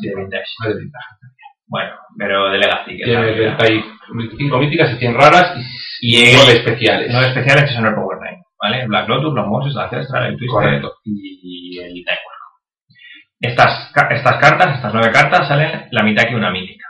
y 0.00 0.08
de 0.08 0.14
Vintage. 0.16 0.46
No 0.60 0.68
es 0.70 0.74
de 0.74 0.80
ventaja. 0.80 1.18
Bueno, 1.66 1.90
pero 2.16 2.48
de 2.48 2.56
Legacy. 2.56 2.96
Que 2.96 3.04
Tiene 3.04 3.30
es 3.32 3.38
la 3.38 3.58
25 3.58 4.58
míticas 4.60 4.94
y 4.94 4.96
100 4.96 5.14
raras 5.14 5.54
y, 6.00 6.20
Y 6.20 6.32
9 6.34 6.52
especiales. 6.52 7.10
Nueve 7.12 7.28
especiales 7.28 7.64
que 7.64 7.76
son 7.76 7.84
el 7.84 7.94
Power 7.94 8.16
Nine, 8.18 8.44
¿vale? 8.58 8.86
Black 8.86 9.08
Lotus, 9.10 9.34
los 9.34 9.46
Moses, 9.46 9.74
la 9.74 9.84
Ancestral, 9.84 10.24
el 10.24 10.38
Twister 10.38 10.80
y 11.04 11.78
el 11.78 11.92
Nightwolf. 11.92 12.38
Estas, 13.40 13.92
estas 14.10 14.36
cartas, 14.38 14.76
estas 14.76 14.94
nueve 14.94 15.12
cartas, 15.12 15.46
salen 15.46 15.86
la 15.90 16.02
mitad 16.02 16.26
que 16.26 16.34
una 16.34 16.50
mítica. 16.50 16.86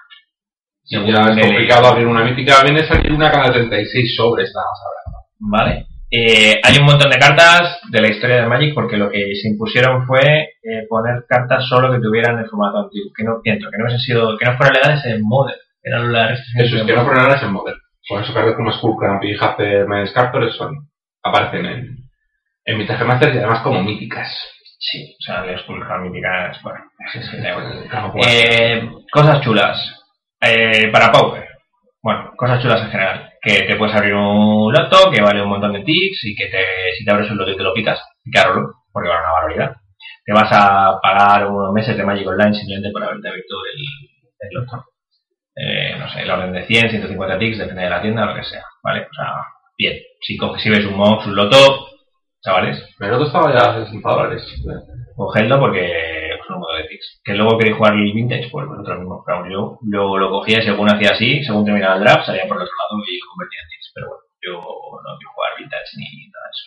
Según 0.84 1.12
ya 1.12 1.32
es 1.32 1.46
complicado 1.46 1.88
abrir 1.88 2.06
una 2.06 2.22
mítica. 2.22 2.62
Viene 2.62 2.82
a 2.82 2.86
salir 2.86 3.12
una 3.12 3.32
cada 3.32 3.52
36 3.52 4.14
sobres, 4.14 4.52
nada 4.54 4.66
más 4.70 4.80
hablando. 4.86 5.18
¿Vale? 5.40 5.97
Eh, 6.10 6.58
hay 6.62 6.78
un 6.78 6.86
montón 6.86 7.10
de 7.10 7.18
cartas 7.18 7.80
de 7.90 8.00
la 8.00 8.08
historia 8.08 8.40
de 8.40 8.46
Magic 8.46 8.74
porque 8.74 8.96
lo 8.96 9.10
que 9.10 9.34
se 9.34 9.48
impusieron 9.48 10.06
fue 10.06 10.54
eh, 10.62 10.86
poner 10.88 11.24
cartas 11.28 11.68
solo 11.68 11.92
que 11.92 12.00
tuvieran 12.00 12.38
el 12.38 12.48
formato 12.48 12.78
antiguo, 12.78 13.12
que 13.14 13.24
no 13.24 13.40
pienso, 13.42 13.68
que 13.70 13.76
no 13.76 13.84
hubiesen 13.84 14.00
sido, 14.00 14.38
que 14.38 14.46
no 14.46 14.56
fueran 14.56 14.74
legales 14.74 15.04
en 15.04 15.20
Modern. 15.22 15.58
Era 15.82 16.00
la 16.00 16.28
restricción 16.28 16.66
Eso 16.66 16.76
es 16.78 16.82
que 16.84 16.96
no 16.96 17.04
fueron 17.04 17.24
nada 17.24 17.40
en 17.40 17.52
Modern. 17.52 17.78
Por 18.08 18.22
eso 18.22 18.32
cartas 18.32 18.54
como 18.54 18.72
Skullcramp 18.72 19.22
y 19.24 19.34
Hacer 19.34 19.86
Captors 20.14 20.56
son, 20.56 20.88
aparecen 21.22 21.66
en, 21.66 21.96
en 22.64 22.78
Vintage 22.78 23.04
Masters 23.04 23.34
y 23.34 23.38
además 23.38 23.60
como 23.60 23.82
míticas. 23.82 24.34
Sí, 24.80 25.14
o 25.18 25.22
sea, 25.22 25.44
las 25.44 25.60
Skullcraft 25.60 26.04
míticas, 26.04 26.62
bueno, 26.62 26.80
sí, 27.12 27.20
sí, 27.22 27.36
Eh, 28.26 28.88
cosas 29.12 29.42
chulas. 29.42 29.94
Eh, 30.40 30.88
para 30.90 31.12
Pauper. 31.12 31.48
Bueno, 32.00 32.32
cosas 32.36 32.62
chulas 32.62 32.80
en 32.82 32.90
general. 32.90 33.32
Que 33.48 33.62
te 33.62 33.76
puedes 33.76 33.96
abrir 33.96 34.12
un 34.12 34.70
loto 34.70 35.10
que 35.10 35.22
vale 35.22 35.40
un 35.40 35.48
montón 35.48 35.72
de 35.72 35.80
ticks 35.82 36.22
y 36.24 36.34
que 36.34 36.48
te, 36.48 36.92
si 36.98 37.02
te 37.02 37.10
abres 37.10 37.30
un 37.30 37.38
loto 37.38 37.50
y 37.50 37.56
te 37.56 37.62
lo 37.62 37.72
picas, 37.72 37.98
picarlo, 38.22 38.84
porque 38.92 39.08
vale 39.08 39.22
una 39.22 39.32
barbaridad. 39.32 39.76
Te 40.22 40.34
vas 40.34 40.50
a 40.52 41.00
pagar 41.00 41.46
unos 41.46 41.72
meses 41.72 41.96
de 41.96 42.04
Magic 42.04 42.28
Online 42.28 42.52
simplemente 42.52 42.90
por 42.92 43.02
haberte 43.02 43.26
abierto 43.26 43.54
el, 43.72 43.80
el 44.40 44.54
loto. 44.54 44.84
Eh, 45.56 45.96
no 45.98 46.10
sé, 46.10 46.22
el 46.24 46.30
orden 46.30 46.52
de 46.52 46.66
100, 46.66 46.90
150 46.90 47.38
ticks, 47.38 47.56
depende 47.56 47.84
de 47.84 47.90
la 47.90 48.02
tienda 48.02 48.26
lo 48.26 48.34
que 48.34 48.44
sea. 48.44 48.64
¿Vale? 48.82 49.06
O 49.10 49.14
sea, 49.14 49.32
bien. 49.78 49.96
Si 50.20 50.36
coges, 50.36 50.62
si 50.62 50.68
ves 50.68 50.84
un 50.84 50.98
mox, 50.98 51.26
un 51.26 51.34
loto, 51.34 51.88
chavales, 52.42 52.84
el 53.00 53.12
otro 53.14 53.28
estaba 53.28 53.50
ya 53.50 53.70
a 53.70 53.84
60 53.86 54.10
dólares. 54.10 54.42
cogedlo 55.16 55.58
porque 55.58 56.07
Que 57.24 57.34
luego 57.34 57.58
queréis 57.58 57.76
jugar 57.76 57.94
el 57.94 58.12
vintage, 58.12 58.48
pues 58.50 58.66
vosotros 58.66 58.98
mismos. 58.98 59.22
Pero 59.26 59.38
vamos, 59.38 59.52
yo, 59.52 59.78
yo 59.92 60.16
lo 60.18 60.30
cogía 60.30 60.58
y 60.58 60.62
según 60.62 60.88
hacía 60.90 61.10
así, 61.12 61.42
según 61.44 61.64
terminaba 61.64 61.96
el 61.96 62.00
draft, 62.04 62.26
salía 62.26 62.46
por 62.48 62.56
el 62.56 62.62
otro 62.64 62.74
lado 62.78 63.02
y 63.06 63.18
lo 63.20 63.26
convertía 63.30 63.60
en 63.62 63.68
tics. 63.68 63.92
Pero 63.94 64.06
bueno, 64.08 64.22
yo 64.40 64.52
no 64.56 65.10
quiero 65.18 65.32
jugar 65.34 65.50
vintage 65.58 65.90
ni 65.96 66.06
nada 66.32 66.46
de 66.46 66.52
eso. 66.56 66.66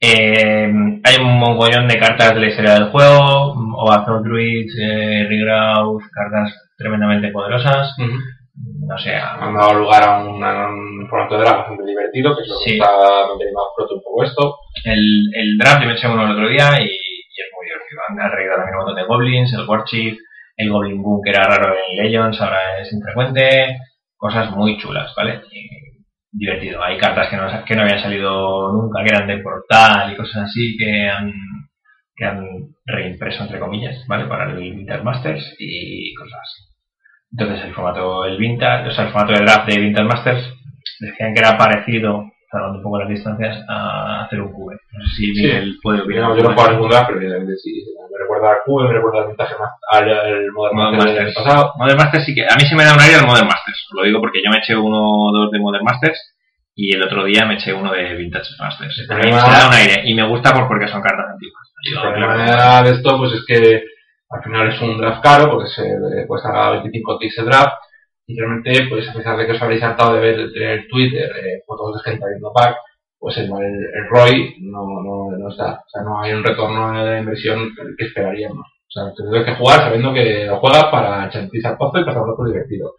Eh, 0.00 1.00
hay 1.04 1.24
un 1.24 1.38
mogollón 1.38 1.88
de 1.88 1.98
cartas 1.98 2.34
de 2.34 2.40
la 2.40 2.48
historia 2.48 2.74
del 2.74 2.90
juego, 2.90 3.54
Overthrow 3.78 4.22
Druid, 4.22 4.66
eh, 4.80 5.28
cartas 6.12 6.70
tremendamente 6.76 7.28
poderosas. 7.28 7.94
No 8.86 8.98
sé, 8.98 9.14
Han 9.16 9.54
dado 9.54 9.74
lugar 9.74 10.02
a 10.04 10.18
un, 10.24 10.42
a 10.44 10.68
un 10.68 11.06
formato 11.08 11.34
de 11.36 11.40
drama 11.42 11.58
bastante 11.58 11.84
divertido, 11.86 12.36
que 12.36 12.42
es 12.42 12.48
lo 12.48 12.54
que 12.62 12.70
Sí. 12.70 12.76
está 12.76 13.26
manteniendo 13.28 13.60
a 13.60 13.74
flote 13.74 13.94
un 13.94 14.02
poco 14.02 14.24
esto. 14.24 14.56
El, 14.84 15.30
el 15.34 15.58
draft 15.58 15.80
yo 15.82 15.88
me 15.88 15.94
eché 15.94 16.06
uno 16.08 16.24
el 16.24 16.32
otro 16.32 16.48
día 16.48 16.80
y, 16.80 16.88
arreglado 18.18 18.58
también 18.58 18.76
un 18.76 18.84
montón 18.84 18.96
de 18.96 19.04
goblins, 19.04 19.52
el 19.52 19.68
Warchief, 19.68 20.18
el 20.56 20.70
Goblin 20.70 21.02
Boom 21.02 21.20
que 21.22 21.30
era 21.30 21.44
raro 21.44 21.74
en 21.74 21.96
Legends, 21.96 22.40
ahora 22.40 22.80
es 22.80 22.92
infrecuente, 22.92 23.78
cosas 24.16 24.50
muy 24.50 24.78
chulas, 24.78 25.12
¿vale? 25.16 25.42
Y 25.50 25.84
divertido. 26.34 26.82
Hay 26.82 26.98
cartas 26.98 27.28
que 27.28 27.36
no, 27.36 27.64
que 27.64 27.76
no 27.76 27.82
habían 27.82 28.00
salido 28.00 28.72
nunca, 28.72 29.02
que 29.04 29.14
eran 29.14 29.28
de 29.28 29.38
portal 29.38 30.12
y 30.12 30.16
cosas 30.16 30.44
así 30.44 30.76
que 30.76 31.08
han, 31.08 31.32
que 32.16 32.24
han 32.24 32.44
reimpreso 32.84 33.44
entre 33.44 33.60
comillas, 33.60 34.04
¿vale? 34.08 34.26
Para 34.26 34.50
el 34.50 34.56
Vintage 34.56 35.02
Masters 35.02 35.56
y 35.58 36.12
cosas 36.14 36.40
así. 36.42 36.74
Entonces 37.32 37.64
el 37.64 37.74
formato, 37.74 38.24
el 38.24 38.36
Vintage, 38.36 38.88
o 38.88 38.90
sea, 38.92 39.06
el 39.06 39.12
formato 39.12 39.32
de 39.32 39.44
draft 39.44 39.68
de 39.68 39.80
Vintage 39.80 40.08
Masters 40.08 40.54
decían 41.00 41.34
que 41.34 41.40
era 41.40 41.56
parecido, 41.56 42.24
salvando 42.54 42.78
un 42.78 42.82
poco 42.84 43.00
las 43.00 43.08
distancias, 43.08 43.58
a 43.68 44.24
hacer 44.24 44.40
un 44.40 44.52
cube. 44.52 44.76
No 44.92 45.04
sé 45.04 45.10
si 45.16 45.34
Sí. 45.34 45.42
Miguel 45.42 45.76
puede 45.82 45.98
Yo 45.98 46.04
opinar. 46.04 46.22
no, 46.30 46.36
yo 46.36 46.42
no 46.44 46.50
he 46.50 46.54
jugado 46.54 46.72
ningún 46.72 46.88
draft, 46.90 47.06
pero 47.08 47.18
evidentemente 47.18 47.56
sí. 47.58 47.70
Me 48.12 48.18
recuerda 48.22 48.50
al 48.50 48.56
Cube, 48.64 48.84
me 48.86 48.92
recuerda 48.94 49.18
al 49.22 49.26
vintage 49.28 49.54
más, 49.58 49.70
al, 49.90 50.08
al 50.08 50.52
Modern 50.52 50.76
Modern 50.76 50.96
Masters 50.96 51.34
pasado. 51.34 51.72
Modern 51.76 51.98
Masters 51.98 52.24
sí 52.24 52.34
que. 52.34 52.42
A 52.46 52.54
mí 52.56 52.62
sí 52.64 52.74
me 52.76 52.84
da 52.84 52.94
un 52.94 53.00
aire 53.00 53.16
el 53.18 53.26
Modern 53.26 53.46
Masters. 53.48 53.80
Lo 53.92 54.02
digo 54.04 54.20
porque 54.20 54.38
yo 54.44 54.50
me 54.50 54.58
eché 54.58 54.76
uno 54.76 55.02
o 55.02 55.32
dos 55.32 55.50
de 55.50 55.58
Modern 55.58 55.84
Masters 55.84 56.18
y 56.76 56.94
el 56.94 57.02
otro 57.02 57.24
día 57.24 57.44
me 57.44 57.54
eché 57.54 57.72
uno 57.74 57.90
de 57.92 58.14
Vintage 58.14 58.54
Masters. 58.58 59.06
A 59.10 59.14
mí 59.14 59.20
problema- 59.20 59.40
se 59.40 59.50
da 59.58 59.68
un 59.68 59.74
aire 59.74 60.02
y 60.06 60.14
me 60.14 60.28
gusta 60.28 60.52
por 60.54 60.68
porque 60.68 60.86
son 60.88 61.02
cartas 61.02 61.26
antiguas. 61.32 61.62
El 61.84 62.00
problema 62.00 62.82
de 62.82 62.90
esto 62.92 63.18
pues 63.18 63.32
es 63.32 63.44
que 63.46 63.82
al 64.30 64.42
final 64.42 64.68
es 64.68 64.80
un 64.80 64.96
draft 64.98 65.22
caro 65.22 65.50
porque 65.50 65.68
se 65.68 65.82
eh, 65.82 66.26
cuesta 66.26 66.70
25 66.70 67.18
ticks 67.18 67.38
el 67.38 67.46
draft 67.46 67.74
y 68.26 68.38
realmente 68.38 68.86
pues 68.88 69.08
a 69.08 69.12
pesar 69.12 69.36
de 69.36 69.46
que 69.46 69.52
os 69.52 69.62
habréis 69.62 69.82
hartado 69.82 70.14
de 70.14 70.20
ver 70.20 70.52
tener 70.52 70.86
Twitter 70.88 71.30
eh, 71.36 71.62
fotos 71.66 71.94
de 71.96 72.10
gente 72.10 72.24
abriendo 72.24 72.52
pack 72.52 72.76
pues 73.18 73.36
el, 73.38 73.44
el, 73.44 73.50
el 73.52 74.08
ROI 74.10 74.56
no, 74.60 74.84
no, 75.02 75.38
no 75.38 75.48
está, 75.50 75.72
o 75.72 75.88
sea 75.88 76.02
no 76.02 76.20
hay 76.20 76.32
un 76.32 76.44
retorno 76.44 77.04
de 77.04 77.20
inversión 77.20 77.70
que 77.96 78.04
esperaríamos. 78.04 78.66
O 78.94 79.00
sea, 79.00 79.12
tendrás 79.16 79.44
que 79.44 79.54
jugar 79.56 79.80
sabiendo 79.80 80.14
que 80.14 80.44
lo 80.46 80.58
juegas 80.60 80.84
para 80.84 81.28
chantizar 81.28 81.76
pozo 81.76 81.98
y 81.98 82.04
pasarlo 82.04 82.36
por 82.36 82.46
divertido. 82.46 82.94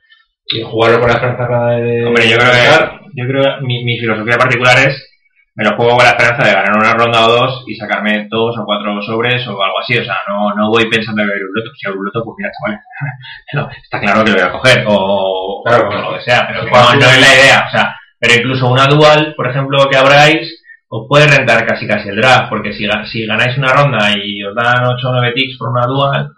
Y 0.47 0.61
jugarlo 0.61 0.99
con 0.99 1.07
la 1.07 1.15
esperanza 1.15 1.75
de... 1.77 2.05
Hombre, 2.05 2.29
yo 2.29 2.37
creo 2.37 2.51
que, 2.51 3.11
yo 3.15 3.27
creo 3.27 3.43
que 3.43 3.65
mi, 3.65 3.85
mi 3.85 3.97
filosofía 3.97 4.37
particular 4.37 4.77
es 4.79 5.14
me 5.55 5.63
lo 5.63 5.75
juego 5.77 5.95
con 5.95 6.03
la 6.03 6.11
esperanza 6.11 6.43
de 6.43 6.53
ganar 6.53 6.77
una 6.77 6.93
ronda 6.93 7.25
o 7.25 7.31
dos 7.31 7.63
y 7.65 7.75
sacarme 7.75 8.27
dos 8.29 8.57
o 8.57 8.65
cuatro 8.65 9.01
sobres 9.01 9.47
o 9.47 9.51
algo 9.63 9.79
así. 9.79 9.97
O 9.97 10.03
sea, 10.03 10.17
no, 10.27 10.53
no 10.53 10.69
voy 10.69 10.89
pensando 10.89 11.21
en 11.21 11.29
abrir 11.29 11.43
un 11.43 11.55
loto. 11.55 11.71
Si 11.75 11.87
abro 11.87 11.99
un 11.99 12.05
loto, 12.05 12.23
pues 12.25 12.35
mira, 12.37 12.51
chavales, 12.51 12.81
no, 13.53 13.69
está 13.71 13.99
claro 14.01 14.23
que 14.23 14.31
lo 14.31 14.37
voy 14.37 14.45
a 14.45 14.51
coger 14.51 14.83
o, 14.87 15.63
Claro, 15.65 15.89
o 15.89 16.11
lo 16.11 16.17
que 16.17 16.23
sea, 16.23 16.45
pero 16.47 16.63
no, 16.65 16.91
es 16.91 17.21
la 17.21 17.35
idea. 17.35 17.65
O 17.67 17.71
sea, 17.71 17.95
pero 18.19 18.35
incluso 18.35 18.67
una 18.67 18.87
dual, 18.87 19.33
por 19.35 19.49
ejemplo, 19.49 19.87
que 19.89 19.97
abráis, 19.97 20.61
os 20.89 21.07
puede 21.07 21.27
rentar 21.27 21.65
casi 21.65 21.87
casi 21.87 22.09
el 22.09 22.17
draft, 22.17 22.49
porque 22.49 22.73
si, 22.73 22.87
si 23.05 23.25
ganáis 23.25 23.57
una 23.57 23.73
ronda 23.73 24.11
y 24.21 24.43
os 24.43 24.53
dan 24.53 24.85
8 24.85 25.07
o 25.07 25.11
9 25.13 25.33
ticks 25.35 25.57
por 25.57 25.69
una 25.69 25.85
dual, 25.85 26.31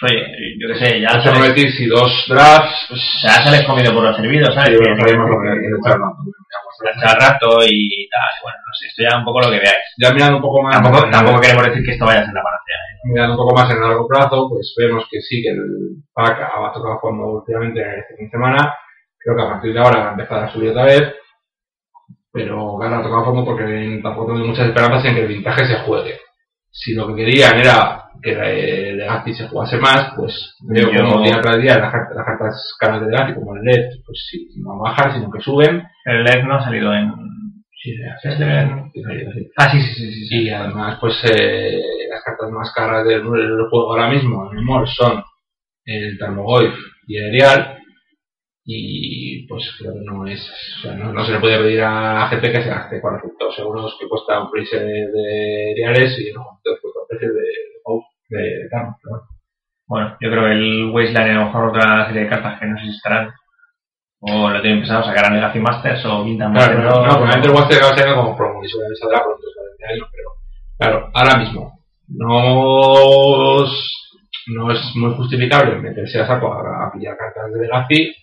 pues 0.00 0.12
oye, 0.12 0.26
yo 0.58 0.68
qué 0.68 0.74
sé, 0.74 1.00
ya 1.00 1.10
ocho 1.12 1.22
sales, 1.22 1.38
nueve 1.38 1.54
ticks 1.54 1.80
y 1.80 1.86
dos 1.86 2.10
drafts, 2.28 2.86
pues, 2.88 3.00
ya 3.22 3.44
sales 3.44 3.64
comido 3.64 3.94
por 3.94 4.02
los 4.02 4.16
servidos, 4.16 4.54
¿sabes? 4.54 4.70
Sí, 4.70 4.76
Rato 6.80 7.58
y 7.66 8.08
tal. 8.08 8.32
Bueno, 8.42 8.58
no 8.66 8.72
sé, 8.74 8.86
esto 8.86 9.02
ya 9.02 9.18
un 9.18 9.24
poco 9.24 9.40
lo 9.40 9.50
que 9.50 9.60
veáis. 9.60 9.86
Ya 9.98 10.12
mirando 10.12 10.36
un 10.36 10.42
poco 10.42 10.62
más. 10.62 10.82
Tampoco, 10.82 11.10
tampoco 11.10 11.40
queremos 11.40 11.64
decir 11.64 11.84
que 11.84 11.92
esto 11.92 12.06
vaya 12.06 12.20
a 12.20 12.24
ser 12.24 12.34
la 12.34 12.42
panacea. 12.42 12.76
¿eh? 12.76 12.94
mirando 13.04 13.34
un 13.34 13.38
poco 13.38 13.54
más 13.54 13.70
en 13.70 13.80
largo 13.80 14.08
plazo, 14.08 14.48
pues 14.48 14.74
vemos 14.78 15.04
que 15.10 15.20
sí, 15.20 15.42
que 15.42 15.50
el 15.50 16.02
pack 16.12 16.40
ha 16.40 16.72
tocado 16.72 17.00
fondo 17.00 17.26
últimamente 17.26 17.82
en 17.82 18.00
este 18.00 18.16
fin 18.16 18.26
de 18.26 18.30
semana. 18.30 18.74
Creo 19.18 19.36
que 19.36 19.42
a 19.42 19.48
partir 19.50 19.72
de 19.72 19.80
ahora 19.80 20.00
va 20.00 20.08
a 20.08 20.12
empezar 20.12 20.44
a 20.44 20.52
subir 20.52 20.70
otra 20.70 20.84
vez. 20.84 21.14
Pero 22.32 22.76
gana 22.78 23.02
tocado 23.02 23.26
fondo 23.26 23.44
porque 23.44 24.00
tampoco 24.02 24.32
tengo 24.32 24.46
muchas 24.46 24.66
esperanzas 24.66 25.04
en 25.04 25.14
que 25.14 25.20
el 25.22 25.28
vintage 25.28 25.66
se 25.66 25.80
juegue. 25.80 26.18
Si 26.70 26.94
lo 26.94 27.06
que 27.06 27.14
querían 27.14 27.58
era 27.58 28.03
que 28.24 28.32
el 28.90 28.96
Legacy 28.96 29.34
se 29.34 29.48
jugase 29.48 29.76
más, 29.78 30.14
pues 30.16 30.56
veo 30.68 30.90
Yo- 30.90 31.04
como 31.04 31.22
día 31.24 31.40
tras 31.42 31.60
día 31.60 31.78
las, 31.78 31.92
cartas- 31.92 32.16
las 32.16 32.26
cartas 32.26 32.74
caras 32.80 33.00
de 33.02 33.10
Legacy, 33.10 33.34
como 33.34 33.54
el 33.56 33.62
LED, 33.62 33.90
pues 34.06 34.26
sí, 34.30 34.48
no 34.62 34.78
bajan, 34.80 35.12
sino 35.12 35.30
que 35.30 35.40
suben. 35.40 35.82
El 36.06 36.24
LED 36.24 36.42
no 36.44 36.54
ha 36.56 36.64
salido 36.64 36.92
en. 36.94 37.12
Sí. 37.82 37.92
Ah, 39.56 39.70
sí, 39.70 39.80
sí, 39.82 39.94
sí. 39.94 40.12
sí, 40.14 40.26
sí. 40.26 40.42
Y 40.44 40.50
además, 40.50 40.98
pues 41.00 41.14
eh, 41.30 41.82
las 42.10 42.22
cartas 42.24 42.50
más 42.50 42.72
caras 42.74 43.04
del, 43.06 43.22
del 43.30 43.68
juego 43.70 43.92
ahora 43.92 44.08
mismo 44.08 44.50
en 44.52 44.64
Mor 44.64 44.88
son 44.88 45.22
el 45.84 46.18
Tarmogoyf 46.18 46.74
y 47.06 47.16
el 47.18 47.24
Erial. 47.28 47.78
Y 48.66 49.46
pues 49.46 49.62
creo 49.78 49.92
que 49.92 50.00
no 50.06 50.26
es. 50.26 50.40
O 50.78 50.82
sea, 50.82 50.94
no, 50.94 51.12
no 51.12 51.22
se 51.26 51.32
le 51.32 51.40
puede 51.40 51.58
pedir 51.58 51.82
a 51.82 52.14
la 52.20 52.28
gente 52.28 52.50
que 52.50 52.62
se 52.62 52.70
gaste 52.70 53.00
400 53.00 53.58
euros 53.58 53.94
que 54.00 54.08
cuesta 54.08 54.40
un 54.42 54.50
precio 54.50 54.80
de 54.80 55.72
Eriales 55.72 56.18
y 56.18 56.32
no, 56.32 56.44
cuesta 56.62 56.88
un 57.00 57.06
precio 57.08 57.28
de 57.28 57.42
de 58.38 58.68
Tarmo. 58.70 58.96
Pero 59.02 59.10
bueno. 59.16 59.28
Bueno, 59.86 60.16
yo 60.20 60.30
creo 60.30 60.44
que 60.44 60.52
el 60.52 60.90
Wasteland 60.92 61.30
a 61.30 61.34
lo 61.34 61.44
mejor 61.46 61.68
otra 61.68 62.06
serie 62.06 62.22
de 62.22 62.28
cartas 62.28 62.58
que 62.58 62.66
no 62.66 62.78
sé 62.78 62.84
si 62.84 62.90
estarán. 62.90 63.30
O 64.20 64.48
lo 64.48 64.62
tienen 64.62 64.80
pensado 64.80 65.04
sacar 65.04 65.26
a 65.26 65.34
Legacy 65.34 65.60
Masters 65.60 66.04
o 66.06 66.24
Claro, 66.24 66.48
Masters. 66.50 66.78
no, 66.78 66.90
no, 66.90 67.02
probablemente 67.02 67.48
el 67.48 67.54
Waster 67.54 67.82
va 67.82 67.88
a 67.90 67.96
ser 67.98 68.14
como 68.14 68.36
promo 68.36 68.64
y 68.64 68.68
seguramente 68.68 68.98
saldrá 69.00 69.22
pronto, 69.22 69.42
pero 70.10 70.30
claro, 70.78 71.10
ahora 71.12 71.36
mismo 71.38 71.78
no 72.08 73.64
es, 73.64 73.70
no 74.56 74.70
es 74.72 74.80
muy 74.96 75.14
justificable 75.14 75.76
meterse 75.76 76.20
a 76.20 76.26
saco 76.26 76.52
a, 76.54 76.86
a 76.86 76.92
pillar 76.92 77.16
cartas 77.18 77.52
de 77.52 77.60
Legacy 77.66 78.14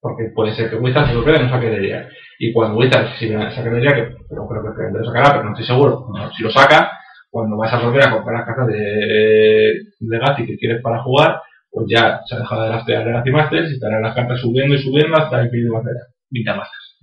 porque 0.00 0.24
puede 0.34 0.54
ser 0.54 0.68
que 0.70 0.76
Wizards 0.76 1.08
se 1.08 1.14
lo 1.14 1.24
cree 1.24 1.40
y 1.40 1.42
no 1.44 1.50
saque 1.50 1.70
de 1.70 1.76
Erial. 1.76 2.08
Y 2.38 2.52
cuando 2.52 2.76
Wizards 2.78 3.18
si 3.18 3.28
saque 3.28 3.70
de 3.70 3.78
Erial, 3.78 3.94
que 3.94 4.16
pero 4.28 4.46
creo 4.46 4.62
que 4.62 4.98
lo 4.98 5.04
sacará, 5.06 5.30
pero 5.32 5.44
no 5.44 5.50
estoy 5.52 5.66
seguro, 5.66 6.06
no, 6.14 6.30
si 6.32 6.42
lo 6.42 6.50
saca, 6.50 6.92
cuando 7.38 7.56
vas 7.56 7.72
a 7.72 7.78
volver 7.78 8.02
a 8.04 8.10
comprar 8.10 8.38
las 8.38 8.46
cartas 8.46 8.66
de 8.66 9.72
Legacy 10.00 10.44
que 10.44 10.56
quieres 10.56 10.82
para 10.82 11.04
jugar, 11.04 11.40
pues 11.70 11.86
ya 11.88 12.20
se 12.26 12.34
ha 12.34 12.38
dejado 12.40 12.64
de 12.64 12.70
rastrear 12.70 13.06
Legacy 13.06 13.30
Masters 13.30 13.70
y 13.70 13.74
estarán 13.74 14.02
las 14.02 14.14
cartas 14.16 14.40
subiendo 14.40 14.74
y 14.74 14.82
subiendo 14.82 15.16
hasta 15.16 15.40
el 15.40 15.50
fin 15.50 15.62
de 15.64 15.70
batalla 15.70 16.00
Vintage 16.30 16.58
Masters. 16.58 16.96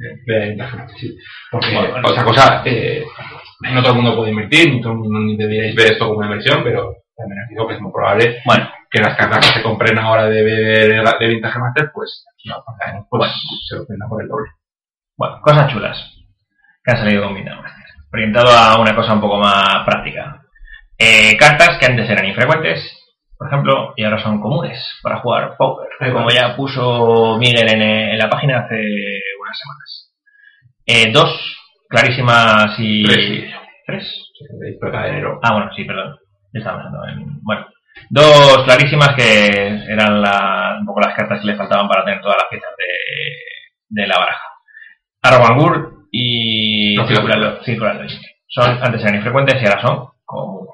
sí. 0.99 1.17
Porque 1.49 1.73
Bueno, 1.73 2.05
otra 2.05 2.25
cosa, 2.25 2.63
eh, 2.65 3.05
no 3.71 3.81
todo 3.81 3.93
el 3.93 4.01
mundo 4.01 4.17
puede 4.17 4.31
invertir, 4.31 4.73
ni 4.73 4.81
todo 4.81 4.91
el 4.91 4.99
mundo 4.99 5.19
ni 5.21 5.38
deberíais 5.38 5.73
ver 5.73 5.93
esto 5.93 6.05
como 6.05 6.17
una 6.17 6.27
inversión, 6.27 6.63
pero 6.65 6.93
también 7.15 7.43
os 7.43 7.49
digo 7.49 7.65
que 7.65 7.75
es 7.75 7.81
muy 7.81 7.93
probable 7.93 8.41
Bueno, 8.43 8.69
que 8.91 8.99
las 8.99 9.15
cartas 9.15 9.39
que 9.39 9.57
se 9.59 9.63
compren 9.63 9.97
ahora 9.97 10.25
de, 10.25 10.43
de, 10.43 11.01
de 11.19 11.27
Vintage 11.27 11.59
Master, 11.59 11.91
pues 11.93 12.25
años, 12.86 13.05
pues 13.09 13.31
se 13.69 13.77
lo 13.77 13.86
vendan 13.88 14.09
por 14.09 14.21
el 14.21 14.27
doble. 14.27 14.49
bueno, 15.15 15.39
cosas 15.41 15.71
chulas 15.71 16.11
que 16.83 16.91
han 16.91 16.97
salido 16.97 17.23
con 17.23 17.36
Vintage 17.36 17.61
Master. 17.61 17.84
Orientado 18.16 18.49
a 18.49 18.80
una 18.80 18.95
cosa 18.95 19.13
un 19.13 19.20
poco 19.20 19.38
más 19.39 19.84
práctica. 19.86 20.41
Eh, 20.97 21.36
cartas 21.36 21.78
que 21.78 21.86
antes 21.86 22.09
eran 22.09 22.26
infrecuentes, 22.26 22.80
por 23.38 23.47
ejemplo, 23.49 23.93
y 23.97 24.05
ahora 24.05 24.24
son 24.24 24.39
comunes 24.39 24.80
para 25.03 25.18
jugar 25.20 25.57
va. 25.57 26.13
como 26.13 26.30
ya 26.30 26.55
puso 26.55 27.38
Miguel 27.38 27.68
en, 27.74 27.82
en 27.82 28.18
la 28.18 28.30
página 28.30 28.59
hace 28.59 28.76
unas 28.76 29.59
semanas. 29.59 30.13
Eh, 30.86 31.11
dos 31.11 31.57
clarísimas 31.89 32.76
y... 32.80 33.03
Tres. 33.03 33.51
¿Tres? 33.86 34.32
De 34.61 34.70
historia 34.72 35.01
de 35.01 35.09
enero. 35.09 35.39
Ah, 35.43 35.51
bueno, 35.51 35.72
sí, 35.76 35.84
perdón. 35.84 36.18
Estaba 36.53 36.84
en... 37.11 37.41
Bueno, 37.41 37.68
dos 38.09 38.63
clarísimas 38.63 39.13
que 39.16 39.47
eran 39.89 40.22
la- 40.22 40.78
un 40.80 40.86
poco 40.86 41.01
las 41.01 41.16
cartas 41.18 41.41
que 41.41 41.47
le 41.47 41.57
faltaban 41.57 41.89
para 41.89 42.05
tener 42.05 42.22
todas 42.22 42.38
las 42.38 42.47
piezas 42.49 42.72
de, 42.78 44.01
de 44.01 44.07
la 44.07 44.18
baraja. 44.18 44.47
Arrow 45.22 45.47
y 46.18 46.95
Circular, 47.07 47.59
Circular. 47.66 48.07
Son, 48.47 48.78
antes 48.82 49.01
eran 49.01 49.16
infrecuentes 49.16 49.61
y 49.61 49.66
ahora 49.66 49.82
son 49.82 50.07
comunes. 50.26 50.72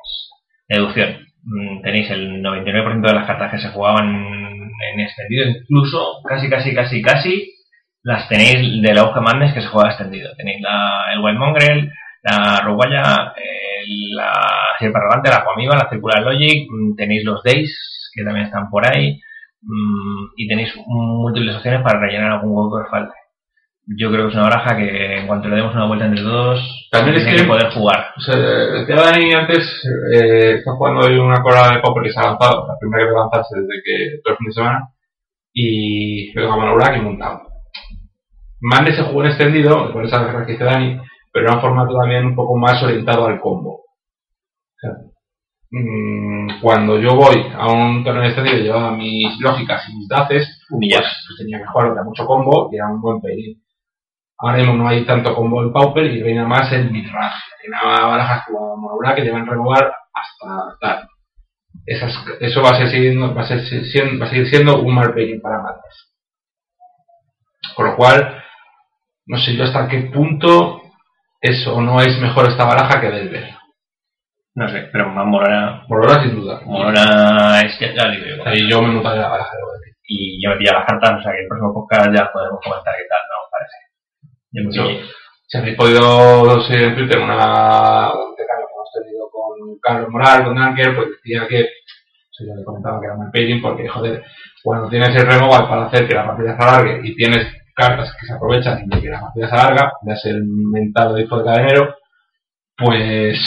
Deducción. 0.67 1.17
Mm, 1.43 1.81
Tenéis 1.81 2.09
el 2.11 2.41
99% 2.43 3.07
de 3.07 3.13
las 3.13 3.25
cartas 3.25 3.51
que 3.51 3.59
se 3.59 3.69
jugaban 3.69 4.07
en 4.07 4.99
extendido, 4.99 5.45
incluso 5.49 6.21
casi, 6.27 6.49
casi, 6.49 6.73
casi, 6.75 7.01
casi 7.01 7.53
las 8.03 8.27
tenéis 8.29 8.81
del 8.81 8.97
auge 8.99 9.19
Madness 9.19 9.53
que 9.53 9.61
se 9.61 9.67
juega 9.67 9.89
extendido. 9.89 10.29
Tenéis 10.35 10.61
la, 10.61 11.05
el 11.13 11.19
Wild 11.19 11.37
Mongrel, 11.39 11.91
la 12.23 12.61
Roguaya, 12.63 13.33
el- 13.35 14.15
la 14.15 14.31
Sierra 14.79 14.99
Relevante, 15.01 15.29
la 15.29 15.37
Aquamiva, 15.37 15.75
la 15.75 15.89
Circular 15.89 16.21
Logic, 16.21 16.67
mm, 16.69 16.95
tenéis 16.95 17.23
los 17.23 17.41
Days 17.43 17.71
que 18.13 18.23
también 18.23 18.45
están 18.45 18.69
por 18.69 18.85
ahí 18.85 19.19
mm, 19.63 20.25
y 20.37 20.47
tenéis 20.47 20.73
múltiples 20.85 21.55
opciones 21.55 21.81
para 21.81 21.99
rellenar 21.99 22.31
algún 22.33 22.51
hueco 22.55 22.77
que 22.77 22.83
os 22.83 22.91
falte. 22.91 23.13
Yo 23.87 24.09
creo 24.11 24.23
que 24.25 24.29
es 24.29 24.35
una 24.35 24.43
baraja 24.49 24.77
que 24.77 25.17
en 25.17 25.27
cuanto 25.27 25.49
le 25.49 25.55
demos 25.57 25.73
una 25.75 25.87
vuelta 25.87 26.05
entre 26.05 26.23
todos, 26.23 26.87
También 26.91 27.17
es 27.17 27.23
tiene 27.23 27.37
que- 27.37 27.43
que 27.43 27.49
poder 27.49 27.71
jugar. 27.73 28.05
O 28.15 28.21
sea, 28.21 28.35
decía 28.37 28.95
Dani 28.95 29.33
antes, 29.33 29.83
eh, 30.13 30.53
está 30.59 30.71
jugando 30.73 31.01
hoy 31.01 31.17
una 31.17 31.41
cola 31.41 31.71
de 31.73 31.81
Popper 31.81 32.03
que 32.03 32.11
se 32.11 32.19
ha 32.19 32.23
lanzado, 32.29 32.67
la 32.67 32.75
primera 32.79 33.05
que 33.05 33.11
va 33.13 33.21
a 33.21 33.23
lanzarse 33.23 33.55
desde 33.59 33.81
que 33.83 34.21
todo 34.23 34.33
el 34.33 34.37
fin 34.37 34.47
de 34.47 34.53
semana, 34.53 34.87
y 35.53 36.33
luego 36.33 36.53
a 36.53 36.57
Manobrak 36.57 36.97
y 36.97 37.01
montado. 37.01 37.41
Mande 38.61 38.93
se 38.93 39.03
jugó 39.03 39.21
en 39.23 39.29
extendido, 39.29 39.91
con 39.91 40.05
esa 40.05 40.23
guerra 40.23 40.45
que 40.45 40.51
dice 40.53 40.63
Dani, 40.63 40.99
pero 41.33 41.45
era 41.47 41.55
un 41.55 41.61
formato 41.61 41.97
también 41.97 42.25
un 42.27 42.35
poco 42.35 42.55
más 42.57 42.81
orientado 42.83 43.25
al 43.25 43.39
combo. 43.39 43.71
O 43.79 44.79
sea, 44.79 44.91
mm, 45.71 46.61
cuando 46.61 46.99
yo 46.99 47.15
voy 47.15 47.43
a 47.57 47.67
un 47.71 48.03
torneo 48.03 48.21
de 48.23 48.27
extendido 48.29 48.57
y 48.57 48.63
llevaba 48.63 48.91
mis 48.95 49.39
lógicas 49.41 49.83
y 49.89 49.97
mis 49.97 50.07
daces, 50.07 50.63
pues, 50.69 50.79
pues 51.27 51.37
tenía 51.39 51.57
que 51.59 51.65
jugar 51.65 51.93
mucho 52.05 52.25
combo 52.25 52.69
y 52.71 52.75
era 52.75 52.87
un 52.87 53.01
buen 53.01 53.19
pelín. 53.19 53.61
Ahora 54.41 54.57
mismo 54.57 54.73
no 54.73 54.87
hay 54.87 55.05
tanto 55.05 55.35
combo 55.35 55.61
en 55.61 55.71
Pauper 55.71 56.05
y 56.05 56.23
reina 56.23 56.47
más 56.47 56.71
el 56.71 56.89
midrange. 56.89 57.37
Reina 57.61 58.07
barajas 58.07 58.45
como 58.47 58.75
Monobra 58.75 59.13
que 59.13 59.21
te 59.21 59.31
van 59.31 59.47
a 59.47 59.51
renovar 59.51 59.93
hasta 60.13 60.77
tal. 60.79 61.07
Esas, 61.85 62.13
eso 62.39 62.61
va 62.61 62.71
a, 62.71 62.77
ser 62.77 62.89
siendo, 62.89 63.33
va, 63.35 63.41
a 63.43 63.45
ser 63.45 63.59
va 63.59 64.25
a 64.25 64.29
seguir 64.29 64.47
siendo 64.47 64.81
un 64.81 64.95
mal 64.95 65.13
pelín 65.13 65.41
para 65.41 65.61
Madness. 65.61 66.11
Con 67.75 67.85
lo 67.85 67.95
cual, 67.95 68.43
no 69.27 69.37
sé 69.37 69.55
yo 69.55 69.63
hasta 69.63 69.87
qué 69.87 70.09
punto 70.13 70.81
es 71.39 71.65
o 71.67 71.79
no 71.79 72.01
es 72.01 72.19
mejor 72.19 72.49
esta 72.49 72.65
baraja 72.65 72.99
que 72.99 73.11
Delver. 73.11 73.55
No 74.55 74.67
sé, 74.69 74.89
pero 74.91 75.09
más 75.09 75.25
Morona, 75.25 75.85
Monobra 75.87 76.23
sin 76.23 76.35
duda. 76.35 76.61
Morona 76.65 77.61
es 77.61 77.77
que 77.77 77.95
ya 77.95 78.09
digo 78.09 78.25
yo. 78.25 78.41
O 78.41 78.43
sea, 78.43 78.55
y 78.55 78.69
yo 78.69 78.81
me 78.81 78.93
notaré 78.93 79.21
la 79.21 79.29
baraja 79.29 79.51
de 79.55 79.71
y 80.11 80.43
yo 80.43 80.49
me 80.49 80.57
pillé 80.57 80.73
las 80.73 80.85
cartas, 80.85 81.19
o 81.19 81.23
sea 81.23 81.31
que 81.31 81.39
el 81.39 81.47
próximo 81.47 81.73
podcast 81.73 82.11
ya 82.13 82.29
podremos 82.31 82.59
comentar 82.61 82.93
qué 82.97 83.07
tal, 83.07 83.23
Yo- 84.51 84.69
pillé. 84.69 85.01
Si 85.47 85.57
habéis 85.57 85.75
podido 85.75 86.61
seguir 86.63 86.83
en 86.83 86.95
Twitter 86.95 87.19
una 87.19 88.09
un 88.13 88.29
intercambio 88.29 88.67
que 88.67 88.73
hemos 88.73 88.91
tenido 88.93 89.29
con 89.29 89.79
Carlos 89.81 90.09
Moral, 90.09 90.43
con 90.45 90.55
Dunker, 90.55 90.95
pues 90.95 91.07
decía 91.21 91.45
que, 91.47 91.61
o 91.63 92.33
sea, 92.33 92.47
yo 92.47 92.55
le 92.55 92.63
comentaba 92.63 92.99
que 93.01 93.05
era 93.07 93.17
mal 93.17 93.31
paging 93.33 93.61
porque, 93.61 93.87
joder, 93.89 94.23
cuando 94.63 94.89
tienes 94.89 95.09
el 95.15 95.27
removal 95.27 95.67
para 95.67 95.85
hacer 95.87 96.07
que 96.07 96.15
la 96.15 96.25
partida 96.25 96.55
se 96.55 96.63
alargue 96.63 97.01
y 97.03 97.15
tienes 97.15 97.47
cartas 97.75 98.15
que 98.17 98.25
se 98.27 98.33
aprovechan 98.33 98.87
de 98.87 99.01
que 99.01 99.09
la 99.09 99.19
partida 99.19 99.49
se 99.49 99.55
alarga, 99.55 99.91
ya 100.07 100.15
sea 100.15 100.31
el 100.31 100.43
mentado 100.45 101.19
hijo 101.19 101.37
de 101.39 101.43
cadenero, 101.45 101.95
pues 102.77 103.37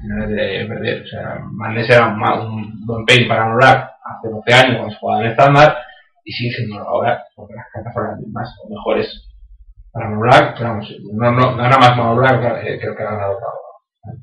tienes 0.00 0.28
de 0.30 0.66
perder. 0.66 1.02
O 1.02 1.06
sea, 1.06 1.40
Madness 1.52 1.90
era 1.90 2.06
un, 2.06 2.22
un 2.22 2.86
buen 2.86 3.04
paging 3.04 3.28
para 3.28 3.48
Moral 3.48 3.90
hace 4.02 4.28
12 4.30 4.54
años 4.54 4.76
cuando 4.76 4.94
se 4.94 4.98
jugaba 5.00 5.24
en 5.24 5.30
estándar 5.30 5.76
y 6.24 6.32
sigue 6.32 6.54
siendo 6.56 6.78
ahora 6.78 7.22
porque 7.34 7.54
las 7.54 7.66
cartas 7.72 7.92
fueron 7.92 8.12
las 8.12 8.20
mismas 8.20 8.48
o 8.62 8.68
mejores 8.70 9.25
para 9.96 10.10
Monoblanc, 10.10 10.54
pero 10.58 10.68
vamos, 10.70 10.92
no, 11.14 11.32
no, 11.32 11.56
gana 11.56 11.78
más 11.78 11.96
Monoblanc 11.96 12.42
que 12.62 12.78
creo 12.78 12.94
que 12.94 13.02
ha 13.02 13.06
ganado 13.10 13.32
ahora. 13.32 14.20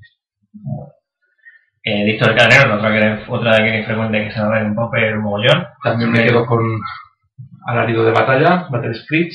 Eh, 1.86 2.05
Dicto 2.05 2.26
del 2.28 2.38
Cadenero, 2.38 2.76
otra, 2.76 2.91
que, 2.93 3.32
otra 3.32 3.57
que 3.57 3.84
frecuente 3.84 4.24
que 4.24 4.32
se 4.32 4.39
va 4.39 4.47
a 4.47 4.51
ver 4.51 4.61
en 4.63 4.76
Popper, 4.76 5.17
mogollón. 5.17 5.65
También 5.84 6.11
me 6.11 6.24
quedo 6.24 6.45
con 6.45 6.61
Alarido 7.67 8.05
de 8.05 8.11
Batalla, 8.11 8.67
Battle 8.69 8.93
Screech. 8.93 9.34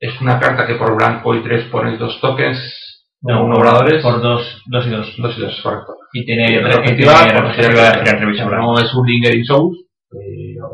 Es 0.00 0.20
una 0.20 0.40
carta 0.40 0.66
que 0.66 0.74
por 0.74 0.96
blanco 0.96 1.34
y 1.34 1.42
tres 1.44 1.66
pones 1.70 1.98
dos 1.98 2.20
tokens, 2.20 2.58
No, 3.22 3.44
uno 3.44 3.56
obradores, 3.56 4.02
Por 4.02 4.20
dos, 4.20 4.62
dos 4.66 4.86
y 4.86 4.90
dos. 4.90 5.14
dos 5.18 5.38
y 5.38 5.40
dos, 5.40 5.60
correcto. 5.62 5.94
Y 6.12 6.24
tiene, 6.26 6.46
Y 6.52 6.58
Blanca. 6.58 7.42
no 8.58 8.78
es 8.78 8.94
un 8.94 9.06
Lingering 9.06 9.44
Souls, 9.44 9.78
pero 10.10 10.68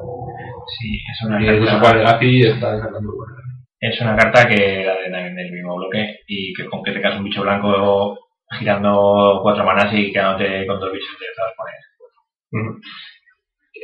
Sí, 0.78 1.01
es 1.12 1.26
una 1.26 1.39
carta, 1.45 1.78
Super 1.78 1.97
Legacy 1.97 2.43
está 2.47 2.72
muy 2.76 3.14
bueno. 3.16 3.39
Es 3.81 4.01
una 4.01 4.16
carta 4.16 4.47
que 4.47 4.85
también 5.11 5.35
del 5.37 5.53
mismo 5.53 5.76
bloque 5.76 6.20
y 6.26 6.53
que 6.55 6.66
con 6.66 6.83
que 6.83 6.93
te 6.93 7.01
caes 7.01 7.16
un 7.16 7.24
bicho 7.24 7.43
blanco 7.43 8.18
girando 8.59 9.41
cuatro 9.43 9.64
manas 9.64 9.93
y 9.95 10.12
quedándote 10.12 10.66
con 10.66 10.81
dos 10.81 10.93
bichos 10.93 11.16
te 11.18 11.35
sabes 11.35 11.55
poner. 11.57 12.70
Ujú. 12.72 12.81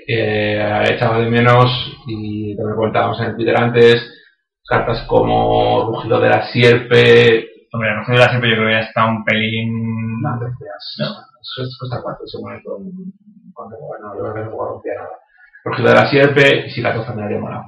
Eh, 0.09 0.85
echaba 0.91 1.19
de 1.19 1.31
menos, 1.31 1.71
y 2.07 2.57
también 2.57 2.77
comentábamos 2.77 3.19
en 3.21 3.27
el 3.27 3.37
Twitter 3.37 3.57
antes, 3.57 4.13
cartas 4.69 5.05
como 5.09 5.87
Rugido 5.87 6.21
de 6.21 6.29
la 6.29 6.47
Sierpe, 6.53 7.49
Hombre, 7.73 7.91
el 7.91 7.97
Rocío 7.99 8.15
de 8.15 8.21
la 8.21 8.29
Sierpe 8.31 8.49
yo 8.49 8.55
creo 8.57 8.67
que 8.69 8.73
ya 8.75 8.81
está 8.81 9.07
un 9.07 9.25
pelín... 9.25 10.21
No, 10.23 10.31
No. 10.37 10.41
Eso 10.41 11.63
es- 11.63 11.77
cuesta 11.79 12.01
cuatro, 12.03 12.27
según 12.27 12.53
el 12.53 12.63
con, 12.63 12.83
cuando, 13.53 13.77
bueno, 13.79 14.15
yo 14.17 14.21
creo 14.23 14.35
que 14.35 14.41
no 14.51 14.57
puedo 14.57 14.73
confiar 14.75 14.97
nada. 14.99 15.11
Rugido 15.65 15.89
de 15.89 15.95
la 15.95 16.07
Sierpe, 16.11 16.67
y 16.67 16.71
si 16.71 16.81
la 16.81 16.95
cosa 16.95 17.15
me 17.15 17.23
haría 17.25 17.39
mola. 17.41 17.63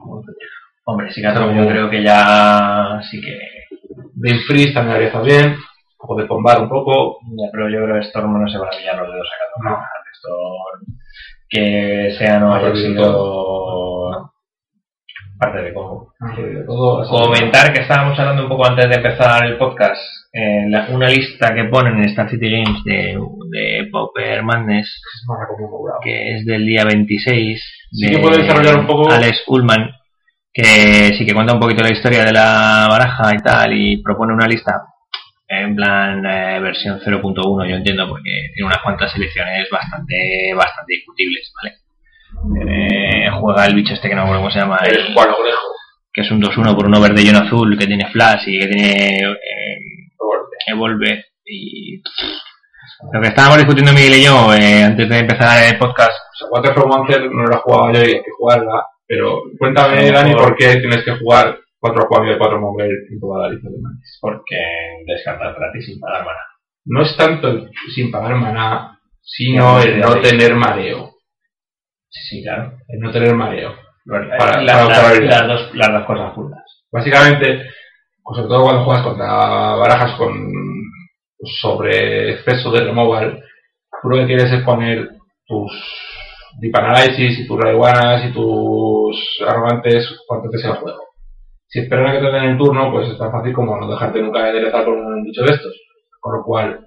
Hombre, 0.90 1.10
sí 1.12 1.20
que 1.20 1.28
yo 1.54 1.68
creo 1.68 1.90
que 1.90 2.02
ya 2.02 2.98
sí 3.10 3.20
que... 3.20 3.38
Brain 4.14 4.40
Freeze 4.46 4.72
también 4.72 4.96
haría 4.96 5.08
estar 5.08 5.22
bien, 5.22 5.50
un 5.52 5.58
poco 5.98 6.16
de 6.20 6.26
combar 6.26 6.62
un 6.62 6.68
poco. 6.70 7.18
Ya, 7.36 7.48
pero 7.52 7.68
yo 7.68 7.84
creo 7.84 8.00
que 8.00 8.06
Storm 8.06 8.40
no 8.42 8.48
se 8.48 8.56
van 8.58 8.68
a 8.68 8.76
pillar 8.78 8.96
los 8.96 9.12
dedos 9.12 9.28
sacando 9.28 9.76
No. 9.78 9.84
Storm, 10.14 10.96
que 11.50 12.14
sea 12.18 12.38
no 12.40 12.54
haya 12.54 12.74
sido 12.74 14.32
parte 15.38 15.58
de 15.62 15.68
así 15.68 16.42
Comentar 17.06 17.72
que 17.72 17.82
estábamos 17.82 18.18
hablando 18.18 18.42
un 18.44 18.48
poco 18.48 18.66
antes 18.66 18.88
de 18.88 18.96
empezar 18.96 19.44
el 19.44 19.56
podcast, 19.58 20.00
la- 20.70 20.88
una 20.90 21.08
lista 21.08 21.54
que 21.54 21.64
ponen 21.64 21.96
en 21.98 22.04
Star 22.06 22.28
City 22.30 22.50
Games 22.50 22.82
de, 22.84 23.16
de 23.50 23.88
Popper 23.92 24.42
Madness, 24.42 25.00
que 26.02 26.34
es 26.36 26.44
del 26.46 26.66
día 26.66 26.84
26, 26.84 27.62
Sí 27.92 28.06
de 28.06 28.12
que 28.16 28.18
puede 28.18 28.38
desarrollar 28.42 28.78
un 28.80 28.86
poco- 28.86 29.10
Alex 29.12 29.44
Ullman, 29.46 29.90
que 30.62 31.16
sí 31.16 31.24
que 31.26 31.34
cuenta 31.34 31.54
un 31.54 31.60
poquito 31.60 31.82
la 31.82 31.92
historia 31.92 32.24
de 32.24 32.32
la 32.32 32.86
baraja 32.90 33.32
y 33.34 33.38
tal, 33.38 33.72
y 33.72 34.02
propone 34.02 34.34
una 34.34 34.46
lista 34.48 34.72
en 35.46 35.74
plan 35.76 36.24
eh, 36.26 36.60
versión 36.60 37.00
0.1, 37.00 37.68
yo 37.70 37.76
entiendo, 37.76 38.08
porque 38.08 38.30
tiene 38.54 38.66
unas 38.66 38.82
cuantas 38.82 39.12
selecciones 39.12 39.68
bastante 39.70 40.52
bastante 40.54 40.94
discutibles, 40.94 41.52
¿vale? 41.62 41.76
Eh, 42.70 43.30
juega 43.40 43.66
el 43.66 43.74
bicho 43.74 43.94
este 43.94 44.08
que 44.08 44.14
no 44.14 44.22
me 44.22 44.26
acuerdo 44.28 44.42
cómo 44.42 44.50
se 44.52 44.58
llama, 44.58 44.78
el- 44.84 45.14
Juan 45.14 45.28
Orejo. 45.30 45.68
que 46.12 46.20
es 46.22 46.30
un 46.30 46.40
2-1 46.42 46.74
por 46.76 46.86
uno 46.86 47.00
verde 47.00 47.22
y 47.22 47.30
uno 47.30 47.38
azul, 47.38 47.78
que 47.78 47.86
tiene 47.86 48.10
flash 48.10 48.42
y 48.48 48.58
que 48.58 48.66
tiene 48.66 49.20
eh, 49.20 49.78
evolve 50.66 51.24
y 51.46 52.02
lo 53.12 53.20
que 53.22 53.28
estábamos 53.28 53.58
discutiendo 53.58 53.92
Miguel 53.92 54.16
y 54.20 54.24
yo 54.24 54.52
eh, 54.52 54.82
antes 54.82 55.08
de 55.08 55.18
empezar 55.20 55.64
el 55.72 55.78
podcast 55.78 56.12
O 56.50 56.62
sea, 56.62 56.74
from 56.74 56.88
Monster 56.90 57.30
no 57.30 57.44
la 57.46 57.58
jugaba 57.58 57.92
yo 57.92 58.00
y 58.00 58.06
hay 58.08 58.22
que 58.22 58.30
jugarla, 58.36 58.84
pero 59.08 59.42
cuéntame, 59.58 60.10
Dani, 60.12 60.34
por- 60.34 60.54
qué 60.56 60.76
tienes 60.76 61.02
que 61.04 61.16
jugar 61.18 61.58
4 61.80 62.02
Aquavio 62.04 62.34
y 62.34 62.38
4 62.38 62.60
Mongrel 62.60 62.90
en 63.10 63.18
toda 63.20 63.42
la 63.44 63.50
lista 63.54 63.70
de 63.70 63.76
manes. 63.80 64.18
porque 64.20 64.56
descartar 65.06 65.54
gratis 65.58 65.86
sin 65.86 65.98
pagar 66.00 66.24
mana 66.26 66.38
No 66.84 67.02
es 67.02 67.16
tanto 67.16 67.68
sin 67.94 68.10
pagar 68.10 68.34
maná, 68.36 68.98
sino 69.22 69.80
el 69.80 69.98
no 70.00 70.20
tener 70.20 70.54
mareo. 70.54 71.12
sí, 72.10 72.20
sí, 72.28 72.42
claro 72.44 72.72
El 72.88 73.00
no 73.00 73.10
tener 73.10 73.34
mareo. 73.34 73.74
Para, 74.06 74.36
Para- 74.38 74.62
la- 74.62 74.86
para 74.86 75.20
las, 75.20 75.46
dos, 75.48 75.74
las 75.74 75.92
dos 75.92 76.04
cosas 76.04 76.32
juntas 76.34 76.62
Básicamente, 76.90 77.64
pues 78.22 78.36
sobre 78.36 78.48
todo 78.48 78.62
cuando 78.64 78.84
juegas 78.84 79.02
contra 79.04 79.26
barajas 79.76 80.16
con 80.18 80.50
sobre 81.60 82.32
exceso 82.32 82.70
de 82.72 82.84
removal, 82.84 83.42
lo 84.02 84.16
que 84.16 84.26
quieres 84.26 84.50
es 84.52 84.62
poner 84.64 85.08
tus 85.46 85.72
deep 86.60 86.76
analysis 86.76 87.40
y 87.40 87.46
tus 87.46 87.60
raiwanas 87.60 88.24
y 88.24 88.32
tus 88.32 89.42
arrogantes 89.46 90.16
cuando 90.26 90.50
te 90.50 90.58
sea 90.58 90.70
el 90.70 90.76
juego. 90.76 91.08
Si 91.66 91.80
esperan 91.80 92.06
a 92.06 92.12
que 92.12 92.20
te 92.20 92.32
den 92.32 92.44
el 92.44 92.58
turno, 92.58 92.90
pues 92.90 93.10
es 93.10 93.18
tan 93.18 93.30
fácil 93.30 93.52
como 93.52 93.76
no 93.76 93.90
dejarte 93.90 94.22
nunca 94.22 94.48
enderezar 94.48 94.84
con 94.84 94.94
un 94.94 95.22
bicho 95.22 95.42
de 95.42 95.52
estos. 95.52 95.74
Con 96.20 96.38
lo 96.38 96.42
cual, 96.42 96.80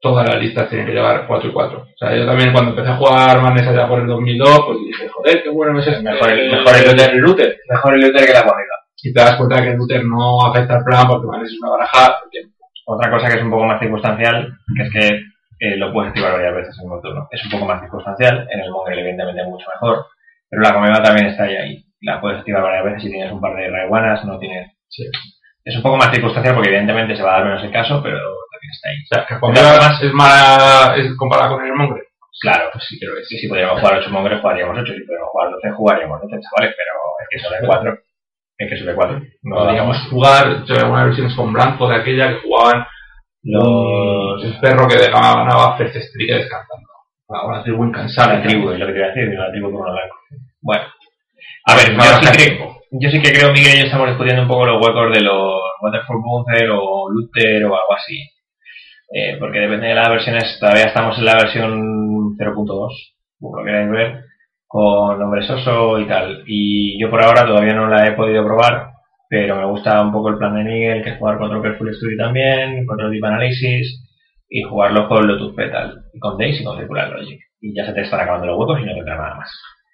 todas 0.00 0.26
las 0.28 0.40
listas 0.40 0.68
tienen 0.68 0.86
que 0.86 0.94
llevar 0.94 1.26
4 1.26 1.50
y 1.50 1.52
4. 1.52 1.78
O 1.78 1.86
sea, 1.96 2.16
yo 2.16 2.26
también 2.26 2.52
cuando 2.52 2.70
empecé 2.70 2.90
a 2.90 2.96
jugar 2.96 3.40
Madness 3.42 3.68
allá 3.68 3.88
por 3.88 4.00
el 4.00 4.06
2002, 4.06 4.60
pues 4.66 4.78
dije, 4.78 5.08
joder, 5.08 5.42
qué 5.42 5.48
bueno 5.50 5.78
es 5.78 5.86
este. 5.86 6.02
Mejor 6.02 6.30
el, 6.30 6.50
mejor 6.50 6.76
el 6.76 6.84
looter, 6.86 7.10
el 7.10 7.20
looter. 7.20 7.56
Mejor 7.68 7.94
el 7.94 8.00
looter 8.00 8.26
que 8.26 8.32
la 8.32 8.42
moneda. 8.42 8.76
Y 9.04 9.12
te 9.12 9.20
das 9.20 9.36
cuenta 9.36 9.62
que 9.62 9.70
el 9.70 9.76
looter 9.76 10.02
no 10.04 10.46
afecta 10.46 10.76
al 10.76 10.84
plan 10.84 11.06
porque 11.08 11.26
Madness 11.26 11.52
es 11.52 11.58
una 11.62 11.70
baraja. 11.70 12.16
Porque 12.20 12.38
Otra 12.86 13.10
cosa 13.10 13.28
que 13.28 13.36
es 13.38 13.44
un 13.44 13.50
poco 13.50 13.64
más 13.64 13.80
circunstancial, 13.80 14.48
que 14.76 14.82
es 14.82 14.92
que 14.92 15.20
eh, 15.62 15.76
lo 15.76 15.92
puedes 15.92 16.08
activar 16.08 16.32
varias 16.32 16.54
veces 16.56 16.76
en 16.82 16.90
un 16.90 17.00
turno. 17.00 17.28
Es 17.30 17.44
un 17.44 17.50
poco 17.52 17.66
más 17.66 17.80
circunstancial, 17.80 18.48
en 18.50 18.60
el 18.60 18.70
Mongrel 18.72 18.98
evidentemente 18.98 19.44
mucho 19.44 19.66
mejor, 19.70 20.06
pero 20.50 20.60
la 20.60 20.74
comida 20.74 21.00
también 21.00 21.28
está 21.28 21.44
ahí, 21.44 21.54
ahí. 21.54 21.84
La 22.00 22.20
puedes 22.20 22.40
activar 22.40 22.64
varias 22.64 22.84
veces 22.84 23.02
si 23.02 23.10
tienes 23.10 23.30
un 23.30 23.40
par 23.40 23.54
de 23.54 23.70
raiguanas, 23.70 24.24
no 24.24 24.40
tienes... 24.40 24.72
Sí. 24.88 25.04
Es 25.64 25.76
un 25.76 25.82
poco 25.82 25.96
más 25.96 26.10
circunstancial 26.10 26.56
porque 26.56 26.70
evidentemente 26.70 27.14
se 27.14 27.22
va 27.22 27.30
a 27.30 27.38
dar 27.38 27.44
menos 27.44 27.62
el 27.62 27.70
caso, 27.70 28.02
pero 28.02 28.18
también 28.18 28.72
está 28.72 28.88
ahí. 28.90 28.98
O 28.98 29.06
sea, 29.06 29.26
que 29.54 29.60
además 29.70 30.02
es 30.02 30.12
mala, 30.12 30.96
es 30.96 31.16
comparada 31.16 31.50
con 31.50 31.64
el 31.64 31.72
Mongrel. 31.74 32.06
Claro, 32.40 32.70
pues 32.72 32.84
sí, 32.88 32.98
pero 32.98 33.16
es 33.16 33.28
que 33.30 33.38
si 33.38 33.46
podríamos 33.46 33.78
jugar 33.78 33.98
8 33.98 34.10
Mongres 34.10 34.40
jugaríamos 34.40 34.76
8, 34.76 34.92
si 34.92 35.04
podríamos 35.06 35.30
jugar 35.30 35.50
12 35.52 35.70
jugaríamos 35.70 36.22
12, 36.22 36.40
chavales, 36.42 36.74
pero 36.74 36.92
es 37.22 37.28
que 37.30 37.38
solo 37.38 37.54
hay 37.54 37.66
4. 37.66 37.98
Es 38.58 38.68
que 38.68 38.76
solo 38.78 38.90
hay 38.90 38.96
4. 38.96 39.22
No 39.44 39.56
Podríamos 39.56 40.08
jugar, 40.10 40.64
yo 40.64 40.74
algunas 40.74 41.04
versiones 41.06 41.36
con 41.36 41.52
blanco 41.52 41.88
de 41.88 41.96
aquella 41.96 42.28
que 42.30 42.40
jugaban 42.42 42.84
los... 43.42 44.44
un 44.44 44.60
perro 44.60 44.86
que 44.88 44.98
ganaba 44.98 45.76
First 45.76 45.96
Street 45.96 46.38
descansando. 46.38 46.88
Ahora 47.28 47.58
la 47.58 47.62
tribu 47.64 47.84
incansable. 47.84 48.38
la 48.38 48.42
tribu, 48.42 48.70
es 48.70 48.78
lo 48.78 48.86
que 48.86 48.92
te 48.92 48.98
iba 48.98 49.06
a 49.06 49.10
decir, 49.10 49.38
la 49.38 49.50
tribu 49.50 49.72
con 49.72 49.82
blanco. 49.82 50.16
Bueno. 50.60 50.84
A 51.64 51.76
ver, 51.76 51.94
yo 51.94 52.02
sí, 52.02 52.26
creo, 52.32 52.76
yo 52.90 53.10
sí 53.10 53.22
que 53.22 53.32
creo, 53.32 53.52
Miguel 53.52 53.76
y 53.76 53.78
yo 53.80 53.84
estamos 53.86 54.08
discutiendo 54.08 54.42
un 54.42 54.48
poco 54.48 54.66
los 54.66 54.84
huecos 54.84 55.14
de 55.14 55.20
los 55.22 55.62
Waterfall 55.80 56.20
Bouncer 56.20 56.70
o 56.70 57.08
Luther 57.08 57.64
o 57.64 57.68
algo 57.68 57.94
así. 57.96 58.18
Eh, 59.14 59.36
porque 59.38 59.60
depende 59.60 59.88
de 59.88 59.94
las 59.94 60.08
versiones, 60.08 60.56
todavía 60.58 60.86
estamos 60.86 61.18
en 61.18 61.24
la 61.26 61.34
versión 61.34 62.36
0.2, 62.36 63.14
como 63.38 63.58
lo 63.58 63.64
queráis 63.64 63.90
ver, 63.90 64.24
con 64.66 65.22
Hombre 65.22 65.46
Soso 65.46 65.98
y 66.00 66.08
tal. 66.08 66.42
Y 66.46 67.00
yo 67.00 67.10
por 67.10 67.22
ahora 67.22 67.46
todavía 67.46 67.74
no 67.74 67.88
la 67.88 68.06
he 68.06 68.12
podido 68.12 68.44
probar, 68.44 68.91
pero 69.32 69.56
me 69.56 69.64
gusta 69.64 70.02
un 70.02 70.12
poco 70.12 70.28
el 70.28 70.36
plan 70.36 70.54
de 70.54 70.62
Miguel, 70.62 71.02
que 71.02 71.08
es 71.08 71.18
jugar 71.18 71.38
con 71.38 71.48
Full 71.48 71.94
Studio 71.94 72.18
también, 72.18 72.84
con 72.84 72.98
Deep 72.98 73.24
Analysis, 73.24 74.04
y 74.46 74.62
jugarlo 74.62 75.08
con 75.08 75.26
Lotus 75.26 75.54
Petal, 75.54 76.04
y 76.12 76.18
con 76.18 76.36
Daisy 76.36 76.60
y 76.60 76.64
con 76.66 76.76
Circular 76.76 77.08
Logic. 77.08 77.40
Y 77.62 77.74
ya 77.74 77.86
se 77.86 77.94
te 77.94 78.02
están 78.02 78.20
acabando 78.20 78.48
los 78.48 78.58
huecos 78.58 78.80
y 78.82 78.84
no 78.84 78.92
entra 78.92 79.16
nada 79.16 79.36
más. 79.36 79.50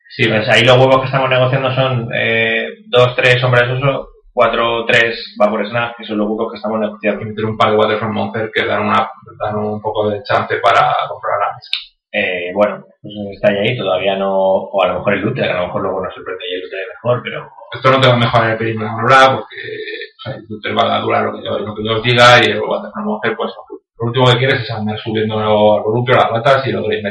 Sí, 0.09 0.27
Pues 0.29 0.49
ahí 0.49 0.65
los 0.65 0.77
huevos 0.77 0.99
que 0.99 1.05
estamos 1.07 1.31
negociando 1.31 1.73
son 1.73 2.09
2, 2.09 3.15
3 3.15 3.45
hombres 3.45 3.71
uso, 3.71 4.09
4, 4.33 4.87
3 4.87 5.37
va 5.41 5.51
por 5.51 5.69
snap, 5.69 5.97
que 5.97 6.05
son 6.05 6.19
los 6.19 6.27
huevos 6.27 6.51
que 6.51 6.57
estamos 6.57 6.81
negociando. 6.81 7.21
que 7.21 7.27
meter 7.27 7.45
un 7.45 7.57
par 7.57 7.71
de 7.71 7.77
Waterfront 7.77 8.15
Monster 8.15 8.51
que 8.53 8.67
dan, 8.67 8.89
una, 8.89 9.09
dan 9.39 9.55
un 9.55 9.81
poco 9.81 10.11
de 10.11 10.21
chance 10.25 10.57
para 10.61 10.83
comprar 11.09 11.39
la 11.39 11.55
mesa. 11.55 11.71
Eh, 12.11 12.51
bueno, 12.55 12.85
pues 13.03 13.15
está 13.35 13.53
ahí, 13.53 13.77
todavía 13.77 14.17
no, 14.17 14.33
o 14.35 14.83
a 14.83 14.89
lo 14.89 14.95
mejor 14.95 15.15
el 15.15 15.21
Luther, 15.21 15.51
a 15.51 15.61
lo 15.61 15.67
mejor 15.67 15.83
luego 15.83 16.03
nos 16.05 16.15
sorprende 16.15 16.45
y 16.51 16.55
el 16.55 16.61
Luther 16.63 16.81
es 16.81 16.89
mejor, 17.03 17.21
pero 17.23 17.51
Esto 17.75 17.91
no 17.91 18.01
te 18.01 18.09
va 18.09 18.15
a 18.15 18.17
mejorar 18.17 18.51
el 18.53 18.57
perímetro 18.59 18.89
ahora 18.89 19.37
porque 19.37 19.57
o 19.57 20.21
sea, 20.25 20.33
el 20.35 20.47
Twitter 20.49 20.73
va 20.79 20.97
a 20.97 21.01
durar 21.01 21.25
lo 21.25 21.33
que 21.39 21.45
yo, 21.45 21.59
lo 21.59 21.75
que 21.75 21.85
yo 21.85 21.93
os 21.97 22.03
diga 22.03 22.39
y 22.43 22.51
el 22.51 22.61
Waterfront 22.61 23.07
Monster, 23.07 23.37
pues 23.37 23.53
lo 24.01 24.07
último 24.07 24.27
que 24.31 24.39
quieres 24.39 24.63
es 24.63 24.71
andar 24.71 24.99
subiendo 24.99 25.39
al 25.39 25.83
columpio, 25.83 26.15
las 26.17 26.31
ratas 26.31 26.67
y 26.67 26.73
lo 26.73 26.83
que. 26.89 27.03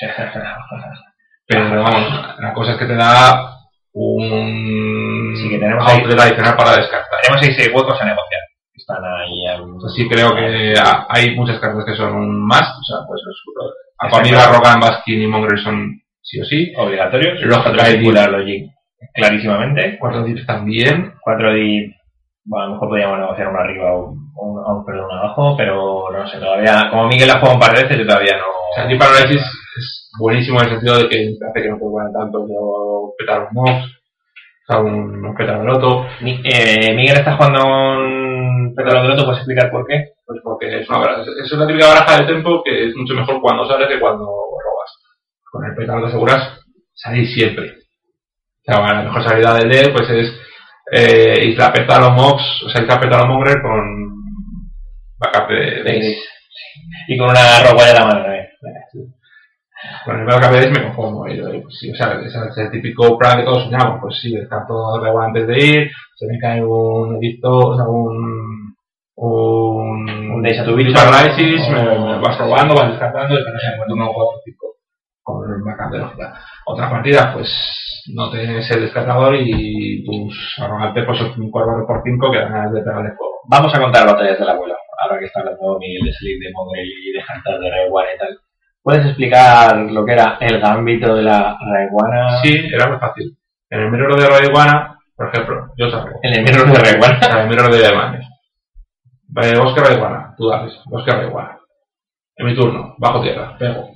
Pero 1.46 1.82
vamos, 1.82 2.38
la 2.38 2.52
cosa 2.54 2.72
es 2.72 2.78
que 2.78 2.86
te 2.86 2.94
da 2.94 3.56
un 3.92 5.34
Sí, 5.36 5.48
que 5.48 5.58
tenemos 5.58 5.84
ahí- 5.86 5.98
outlet 6.00 6.18
adicional 6.20 6.56
para 6.56 6.76
descartar. 6.76 7.20
tenemos 7.22 7.42
ahí 7.42 7.52
6 7.54 7.68
huecos 7.74 8.00
a 8.00 8.04
negociar. 8.04 8.40
Están 8.92 9.04
ahí. 9.04 9.92
sí 9.94 10.08
creo 10.08 10.34
que 10.34 10.74
ha- 10.78 11.06
hay 11.08 11.34
muchas 11.36 11.58
cartas 11.60 11.84
que 11.84 11.94
son 11.94 12.14
un 12.14 12.46
must, 12.46 12.62
o 12.80 12.84
sea, 12.84 12.98
pues 13.06 13.20
es- 13.20 13.42
Exacto. 14.02 14.16
Aquamira, 14.18 14.46
Rogan, 14.58 14.80
Baskin 14.80 15.20
y 15.22 15.26
Mongrel 15.26 15.58
son 15.62 16.00
sí 16.22 16.40
o 16.40 16.44
sí. 16.44 16.72
obligatorios. 16.76 17.40
Los 17.42 17.62
circular 17.62 18.30
logic, 18.30 18.70
clarísimamente. 19.14 19.96
Cuatro 19.98 20.24
dips 20.24 20.46
también. 20.46 21.14
4 21.22 21.52
de 21.52 21.94
bueno, 22.44 22.64
a 22.64 22.68
lo 22.68 22.72
mejor 22.74 22.88
podríamos 22.88 23.18
negociar 23.18 23.48
uno 23.48 23.58
arriba 23.60 23.92
o 23.94 24.10
un, 24.12 24.58
un- 24.58 24.84
perdón, 24.86 25.10
abajo, 25.12 25.54
pero 25.56 26.10
no 26.10 26.26
sé, 26.26 26.38
todavía, 26.38 26.88
como 26.90 27.06
Miguel 27.06 27.30
ha 27.30 27.34
jugado 27.38 27.54
un 27.54 27.60
par 27.60 27.74
de 27.76 27.82
veces, 27.82 27.98
yo 27.98 28.06
todavía 28.06 28.36
no. 28.38 28.44
O 28.46 28.74
sea, 28.74 28.86
Deep 28.86 29.00
Analysis 29.02 29.42
es 29.76 30.10
buenísimo 30.18 30.58
en 30.60 30.64
el 30.64 30.70
sentido 30.72 30.98
de 30.98 31.08
que 31.08 31.16
hace 31.48 31.62
que 31.62 31.68
no 31.68 31.76
te 31.76 31.84
vuelan 31.84 32.12
tanto 32.12 32.38
o 32.48 33.14
petar 33.18 33.42
un 33.42 33.48
mox, 33.52 33.70
o 33.84 34.66
sea, 34.66 34.78
un, 34.80 35.24
un 35.24 35.34
petar 35.36 35.58
un 35.60 35.66
loto, 35.66 36.06
Mi- 36.22 36.40
eh, 36.44 36.94
Miguel 36.94 37.18
está 37.18 37.36
jugando 37.36 37.66
un 37.66 38.29
De 38.74 38.84
Loto, 38.84 39.24
¿puedes 39.24 39.38
explicar 39.38 39.70
por 39.70 39.86
qué? 39.86 40.12
pues 40.30 40.42
porque 40.44 40.80
es 40.80 40.88
una 40.88 40.98
baraja, 40.98 41.22
es 41.22 41.52
una 41.52 41.66
típica 41.66 41.88
baraja 41.88 42.20
de 42.20 42.32
tempo 42.32 42.62
que 42.62 42.86
es 42.86 42.94
mucho 42.94 43.14
mejor 43.14 43.40
cuando 43.40 43.66
sales 43.66 43.88
que 43.88 43.98
cuando 43.98 44.26
robas. 44.26 44.90
Con 45.50 45.64
el 45.64 45.74
te 45.74 46.06
aseguras 46.06 46.60
salir 46.94 47.26
siempre. 47.26 47.72
O 47.72 48.62
sea, 48.64 48.78
bueno, 48.78 48.94
la 48.94 49.02
mejor 49.02 49.24
salida 49.24 49.54
del 49.54 49.68
deck 49.68 49.92
pues 49.92 50.08
es 50.08 50.32
eh, 50.92 51.46
Isla 51.48 51.72
Pétalo 51.72 52.12
Mox, 52.12 52.62
o 52.64 52.68
sea, 52.68 52.80
Isla 52.80 53.00
Pétalo 53.00 53.26
Mongrel 53.26 53.60
con 53.60 53.80
backup 55.18 55.48
de 55.48 55.82
Daisy. 55.82 56.16
Y 57.08 57.18
con 57.18 57.30
una 57.30 57.68
roguaya 57.68 57.90
en 57.90 57.98
la 57.98 58.06
mano 58.06 58.22
también. 58.22 58.46
Con 60.04 60.20
el 60.20 60.26
backup 60.26 60.52
de 60.52 60.70
me 60.70 60.82
conformo. 60.84 61.26
Y, 61.26 61.40
eh, 61.40 61.60
pues, 61.60 61.76
sí, 61.76 61.90
o 61.90 61.96
sea, 61.96 62.20
es 62.24 62.56
el 62.56 62.70
típico 62.70 63.18
plan 63.18 63.38
que 63.38 63.44
todos 63.44 63.64
soñamos. 63.64 63.98
Pues 64.00 64.16
sí, 64.22 64.32
descarto 64.32 64.74
todo 64.74 65.20
antes 65.20 65.44
de 65.48 65.58
ir, 65.58 65.90
se 66.14 66.26
me 66.28 66.38
cae 66.38 66.64
un 66.64 67.16
edicto, 67.16 67.50
o 67.50 67.76
sea, 67.76 67.88
un... 67.88 68.59
Un, 69.22 70.08
Un 70.32 70.42
Daisy 70.42 70.60
a 70.60 70.64
tu 70.64 70.74
bicho. 70.74 70.94
Paralysis, 70.94 71.68
me, 71.68 71.88
O- 71.88 72.06
me 72.06 72.18
vas 72.20 72.38
robando, 72.38 72.74
vas 72.74 72.88
descartando, 72.90 73.34
y 73.38 73.42
no 73.42 73.58
sé, 73.60 73.66
encuentro 73.74 73.94
un 73.96 74.12
4 74.14 74.40
5 74.44 74.66
con 75.22 75.50
el 75.50 75.62
backup 75.62 75.92
de 75.92 75.98
lógica. 75.98 76.34
Otra 76.66 76.88
partida, 76.90 77.32
pues 77.34 77.48
no 78.14 78.30
tienes 78.30 78.68
el 78.70 78.80
descartador 78.82 79.36
y 79.36 80.02
tus 80.04 80.56
arrogantes 80.58 81.04
pues 81.04 81.20
un 81.36 81.50
4 81.50 81.86
por 81.86 82.02
5 82.02 82.30
que 82.32 82.38
dan 82.38 82.52
ganas 82.52 82.72
de 82.72 82.80
pegarle 82.80 83.10
fuego. 83.16 83.40
Vamos 83.48 83.74
a 83.74 83.80
contar 83.80 84.06
batallas 84.06 84.38
del 84.38 84.48
abuelo. 84.48 84.74
Ahora 85.02 85.18
que 85.18 85.26
está 85.26 85.40
hablando 85.40 85.78
Miguel 85.78 86.04
de 86.06 86.12
salir 86.12 86.38
de 86.40 86.50
Mongrel 86.52 86.86
y 86.86 87.12
de 87.12 87.20
Hunter 87.20 87.58
de 87.60 87.70
Raiguana 87.70 88.08
y 88.14 88.18
tal. 88.18 88.38
¿Puedes 88.82 89.04
explicar 89.06 89.76
lo 89.76 90.04
que 90.06 90.12
era 90.12 90.38
el 90.40 90.58
gambito 90.60 91.14
de 91.14 91.22
la 91.22 91.56
Raiguana? 91.60 92.38
Sí, 92.42 92.68
era 92.72 92.88
muy 92.88 92.98
fácil. 92.98 93.36
En 93.70 93.80
el 93.80 93.90
mirror 93.90 94.18
de 94.18 94.26
Raiguana, 94.26 94.98
por 95.16 95.28
ejemplo, 95.28 95.66
yo 95.76 95.90
salgo. 95.90 96.18
En 96.22 96.34
el 96.38 96.42
mirror 96.44 96.66
de 96.72 96.78
Raiguana. 96.90 97.18
O 97.20 97.24
sea, 97.24 97.42
el 97.42 97.48
mirror 97.48 97.70
de 97.70 97.94
Manes. 97.94 98.26
Eh, 99.36 99.58
bosque 99.58 99.80
Raiguana, 99.80 100.34
tú 100.36 100.48
dales, 100.48 100.74
bosque 100.86 101.10
Raiguana. 101.12 101.58
En 102.36 102.46
mi 102.46 102.54
turno, 102.54 102.94
bajo 102.98 103.22
tierra, 103.22 103.56
pego. 103.58 103.90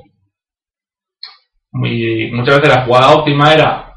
Y 1.72 2.30
muchas 2.32 2.60
veces 2.60 2.74
la 2.76 2.84
jugada 2.84 3.14
óptima 3.16 3.52
era 3.52 3.92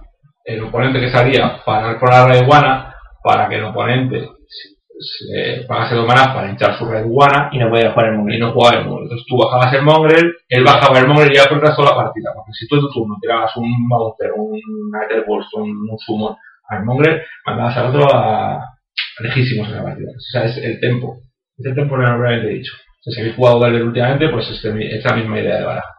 el 0.45 0.63
oponente 0.63 0.99
que 0.99 1.11
salía 1.11 1.61
parar 1.63 1.99
por 1.99 2.09
la 2.09 2.25
Raiguana 2.27 2.95
para 3.23 3.47
que 3.49 3.55
el 3.55 3.65
oponente 3.65 4.29
se- 4.47 5.57
se 5.59 5.65
pagase 5.67 5.93
dos 5.95 6.07
manas 6.07 6.29
para 6.29 6.49
hinchar 6.49 6.75
su 6.77 6.85
Raiguana 6.85 7.49
Y 7.51 7.59
no 7.59 7.69
podía 7.69 7.91
jugar 7.91 8.07
el 8.07 8.13
y 8.15 8.17
Mongrel. 8.17 8.39
no 8.39 8.51
jugaba 8.53 8.77
el 8.77 8.85
Mongrel. 8.85 9.03
Entonces 9.03 9.25
tú 9.27 9.37
bajabas 9.37 9.73
el 9.73 9.83
Mongrel, 9.83 10.33
él 10.49 10.63
bajaba 10.63 10.97
el 10.99 11.07
Mongrel 11.07 11.31
y 11.31 11.35
ya 11.35 11.43
resto 11.43 11.83
de 11.83 11.89
la 11.89 11.95
partida. 11.95 12.31
Porque 12.33 12.53
si 12.53 12.67
tú 12.67 12.75
en 12.75 12.81
tu 12.81 12.89
turno 12.91 13.15
tirabas 13.21 13.55
un 13.57 13.87
Bouncer, 13.87 14.31
un 14.35 14.59
Etherburst, 15.05 15.53
un, 15.55 15.69
un 15.69 15.97
Summon 15.99 16.35
al 16.69 16.83
Mongrel, 16.83 17.21
mandabas 17.45 17.77
al 17.77 17.87
otro 17.95 18.07
a 18.11 18.76
lejísimos 19.19 19.67
en 19.69 19.75
la 19.75 19.83
partida. 19.83 20.11
O 20.11 20.19
sea, 20.31 20.45
es 20.45 20.57
el 20.57 20.79
tempo. 20.79 21.21
Es 21.57 21.65
el 21.65 21.75
tempo 21.75 21.95
que 21.95 22.03
normalmente 22.03 22.51
he 22.51 22.57
dicho. 22.57 22.73
O 22.73 23.03
sea, 23.03 23.13
si 23.13 23.21
habéis 23.21 23.35
jugado 23.35 23.59
Valder 23.59 23.83
últimamente, 23.83 24.29
pues 24.29 24.49
es, 24.49 24.63
es 24.63 25.05
la 25.05 25.15
misma 25.15 25.39
idea 25.39 25.57
de 25.57 25.65
baraja. 25.65 25.95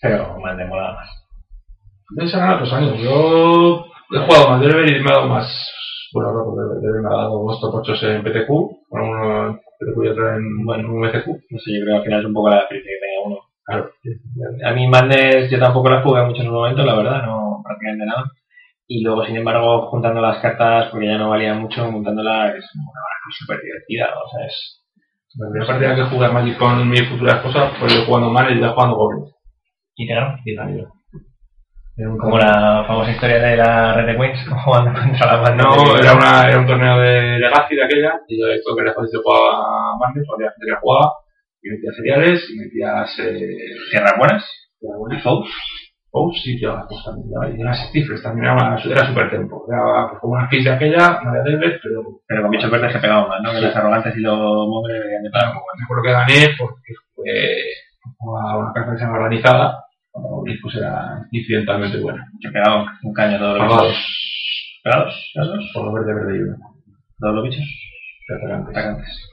Pero 0.00 0.36
de 0.56 0.64
mola 0.64 0.92
más. 0.94 1.10
Entonces 2.10 2.36
eran 2.36 2.54
otros 2.54 2.72
años. 2.72 2.98
Yo 3.00 3.84
he 4.12 4.18
jugado 4.18 4.48
más 4.48 4.60
Delver 4.60 4.88
y 4.88 5.02
me 5.02 5.10
ha 5.10 5.14
dado 5.14 5.28
más. 5.28 5.46
Bueno, 6.12 6.32
no, 6.32 6.44
porque 6.44 6.86
Delver 6.86 7.02
me 7.02 7.08
ha 7.08 7.18
dado 7.18 7.42
dos 7.44 7.60
top 7.60 7.74
8 7.74 8.10
en 8.10 8.24
PTQ, 8.24 8.48
bueno, 8.88 9.10
uno 9.10 9.46
en 9.48 9.56
PTQ 9.56 10.04
y 10.04 10.08
otro 10.08 10.36
en, 10.36 10.64
bueno, 10.64 10.88
en 10.88 11.00
VCQ. 11.00 11.26
No 11.50 11.58
sé, 11.58 11.78
yo 11.78 11.84
creo 11.84 11.86
que 11.86 11.96
al 11.96 12.04
final 12.04 12.20
es 12.20 12.26
un 12.26 12.34
poco 12.34 12.50
la 12.50 12.58
experiencia 12.58 12.92
que 12.92 13.06
tenía 13.06 13.26
uno. 13.26 13.36
Claro. 13.64 13.90
A 14.64 14.72
mí 14.72 14.88
Madness 14.88 15.50
yo 15.50 15.58
tampoco 15.60 15.90
la 15.90 16.02
jugué 16.02 16.22
mucho 16.24 16.42
en 16.42 16.48
un 16.48 16.54
momento, 16.54 16.82
la 16.82 16.96
verdad, 16.96 17.22
no 17.22 17.62
prácticamente 17.64 18.06
nada. 18.06 18.24
Y 18.92 19.04
luego, 19.04 19.24
sin 19.24 19.36
embargo, 19.36 19.86
juntando 19.86 20.20
las 20.20 20.42
cartas, 20.42 20.88
porque 20.90 21.06
ya 21.06 21.16
no 21.16 21.30
valían 21.30 21.62
mucho, 21.62 21.88
montándola 21.88 22.48
es 22.48 22.66
una 22.74 22.90
baraja 22.90 23.30
súper 23.38 23.60
divertida. 23.62 24.08
O 24.18 24.28
sea, 24.28 24.46
es... 24.46 24.82
La 25.38 25.46
primera 25.48 25.66
partida 25.68 25.94
que 25.94 26.10
jugué 26.10 26.26
a 26.26 26.32
Magic 26.32 26.58
con 26.58 26.90
mi 26.90 26.96
futura 27.06 27.36
esposa 27.36 27.70
fue 27.78 27.88
yo 27.88 28.04
jugando 28.04 28.30
mal 28.30 28.50
y 28.50 28.58
ella 28.58 28.72
jugando 28.72 28.96
Goblins. 28.96 29.32
Y 29.94 30.08
te 30.08 30.14
ganó. 30.14 30.36
Y 30.44 30.54
gané 30.56 30.78
yo. 30.78 30.88
Era 31.96 32.10
Como 32.18 32.36
la 32.36 32.84
famosa 32.84 33.12
historia 33.12 33.38
de 33.38 33.56
la 33.58 33.94
Red 33.94 34.06
de 34.06 34.16
Queens 34.16 34.48
jugando 34.64 35.00
contra 35.00 35.36
la 35.36 35.40
Madness. 35.40 35.66
No, 35.66 35.96
era, 35.96 36.14
una, 36.16 36.48
era 36.48 36.58
un 36.58 36.66
torneo 36.66 36.98
de 36.98 37.38
Legacy 37.38 37.76
de 37.76 37.84
aquella, 37.84 38.20
y 38.26 38.40
yo 38.42 38.48
esto 38.48 38.74
que 38.74 38.82
le 38.82 38.92
jodí 38.92 39.08
jugaba 39.22 39.54
a 39.54 39.98
Madness, 40.00 40.26
había 40.34 40.50
gente 40.50 40.66
que 40.66 40.72
la 40.72 40.80
jugaba, 40.80 41.12
Y 41.62 41.70
metías 41.70 41.94
cereales, 41.94 42.50
y 42.50 42.58
metías... 42.58 43.18
Eh, 43.20 43.54
¿Tierras 43.92 44.18
buenas? 44.18 44.44
tierras 44.80 44.98
buenas. 44.98 45.22
Oh, 46.12 46.32
sí, 46.34 46.58
llevaba 46.58 46.86
pues 46.88 47.02
también. 47.04 47.28
llevaba- 47.28 47.50
Y 47.50 47.60
unas 47.62 47.92
cifras 47.92 48.22
también, 48.22 48.46
era, 48.46 48.78
era 48.84 49.06
super 49.06 49.30
tempo. 49.30 49.64
Era 49.70 50.08
pues, 50.10 50.20
como 50.20 50.32
una 50.34 50.48
fish 50.48 50.64
de 50.64 50.70
aquella, 50.72 51.06
había 51.24 51.42
Delvet, 51.42 51.80
pero 51.82 52.02
Pero 52.26 52.42
con 52.42 52.50
bichos 52.50 52.70
verdes 52.70 52.92
que 52.92 52.98
pegaban 52.98 53.28
más, 53.28 53.40
¿no? 53.42 53.52
Que 53.52 53.60
los 53.60 53.76
arrogantes 53.76 54.16
y 54.16 54.20
los 54.20 54.36
móviles 54.68 54.98
deberían 54.98 55.22
de 55.22 55.30
pagar 55.30 55.54
me 55.54 55.84
acuerdo 55.84 56.02
que 56.02 56.12
gané 56.12 56.48
porque 56.58 56.92
fue 57.14 57.30
a 58.42 58.56
una 58.58 58.72
se 58.98 59.04
llama 59.04 59.18
organizada, 59.18 59.84
cuando 60.10 60.42
pues 60.62 60.74
era 60.76 61.26
incidentalmente 61.30 61.98
buena. 62.00 62.26
Que 62.40 62.48
pegaban 62.50 62.86
un 63.02 63.12
caño 63.14 63.38
todos 63.38 63.58
los 63.58 63.68
Pagados 63.68 63.88
bichos. 63.88 64.80
¿Pegados? 64.82 65.30
¿Los 65.34 65.48
dos? 65.48 65.70
por 65.74 65.84
lo 65.84 65.92
verde, 65.92 66.14
verde 66.14 66.38
y 66.38 66.42
uno. 66.42 66.56
¿Todos 67.20 67.34
los 67.36 67.44
bichos? 67.44 67.64
Atacantes. 68.36 68.76
Atacantes. 68.76 69.28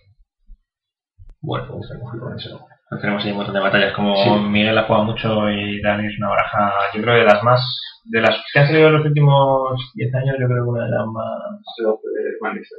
Bueno, 1.42 1.68
pues 1.72 1.90
me 1.92 2.00
cogí 2.02 2.20
con 2.20 2.36
eso. 2.36 2.68
Pues 2.90 3.02
tenemos 3.02 3.24
ahí 3.26 3.32
un 3.32 3.38
montón 3.38 3.56
de 3.56 3.62
batallas. 3.62 3.94
Como 3.94 4.16
Sí. 4.16 4.30
Miguel 4.50 4.78
ha 4.78 4.84
jugado 4.84 5.06
mucho 5.06 5.50
y 5.50 5.82
Dani 5.82 6.08
es 6.08 6.18
una 6.20 6.30
baraja, 6.30 6.72
yo 6.94 7.02
creo 7.02 7.16
de 7.16 7.24
las 7.26 7.44
más. 7.44 7.62
De 8.06 8.22
las 8.22 8.42
que 8.54 8.60
han 8.60 8.68
salido 8.68 8.88
en 8.88 8.94
los 8.94 9.06
últimos 9.06 9.92
10 9.96 10.16
años, 10.16 10.36
yo 10.40 10.48
creo 10.48 10.64
que 10.64 10.70
una 10.70 10.86
de 10.86 10.92
las 10.92 11.06
más. 11.08 11.26
Hace 11.68 11.84
12 11.84 12.02
de 12.08 12.38
Manchester. 12.42 12.78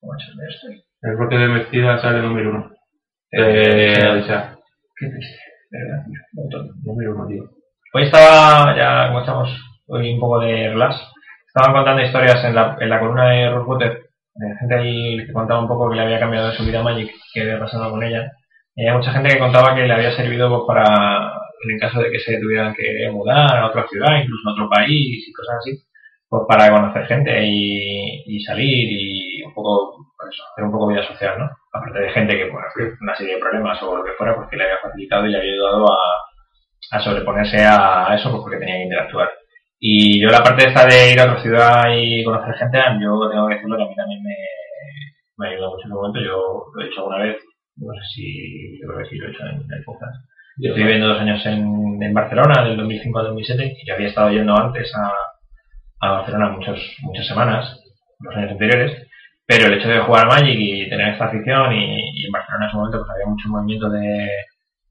¿Cómo 0.00 0.14
es 0.16 0.28
el 0.28 0.36
de 0.36 0.46
este? 0.48 0.84
El 1.02 1.16
bloque 1.16 1.36
de 1.38 1.48
vestida 1.48 1.98
sale 1.98 2.20
número 2.22 2.50
uno. 2.50 2.70
Eh, 3.30 4.22
sea, 4.26 4.56
Qué 4.96 5.08
triste, 5.08 5.36
de 5.70 5.78
verdad, 5.78 6.04
un 6.06 6.42
montón. 6.42 6.70
número 6.84 7.14
uno, 7.14 7.26
tío. 7.26 7.42
Hoy 7.92 8.04
estaba, 8.04 8.76
ya 8.76 9.08
como 9.08 9.20
estamos 9.20 9.48
hoy 9.86 10.14
un 10.14 10.20
poco 10.20 10.40
de 10.40 10.68
relax, 10.70 10.96
estaban 11.46 11.74
contando 11.74 12.02
historias 12.02 12.44
en 12.44 12.54
la, 12.54 12.76
en 12.80 12.88
la 12.88 13.00
columna 13.00 13.30
de 13.30 13.50
Rosewater, 13.50 14.02
de 14.34 14.56
gente 14.58 14.74
ahí 14.74 15.26
que 15.26 15.32
contaba 15.32 15.60
un 15.60 15.68
poco 15.68 15.90
que 15.90 15.96
le 15.96 16.02
había 16.02 16.18
cambiado 16.20 16.48
de 16.48 16.54
su 16.56 16.64
vida 16.64 16.82
Magic, 16.82 17.10
que 17.32 17.42
había 17.42 17.58
pasado 17.60 17.90
con 17.90 18.02
ella. 18.02 18.30
Y 18.76 18.86
hay 18.86 18.94
mucha 18.96 19.12
gente 19.12 19.30
que 19.30 19.38
contaba 19.38 19.74
que 19.74 19.86
le 19.86 19.94
había 19.94 20.16
servido 20.16 20.48
pues, 20.48 20.62
para, 20.66 21.32
en 21.64 21.74
el 21.74 21.80
caso 21.80 22.00
de 22.00 22.10
que 22.10 22.20
se 22.20 22.40
tuvieran 22.40 22.74
que 22.74 23.08
mudar 23.12 23.58
a 23.58 23.66
otra 23.66 23.86
ciudad, 23.88 24.20
incluso 24.20 24.48
a 24.48 24.52
otro 24.52 24.68
país 24.68 25.28
y 25.28 25.32
cosas 25.32 25.56
así, 25.58 25.78
pues 26.28 26.42
para 26.48 26.70
conocer 26.70 27.06
gente 27.06 27.44
y, 27.46 28.24
y 28.26 28.40
salir 28.42 28.88
y 28.90 29.42
un 29.44 29.54
poco, 29.54 30.12
pues, 30.18 30.36
hacer 30.52 30.64
un 30.64 30.72
poco 30.72 30.88
vida 30.88 31.06
social, 31.06 31.38
¿no? 31.38 31.50
Aparte 31.72 32.00
de 32.00 32.10
gente 32.10 32.36
que, 32.36 32.50
bueno, 32.50 32.66
una 33.00 33.16
serie 33.16 33.34
de 33.34 33.40
problemas 33.40 33.82
o 33.82 33.96
lo 33.96 34.04
que 34.04 34.12
fuera, 34.12 34.34
pues 34.36 34.48
que 34.50 34.56
le 34.56 34.64
había 34.64 34.78
facilitado 34.82 35.26
y 35.26 35.30
le 35.30 35.38
había 35.38 35.52
ayudado 35.52 35.86
a, 35.92 36.96
a 36.96 37.00
sobreponerse 37.00 37.58
a 37.64 38.14
eso 38.14 38.30
pues 38.30 38.42
porque 38.42 38.58
tenía 38.58 38.76
que 38.76 38.84
interactuar. 38.84 39.30
Y 39.86 40.20
yo 40.20 40.28
la 40.28 40.42
parte 40.42 40.66
esta 40.66 40.86
de 40.86 41.12
ir 41.12 41.20
a 41.20 41.24
otra 41.24 41.42
ciudad 41.42 41.82
y 41.94 42.24
conocer 42.24 42.54
gente, 42.54 42.78
yo 43.02 43.28
tengo 43.28 43.48
que 43.48 43.54
decirlo 43.54 43.76
que 43.76 43.82
a 43.82 43.86
mí 43.86 43.94
también 43.94 44.22
me, 44.22 44.36
me 45.36 45.48
ayudó 45.48 45.70
mucho 45.72 45.82
en 45.84 45.90
ese 45.90 45.94
momento. 45.94 46.20
Yo 46.20 46.64
lo 46.72 46.82
he 46.82 46.86
hecho 46.88 47.00
alguna 47.00 47.18
vez, 47.18 47.36
no 47.76 47.92
sé 47.94 48.00
si, 48.14 48.80
yo 48.80 48.88
creo 48.88 48.98
que 48.98 49.10
sí 49.10 49.16
lo 49.16 49.28
he 49.28 49.30
hecho 49.30 49.46
en 49.46 49.72
el 49.72 49.84
podcast. 49.84 50.16
Yo 50.56 50.68
estoy 50.70 50.84
viviendo 50.84 51.08
dos 51.08 51.20
años 51.20 51.44
en, 51.46 52.02
en 52.02 52.14
Barcelona, 52.14 52.64
del 52.64 52.76
2005 52.76 53.18
al 53.18 53.26
2007, 53.26 53.76
y 53.82 53.86
yo 53.86 53.94
había 53.94 54.08
estado 54.08 54.30
yendo 54.30 54.56
antes 54.56 54.92
a, 54.94 55.12
a 56.00 56.10
Barcelona 56.12 56.50
muchos, 56.50 56.96
muchas 57.02 57.26
semanas, 57.26 57.80
los 58.20 58.36
años 58.36 58.52
anteriores, 58.52 59.08
pero 59.46 59.66
el 59.66 59.74
hecho 59.74 59.88
de 59.88 60.00
jugar 60.00 60.26
a 60.26 60.28
Magic 60.28 60.56
y 60.58 60.88
tener 60.88 61.08
esta 61.08 61.26
afición, 61.26 61.72
y, 61.72 62.20
y 62.20 62.26
en 62.26 62.32
Barcelona 62.32 62.66
en 62.66 62.68
ese 62.68 62.76
momento 62.76 62.98
pues 62.98 63.10
había 63.10 63.26
mucho 63.26 63.48
movimiento 63.48 63.90
de, 63.90 64.30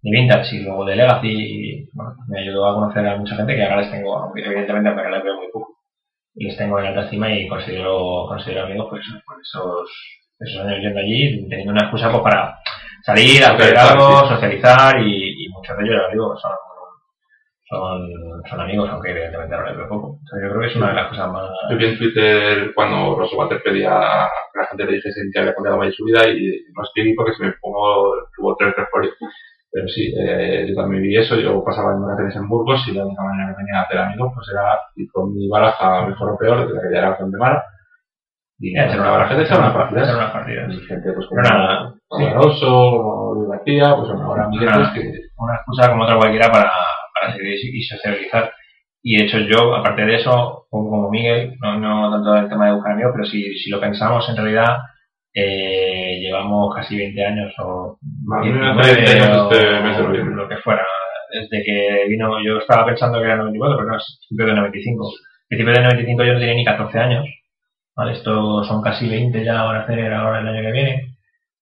de 0.01 0.11
Vintage 0.11 0.55
y 0.57 0.63
luego 0.63 0.83
de 0.85 0.95
Legacy, 0.97 1.29
y, 1.29 1.89
bueno, 1.93 2.13
me 2.27 2.41
ayudó 2.41 2.67
a 2.67 2.75
conocer 2.75 3.07
a 3.07 3.17
mucha 3.17 3.35
gente 3.35 3.55
que 3.55 3.63
ahora 3.63 3.81
les 3.81 3.91
tengo, 3.91 4.17
aunque 4.17 4.41
evidentemente 4.43 4.89
ahora 4.89 5.11
les 5.11 5.23
veo 5.23 5.37
muy 5.37 5.47
poco, 5.51 5.77
y 6.35 6.45
les 6.45 6.57
tengo 6.57 6.77
en 6.79 6.87
alta 6.87 7.03
estima 7.03 7.31
y 7.31 7.47
considero, 7.47 8.25
considero 8.27 8.65
amigos 8.65 8.87
pues, 8.89 9.05
por 9.25 9.39
esos, 9.39 9.89
esos 10.43 10.65
años 10.65 10.79
yendo 10.81 10.99
allí, 10.99 11.47
teniendo 11.49 11.71
una 11.73 11.83
excusa 11.83 12.11
pues 12.11 12.23
para 12.23 12.59
salir, 13.03 13.43
hacer 13.43 13.77
algo, 13.77 14.27
socializar 14.27 14.99
y, 15.01 15.45
y 15.45 15.49
muchos 15.49 15.77
de 15.77 15.83
ellos, 15.83 15.95
ya 15.95 16.05
os 16.07 16.11
digo, 16.11 16.37
son, 16.37 16.51
son, 17.69 18.43
son 18.49 18.61
amigos, 18.61 18.89
aunque 18.89 19.11
evidentemente 19.11 19.55
ahora 19.55 19.69
les 19.69 19.77
veo 19.77 19.89
poco. 19.89 20.19
Entonces 20.19 20.41
yo 20.43 20.49
creo 20.49 20.61
que 20.61 20.67
es 20.67 20.75
una 20.75 20.89
de 20.89 20.93
las 20.95 21.09
cosas 21.09 21.31
más... 21.31 21.49
Yo 21.69 21.77
vi 21.77 21.85
en 21.85 21.97
Twitter 21.97 22.71
cuando 22.75 23.15
Rosobater 23.15 23.61
pedía 23.63 24.29
que 24.53 24.59
la 24.59 24.67
gente 24.67 24.85
le 24.85 24.93
dijese 24.93 25.21
que 25.31 25.39
había 25.39 25.55
cambiado 25.55 25.77
más 25.77 25.93
su 25.95 26.05
vida 26.05 26.27
y 26.29 26.63
no 26.75 26.83
escribí 26.83 27.13
porque 27.15 27.33
se 27.33 27.43
me 27.43 27.53
pongo, 27.61 28.13
tuvo 28.35 28.55
tres 28.57 28.75
reforios. 28.75 29.15
Pero 29.71 29.87
sí, 29.87 30.13
eh, 30.15 30.67
yo 30.69 30.75
también 30.75 31.01
vi 31.01 31.17
eso, 31.17 31.35
yo 31.35 31.63
pasaba 31.63 31.93
en 31.93 32.01
vacaciones 32.03 32.35
en 32.35 32.47
Burgos 32.47 32.79
y 32.87 32.93
la 32.93 33.05
única 33.05 33.23
manera 33.23 33.49
que 33.49 33.57
tenía 33.57 33.79
de 33.79 33.85
hacer 33.85 33.97
amigos 33.97 34.31
pues 34.35 34.47
era 34.53 34.79
ir 34.95 35.07
con 35.11 35.33
mi 35.33 35.49
baraja 35.49 36.05
mejor 36.05 36.29
o 36.31 36.37
peor, 36.37 36.67
que 36.67 36.93
ya 36.93 36.99
era 36.99 37.09
bastante 37.09 37.37
mala. 37.37 37.63
Echar 38.71 38.99
una 38.99 39.11
baraja, 39.11 39.41
echar 39.41 39.59
una 39.59 39.73
partida. 39.73 40.15
unas 40.15 40.31
partidas. 40.31 40.73
Y 40.73 40.79
gente 40.87 41.13
pues 41.13 41.27
como 41.27 41.41
nada. 41.41 41.93
Alonso, 42.09 42.67
como 42.67 43.47
García, 43.49 43.95
pues 43.95 44.09
ahora 44.09 44.47
Nada. 44.51 44.93
que 44.93 45.01
una 45.37 45.55
excusa 45.55 45.89
como 45.89 46.03
otra 46.03 46.17
cualquiera 46.17 46.51
para, 46.51 46.71
para 47.13 47.35
seguir 47.35 47.55
y 47.75 47.83
socializar. 47.83 48.51
Y 49.01 49.17
de 49.17 49.25
hecho 49.25 49.37
yo, 49.39 49.75
aparte 49.75 50.05
de 50.05 50.15
eso, 50.15 50.65
como, 50.69 51.09
Miguel, 51.09 51.55
no, 51.61 51.77
no 51.77 52.09
tanto 52.09 52.35
el 52.37 52.49
tema 52.49 52.67
de 52.67 52.75
buscar 52.75 52.93
amigos, 52.93 53.11
pero 53.13 53.25
si, 53.25 53.43
si 53.57 53.69
lo 53.69 53.81
pensamos, 53.81 54.27
en 54.29 54.37
realidad 54.37 54.77
eh, 55.33 56.19
llevamos 56.21 56.73
casi 56.73 56.95
20 56.95 57.25
años 57.25 57.53
o 57.59 57.97
Más 58.25 58.41
o 58.41 58.45
menos 58.45 58.77
19 58.77 58.81
hace 58.81 58.95
20 58.95 59.11
años 59.23 59.51
este 59.51 59.81
mes 59.81 59.97
de 59.97 60.03
noviembre. 60.03 60.35
lo 60.35 60.47
que 60.47 60.57
fuera. 60.57 60.85
Desde 61.31 61.65
que 61.65 62.05
vino, 62.07 62.41
yo 62.45 62.59
estaba 62.59 62.85
pensando 62.85 63.19
que 63.19 63.25
era 63.25 63.37
94, 63.37 63.77
pero 63.77 63.89
no, 63.89 63.97
es 63.97 64.19
principio 64.29 64.45
de 64.45 64.61
95. 64.61 65.11
Principio 65.49 65.73
de 65.73 65.81
95 65.81 66.23
yo 66.23 66.33
no 66.33 66.39
tenía 66.39 66.53
ni 66.53 66.65
14 66.65 66.99
años. 66.99 67.25
Vale, 67.95 68.13
estos 68.13 68.67
son 68.67 68.81
casi 68.81 69.07
20 69.09 69.43
ya 69.45 69.63
van 69.63 69.75
a 69.77 69.83
hacer 69.83 70.13
ahora 70.13 70.39
el 70.39 70.47
año 70.47 70.61
que 70.63 70.71
viene. 70.71 71.15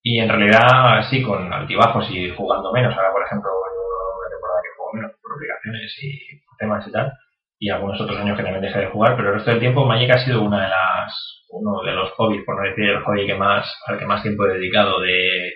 Y 0.03 0.19
en 0.19 0.29
realidad 0.29 1.03
sí, 1.09 1.21
con 1.23 1.51
altibajos 1.53 2.09
y 2.11 2.31
jugando 2.31 2.71
menos. 2.73 2.95
Ahora, 2.95 3.11
por 3.13 3.23
ejemplo, 3.25 3.49
una 3.51 4.29
temporada 4.29 4.61
que 4.63 4.75
juego 4.77 4.93
menos 4.93 5.11
por 5.21 5.33
obligaciones 5.33 5.97
y 6.03 6.45
por 6.45 6.57
temas 6.57 6.87
y 6.87 6.91
tal. 6.91 7.13
Y 7.59 7.69
algunos 7.69 8.01
otros 8.01 8.17
años 8.19 8.37
que 8.37 8.43
también 8.43 8.63
dejé 8.63 8.79
de 8.79 8.87
jugar, 8.91 9.15
pero 9.15 9.29
el 9.29 9.35
resto 9.35 9.51
del 9.51 9.59
tiempo 9.59 9.85
Magic 9.85 10.11
ha 10.11 10.25
sido 10.25 10.41
una 10.41 10.63
de 10.63 10.69
las, 10.69 11.45
uno 11.51 11.81
de 11.83 11.91
los 11.93 12.11
hobbies, 12.13 12.43
por 12.45 12.55
no 12.57 12.69
decir 12.69 12.85
el 12.85 13.03
hobby 13.03 13.27
que 13.27 13.35
más, 13.35 13.65
al 13.87 13.99
que 13.99 14.05
más 14.05 14.23
tiempo 14.23 14.45
he 14.47 14.53
dedicado 14.53 14.99
de, 15.01 15.53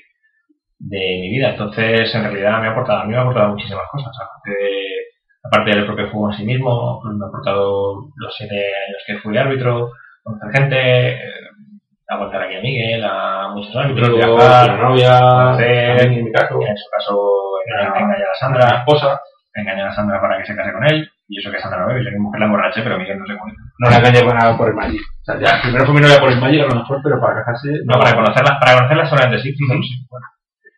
de 0.79 0.99
mi 1.21 1.29
vida. 1.31 1.51
Entonces, 1.51 2.13
en 2.15 2.23
realidad 2.23 2.59
me 2.61 2.67
ha 2.67 2.71
aportado, 2.71 3.01
a 3.01 3.05
mí 3.05 3.11
me 3.11 3.17
ha 3.17 3.21
aportado 3.21 3.49
muchísimas 3.51 3.83
cosas. 3.91 4.11
Aparte, 4.21 4.51
de- 4.51 5.05
aparte 5.43 5.71
del 5.75 5.85
propio 5.85 6.09
juego 6.11 6.31
en 6.31 6.37
sí 6.37 6.45
mismo, 6.45 7.01
me 7.03 7.25
ha 7.25 7.27
aportado 7.27 7.95
los 8.15 8.35
siete 8.35 8.55
años 8.55 9.03
que 9.07 9.17
fui 9.19 9.37
árbitro, 9.37 9.91
conocer 10.25 10.61
gente, 10.61 11.09
eh, 11.13 11.19
aguantar 12.07 12.41
aquí 12.41 12.55
a 12.55 12.61
Miguel, 12.61 13.03
a 13.05 13.49
muchos 13.53 13.73
Luego, 13.95 14.17
viajar, 14.17 14.67
la 14.67 14.77
novia, 14.77 15.19
conocer, 15.19 15.91
a 15.91 16.03
en 16.03 16.25
mi 16.25 16.31
caso, 16.31 16.59
en 16.61 16.77
su 16.77 16.89
caso 16.89 17.19
engañar 17.67 17.97
engañar 17.97 18.25
a 18.25 18.29
la 18.29 18.35
Sandra, 18.39 18.77
esposa, 18.79 19.21
engañar 19.53 19.87
a 19.87 19.95
Sandra 19.95 20.19
para 20.19 20.37
que 20.37 20.45
se 20.45 20.55
case 20.55 20.73
con 20.73 20.85
él, 20.85 21.07
y 21.27 21.39
eso 21.39 21.51
que 21.51 21.59
Sandra 21.59 21.81
no 21.81 21.87
bebe, 21.87 22.03
yo 22.03 22.11
que 22.11 22.19
mujer 22.19 22.39
la 22.39 22.45
emborraché, 22.47 22.81
pero 22.81 22.97
Miguel 22.97 23.19
no 23.19 23.25
se 23.25 23.37
conoce. 23.37 23.57
no 23.79 23.89
la 23.89 23.97
engañé 23.97 24.21
nada 24.23 24.57
por 24.57 24.67
el 24.67 24.75
Magic. 24.75 25.01
O 25.01 25.25
sea, 25.25 25.39
ya, 25.39 25.61
primero 25.61 25.85
fue 25.85 25.93
mi 25.93 26.01
novia 26.01 26.19
por 26.19 26.31
el 26.31 26.41
Magic 26.41 26.61
a 26.61 26.67
lo 26.67 26.75
mejor, 26.75 26.99
pero 27.03 27.21
para 27.21 27.35
casarse. 27.43 27.69
No, 27.85 27.99
para 27.99 28.15
conocerlas, 28.15 28.59
para 28.59 28.75
conocerlas 28.75 29.09
solamente 29.09 29.41
sí. 29.41 29.49
Ujú. 29.53 29.83
sí, 29.83 30.05
bueno. 30.09 30.27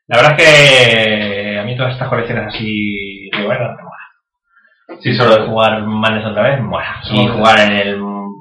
La 0.08 0.18
verdad 0.18 0.36
es 0.38 0.44
que 0.44 1.60
a 1.60 1.64
mí 1.64 1.76
todas 1.76 1.94
estas 1.94 2.08
colecciones 2.08 2.48
así 2.48 3.30
de 3.30 3.46
bueno, 3.46 3.76
me 3.76 3.84
mola. 3.84 5.00
Sí, 5.02 5.14
Solo 5.16 5.36
de 5.36 5.48
jugar 5.48 5.84
Manes 5.84 6.26
otra 6.26 6.44
vez, 6.44 6.62
mola. 6.62 7.02
Y 7.12 7.28
jugar 7.28 7.60
en 7.60 7.72
el 7.74 7.98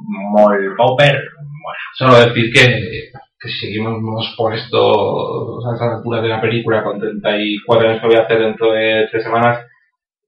Mall 0.07 0.75
Pauper, 0.77 1.15
mola. 1.41 1.79
Solo 1.95 2.17
decir 2.27 2.53
que, 2.53 3.11
que 3.39 3.49
si 3.49 3.67
seguimos 3.67 4.35
por 4.37 4.55
esto, 4.55 4.79
o 4.81 5.61
sea, 5.63 5.73
a 5.73 5.75
estas 5.75 5.97
alturas 5.99 6.23
de 6.23 6.29
la 6.29 6.41
película, 6.41 6.83
con 6.85 6.99
34 7.01 7.89
años 7.89 8.01
que 8.01 8.07
voy 8.07 8.17
a 8.17 8.23
hacer 8.23 8.39
dentro 8.39 8.73
de 8.73 9.09
tres 9.11 9.23
semanas, 9.25 9.61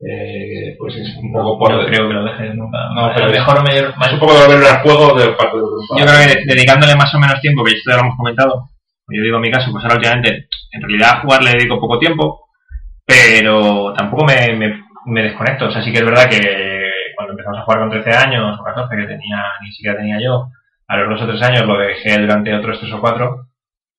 eh, 0.01 0.77
pues 0.79 0.95
es 0.97 1.17
un 1.17 1.33
poco 1.33 1.59
por. 1.59 1.73
No 1.73 1.87
creo 1.87 2.07
que 2.09 2.15
lo 2.15 2.25
dejes 2.25 2.55
nunca. 2.55 2.79
No, 2.95 3.11
pero 3.15 3.31
mejor 3.31 3.63
más 3.65 4.07
es 4.09 4.13
un 4.15 4.21
poco 4.21 4.35
de 4.35 4.47
volver 4.47 4.69
al 4.69 4.83
juego 4.83 5.19
de 5.19 5.27
parte 5.33 5.57
de 5.57 5.63
los 5.63 5.89
Yo 5.99 6.05
creo 6.07 6.19
que 6.21 6.35
de- 6.47 6.55
dedicándole 6.55 6.95
más 6.95 7.13
o 7.15 7.19
menos 7.19 7.41
tiempo, 7.41 7.65
que 7.65 7.73
esto 7.73 7.91
ya 7.91 7.97
lo 7.97 8.03
hemos 8.05 8.17
comentado, 8.17 8.63
yo 9.09 9.23
digo 9.23 9.37
en 9.37 9.43
mi 9.43 9.51
caso, 9.51 9.71
pues 9.73 9.83
ahora 9.85 9.97
últimamente, 9.97 10.47
en 10.73 10.83
realidad 10.83 11.11
a 11.15 11.21
jugar 11.23 11.43
le 11.43 11.53
dedico 11.53 11.81
poco 11.81 11.99
tiempo, 11.99 12.45
pero 13.07 13.93
tampoco 13.95 14.25
me, 14.25 14.55
me, 14.55 14.85
me 15.07 15.23
desconecto. 15.23 15.67
O 15.67 15.71
sea, 15.71 15.83
sí 15.83 15.91
que 15.93 15.99
es 15.99 16.05
verdad 16.05 16.29
que 16.29 16.39
cuando 17.19 17.33
empezamos 17.33 17.59
a 17.59 17.65
jugar 17.65 17.81
con 17.81 17.91
13 17.91 18.11
años 18.13 18.61
o 18.61 18.63
14, 18.63 18.97
que 18.97 19.07
tenía 19.09 19.43
ni 19.61 19.73
siquiera 19.73 19.97
tenía 19.97 20.21
yo, 20.21 20.47
a 20.87 20.97
los 20.99 21.11
dos 21.11 21.23
o 21.23 21.27
tres 21.27 21.43
años 21.43 21.67
lo 21.67 21.77
dejé 21.77 22.17
durante 22.17 22.55
otros 22.55 22.79
tres 22.79 22.93
o 22.93 23.01
cuatro, 23.01 23.49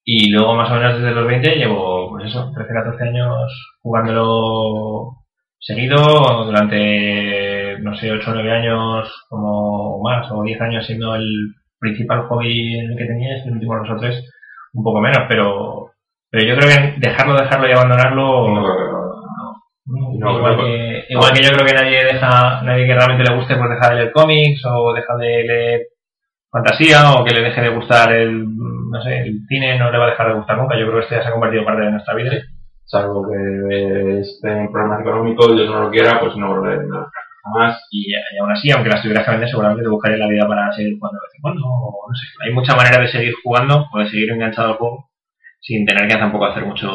y 0.05 0.31
luego 0.31 0.55
más 0.55 0.71
o 0.71 0.75
menos 0.75 1.01
desde 1.01 1.13
los 1.13 1.27
20 1.27 1.55
llevo, 1.57 2.11
pues 2.11 2.27
eso, 2.27 2.49
13, 2.55 2.73
14 2.73 3.03
años 3.03 3.77
jugándolo 3.81 5.17
seguido 5.59 6.45
durante, 6.45 7.77
no 7.81 7.93
sé, 7.95 8.09
8 8.09 8.31
o 8.31 8.33
9 8.35 8.51
años 8.53 9.25
como 9.27 10.01
más, 10.01 10.31
o 10.31 10.41
10 10.41 10.61
años 10.61 10.85
siendo 10.85 11.13
el 11.15 11.55
principal 11.77 12.23
hobby 12.29 12.79
en 12.79 12.91
el 12.91 12.97
que 12.97 13.05
tenía, 13.05 13.35
estos 13.35 13.51
últimos 13.51 13.79
dos 13.81 13.97
o 13.97 13.99
tres, 13.99 14.31
un 14.73 14.83
poco 14.85 15.01
menos, 15.01 15.25
pero, 15.27 15.91
pero 16.31 16.47
yo 16.47 16.55
creo 16.55 16.69
que 16.69 16.99
dejarlo, 16.99 17.35
dejarlo 17.35 17.67
y 17.67 17.71
abandonarlo, 17.73 18.47
No, 18.47 18.61
no, 18.61 18.61
no, 18.61 18.88
igual, 20.13 20.57
no, 20.57 20.63
que, 20.63 21.05
igual 21.09 21.33
que 21.33 21.43
yo 21.43 21.51
creo 21.51 21.65
que 21.65 21.73
nadie 21.73 22.03
deja, 22.05 22.61
nadie 22.63 22.85
que 22.85 22.93
realmente 22.93 23.23
le 23.29 23.35
guste, 23.35 23.55
pues 23.55 23.69
deja 23.69 23.89
de 23.89 23.95
leer 23.95 24.11
cómics, 24.11 24.61
o 24.65 24.93
deja 24.93 25.15
de 25.17 25.43
leer 25.43 25.81
fantasía, 26.51 27.13
o 27.13 27.23
que 27.23 27.33
le 27.33 27.41
deje 27.41 27.61
de 27.61 27.69
gustar 27.69 28.11
el 28.13 28.45
no 28.89 29.01
sé, 29.03 29.19
el 29.19 29.45
cine 29.47 29.77
no 29.77 29.91
le 29.91 29.97
va 29.97 30.07
a 30.07 30.09
dejar 30.09 30.27
de 30.29 30.33
gustar 30.35 30.57
nunca. 30.57 30.77
Yo 30.77 30.85
creo 30.87 30.97
que 30.97 31.03
esto 31.03 31.15
ya 31.15 31.21
se 31.21 31.29
ha 31.29 31.31
convertido 31.31 31.61
en 31.61 31.65
parte 31.65 31.85
de 31.85 31.91
nuestra 31.91 32.15
vida. 32.15 32.31
Salvo 32.85 33.27
que 33.29 34.19
esté 34.19 34.49
en 34.49 34.71
problemas 34.71 35.01
económicos, 35.01 35.55
Dios 35.55 35.69
no 35.69 35.83
lo 35.83 35.91
quiera, 35.91 36.19
pues 36.19 36.35
no 36.37 36.47
volveré 36.47 36.77
a 36.77 36.81
las 36.81 37.11
cartas 37.11 37.39
jamás. 37.43 37.87
Y, 37.91 38.11
y 38.11 38.37
aún 38.41 38.51
así, 38.51 38.71
aunque 38.71 38.89
las 38.89 39.01
tuvieras 39.03 39.25
que 39.25 39.31
vender, 39.31 39.49
seguramente 39.49 39.83
te 39.83 39.89
buscaría 39.89 40.17
la 40.17 40.27
vida 40.27 40.47
para 40.47 40.71
seguir 40.73 40.97
jugando 40.97 41.19
de 41.19 41.25
vez 41.27 41.35
en 41.35 41.41
cuando. 41.41 41.61
o 41.67 42.09
No 42.09 42.15
sé, 42.15 42.25
hay 42.43 42.53
muchas 42.53 42.75
maneras 42.75 42.99
de 42.99 43.07
seguir 43.07 43.33
jugando 43.43 43.85
o 43.93 43.99
de 43.99 44.09
seguir 44.09 44.31
enganchado 44.31 44.69
al 44.69 44.77
juego 44.77 45.08
sin 45.59 45.85
tener 45.85 46.07
que 46.07 46.15
tampoco 46.17 46.45
hacer 46.45 46.65
mucho 46.65 46.89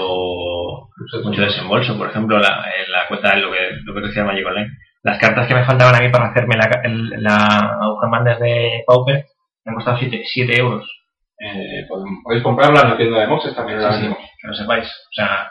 mucho 1.25 1.43
desembolso. 1.43 1.97
Por 1.99 2.09
ejemplo, 2.11 2.39
la, 2.39 2.65
en 2.85 2.91
la 2.93 3.07
cuenta 3.09 3.35
de 3.35 3.43
lo 3.43 3.51
que, 3.53 3.59
lo 3.85 3.95
que 3.95 4.01
decía 4.07 4.25
Magic 4.25 4.47
Online. 4.47 4.71
Las 5.03 5.19
cartas 5.19 5.47
que 5.47 5.55
me 5.55 5.65
faltaban 5.65 5.95
a 5.95 6.01
mí 6.01 6.09
para 6.11 6.31
hacerme 6.31 6.57
la, 6.57 6.81
el- 6.83 7.23
la 7.23 7.37
Aguja 7.83 8.09
de 8.41 8.83
Pauper 8.87 9.25
me 9.65 9.71
han 9.71 9.75
costado 9.77 9.99
7 9.99 10.59
euros. 10.59 10.89
Eh, 11.39 11.85
podem- 11.89 12.23
podéis 12.23 12.43
comprarla 12.43 12.81
en 12.83 12.91
la 12.91 12.97
tienda 12.97 13.21
de 13.21 13.27
Moxes 13.27 13.55
también. 13.55 13.81
Sí, 13.93 14.01
sí, 14.01 14.15
que 14.41 14.49
lo 14.49 14.55
sepáis. 14.55 14.87
O 14.87 15.13
sea, 15.13 15.51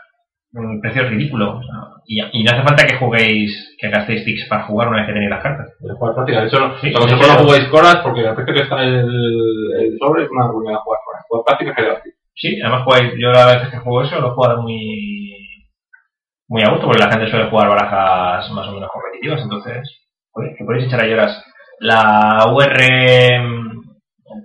un 0.53 0.81
precio 0.81 1.07
ridículo. 1.07 1.57
O 1.57 1.61
sea, 1.61 1.79
y, 2.05 2.19
y 2.39 2.43
no 2.43 2.51
hace 2.51 2.63
falta 2.63 2.85
que 2.87 2.95
juguéis, 2.95 3.75
que 3.79 3.89
gastéis 3.89 4.23
tics 4.25 4.47
para 4.49 4.63
jugar 4.63 4.87
una 4.87 4.97
vez 4.99 5.07
que 5.07 5.13
tenéis 5.13 5.29
las 5.29 5.43
cartas. 5.43 5.67
De 5.79 5.93
jugar 5.93 6.15
práctica. 6.15 6.41
De 6.41 6.47
hecho, 6.47 6.59
no, 6.59 6.77
Sí, 6.79 6.87
de 6.87 6.93
no 6.93 7.43
jugáis 7.43 7.65
coras 7.69 7.97
porque 7.97 8.21
el 8.21 8.33
precio 8.35 8.53
que 8.55 8.61
está 8.61 8.81
en 8.83 8.93
el, 8.93 9.71
el 9.81 9.97
sobre 9.99 10.23
es 10.23 10.29
una 10.31 10.47
ruina 10.47 10.77
jugar 10.79 10.99
coras. 11.05 11.23
Jugar 11.27 11.45
práctica 11.45 11.71
es 11.77 11.85
gratis. 11.85 12.12
Sí, 12.35 12.59
además 12.61 12.83
jugáis, 12.83 13.13
yo 13.17 13.31
las 13.31 13.55
veces 13.55 13.69
que 13.69 13.77
juego 13.77 14.03
eso 14.03 14.19
lo 14.19 14.27
he 14.29 14.31
jugado 14.31 14.61
muy 14.61 15.33
muy 16.47 16.61
a 16.61 16.69
gusto 16.69 16.85
porque 16.85 17.03
la 17.03 17.11
gente 17.11 17.29
suele 17.29 17.49
jugar 17.49 17.69
barajas 17.69 18.51
más 18.51 18.67
o 18.67 18.73
menos 18.73 18.89
competitivas, 18.91 19.41
entonces, 19.41 19.89
joder, 20.31 20.55
que 20.55 20.63
podéis 20.63 20.85
echar 20.85 21.01
a 21.01 21.07
lloras. 21.07 21.43
La 21.79 22.45
UR, 22.53 22.77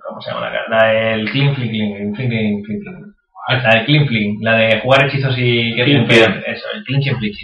¿cómo 0.07 0.21
se 0.21 0.31
llama 0.31 0.49
la? 0.49 0.69
La 0.69 0.87
del 0.93 1.31
Clean 1.31 1.55
Fling, 1.55 1.71
Clean, 1.71 2.15
Fling, 2.15 2.65
Clean. 2.65 3.15
La 3.63 3.75
del 3.75 3.85
Clean 3.85 4.07
Fling, 4.07 4.39
la 4.43 4.57
de 4.57 4.81
jugar 4.81 5.07
hechizos 5.07 5.35
y 5.37 5.75
que 5.75 5.83
eso, 5.83 6.67
el 6.75 6.85
Clean 6.85 7.03
Fling. 7.19 7.35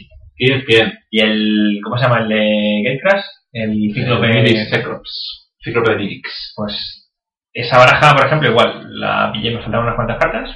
Y 1.10 1.20
el, 1.20 1.80
¿cómo 1.82 1.96
se 1.96 2.04
llama? 2.04 2.20
El 2.20 2.28
de 2.28 2.82
Gatecrash, 2.84 3.24
el 3.52 3.92
Cíclope. 3.94 4.66
Cecrops. 4.70 5.50
Cíclope 5.62 5.96
de 5.96 6.20
pues 6.56 7.03
esa 7.54 7.78
baraja, 7.78 8.14
por 8.14 8.26
ejemplo, 8.26 8.50
igual 8.50 9.00
la 9.00 9.30
pillé, 9.32 9.52
me 9.52 9.62
faltaban 9.62 9.86
unas 9.86 9.96
cuantas 9.96 10.18
cartas 10.18 10.50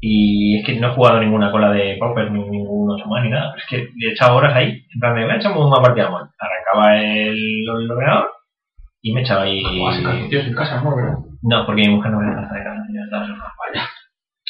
y 0.00 0.58
es 0.58 0.64
que 0.64 0.80
no 0.80 0.88
he 0.88 0.94
jugado 0.94 1.20
ninguna 1.20 1.50
cola 1.50 1.70
de 1.72 1.96
Pauper, 1.98 2.30
ni 2.30 2.38
ningún 2.42 2.90
Osuma, 2.90 3.20
ni 3.20 3.30
nada. 3.30 3.52
Es 3.56 3.64
que 3.68 3.76
he 3.76 4.12
echado 4.12 4.36
horas 4.36 4.54
ahí, 4.56 4.86
en 4.94 5.00
plan 5.00 5.14
de, 5.14 5.26
me 5.26 5.34
he 5.34 5.36
echado 5.36 5.66
una 5.66 5.82
partida 5.82 6.06
de. 6.06 6.14
Arrancaba 6.14 6.96
el, 6.98 7.36
el 7.68 7.90
ordenador 7.90 8.30
y 9.02 9.12
me 9.12 9.20
echaba 9.22 9.42
ahí... 9.42 9.62
Tíos 10.30 10.46
en 10.46 10.54
casa, 10.54 10.80
¿no? 10.82 10.96
¿verdad? 10.96 11.18
No, 11.42 11.66
porque 11.66 11.82
mi 11.82 11.88
mujer 11.96 12.12
no 12.12 12.20
me 12.20 12.26
deja 12.26 12.42
estar 12.42 12.58
de 12.58 12.64
casa, 12.64 12.86
señor, 12.86 13.04
estaba 13.04 13.26
sola. 13.26 13.52
Vaya. 13.58 13.88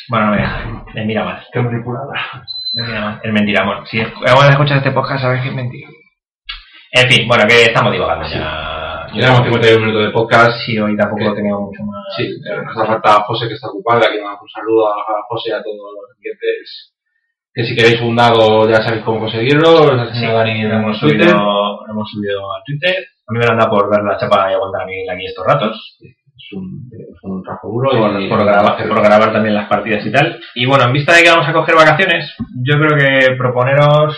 Bueno, 0.09 0.27
no 0.27 0.33
me 0.33 0.39
deja, 0.39 0.85
me 0.95 1.05
mira 1.05 1.25
mal, 1.25 1.43
Qué 1.53 1.61
manipulada. 1.61 2.13
me 2.75 2.87
mira 2.87 3.01
mal. 3.01 3.21
Es 3.23 3.33
mentira, 3.33 3.63
amor. 3.63 3.87
Si 3.87 3.99
vamos 4.01 4.45
a 4.45 4.51
escuchar 4.51 4.79
este 4.79 4.91
podcast, 4.93 5.23
sabes 5.23 5.43
que 5.43 5.49
es 5.49 5.55
mentira. 5.55 5.89
En 6.93 7.09
fin, 7.09 7.29
bueno, 7.29 7.45
que 7.49 7.63
estamos 7.65 7.93
divagando 7.93 8.27
ya. 8.29 8.80
Llevamos 9.13 9.43
51 9.45 9.81
minutos 9.87 10.03
de 10.07 10.11
podcast. 10.13 10.53
Sí, 10.65 10.79
hoy 10.79 10.97
tampoco 10.97 11.35
teníamos 11.35 11.63
mucho 11.71 11.83
más. 11.85 12.05
Sí, 12.17 12.23
eh, 12.25 12.57
nos 12.65 12.77
hace 12.77 12.87
falta 12.87 13.23
José 13.27 13.49
que 13.49 13.55
está 13.55 13.69
ocupado. 13.69 13.99
Aquí 14.01 14.17
mandamos 14.19 14.43
un 14.43 14.49
saludo 14.49 14.89
a 14.89 14.93
a 15.01 15.23
José 15.29 15.51
y 15.51 15.53
a 15.53 15.63
todos 15.63 15.77
los 15.77 16.17
clientes. 16.19 16.93
Que 17.53 17.65
si 17.65 17.75
queréis 17.75 18.01
un 18.03 18.15
dado 18.17 18.69
ya 18.69 18.77
sabéis 18.83 19.03
cómo 19.05 19.21
conseguirlo. 19.21 19.93
Ha 19.93 20.15
Sí, 20.15 20.27
Dani 20.27 20.63
lo 20.63 20.69
en 20.75 20.81
hemos 20.81 21.01
Twitter. 21.01 21.29
subido, 21.29 21.87
lo 21.87 21.93
hemos 21.93 22.11
subido 22.11 22.53
a 22.53 22.63
Twitter. 22.65 22.97
A 23.27 23.33
mí 23.33 23.39
me 23.39 23.47
lo 23.47 23.53
han 23.53 23.59
dado 23.59 23.71
por 23.71 23.91
ver 23.91 24.03
la 24.05 24.17
chapa 24.19 24.51
y 24.51 24.55
aguantar 24.55 24.83
a 24.83 24.87
mí 24.87 25.09
aquí 25.09 25.27
estos 25.27 25.47
ratos. 25.47 25.97
Es 26.01 26.53
un, 26.57 26.89
es 26.93 27.19
un 27.23 27.43
trabajo 27.43 27.69
duro. 27.69 27.91
Por, 27.91 28.21
y, 28.23 28.29
por 28.29 28.45
grabar, 28.45 28.89
por 28.89 29.03
grabar 29.03 29.33
también 29.33 29.55
las 29.55 29.69
partidas 29.69 30.05
y 30.07 30.13
tal. 30.13 30.41
Y 30.55 30.67
bueno, 30.67 30.85
en 30.85 30.93
vista 30.93 31.15
de 31.15 31.23
que 31.23 31.31
vamos 31.31 31.49
a 31.49 31.53
coger 31.53 31.75
vacaciones, 31.75 32.33
yo 32.65 32.77
creo 32.79 32.97
que 32.99 33.37
proponeros, 33.37 34.17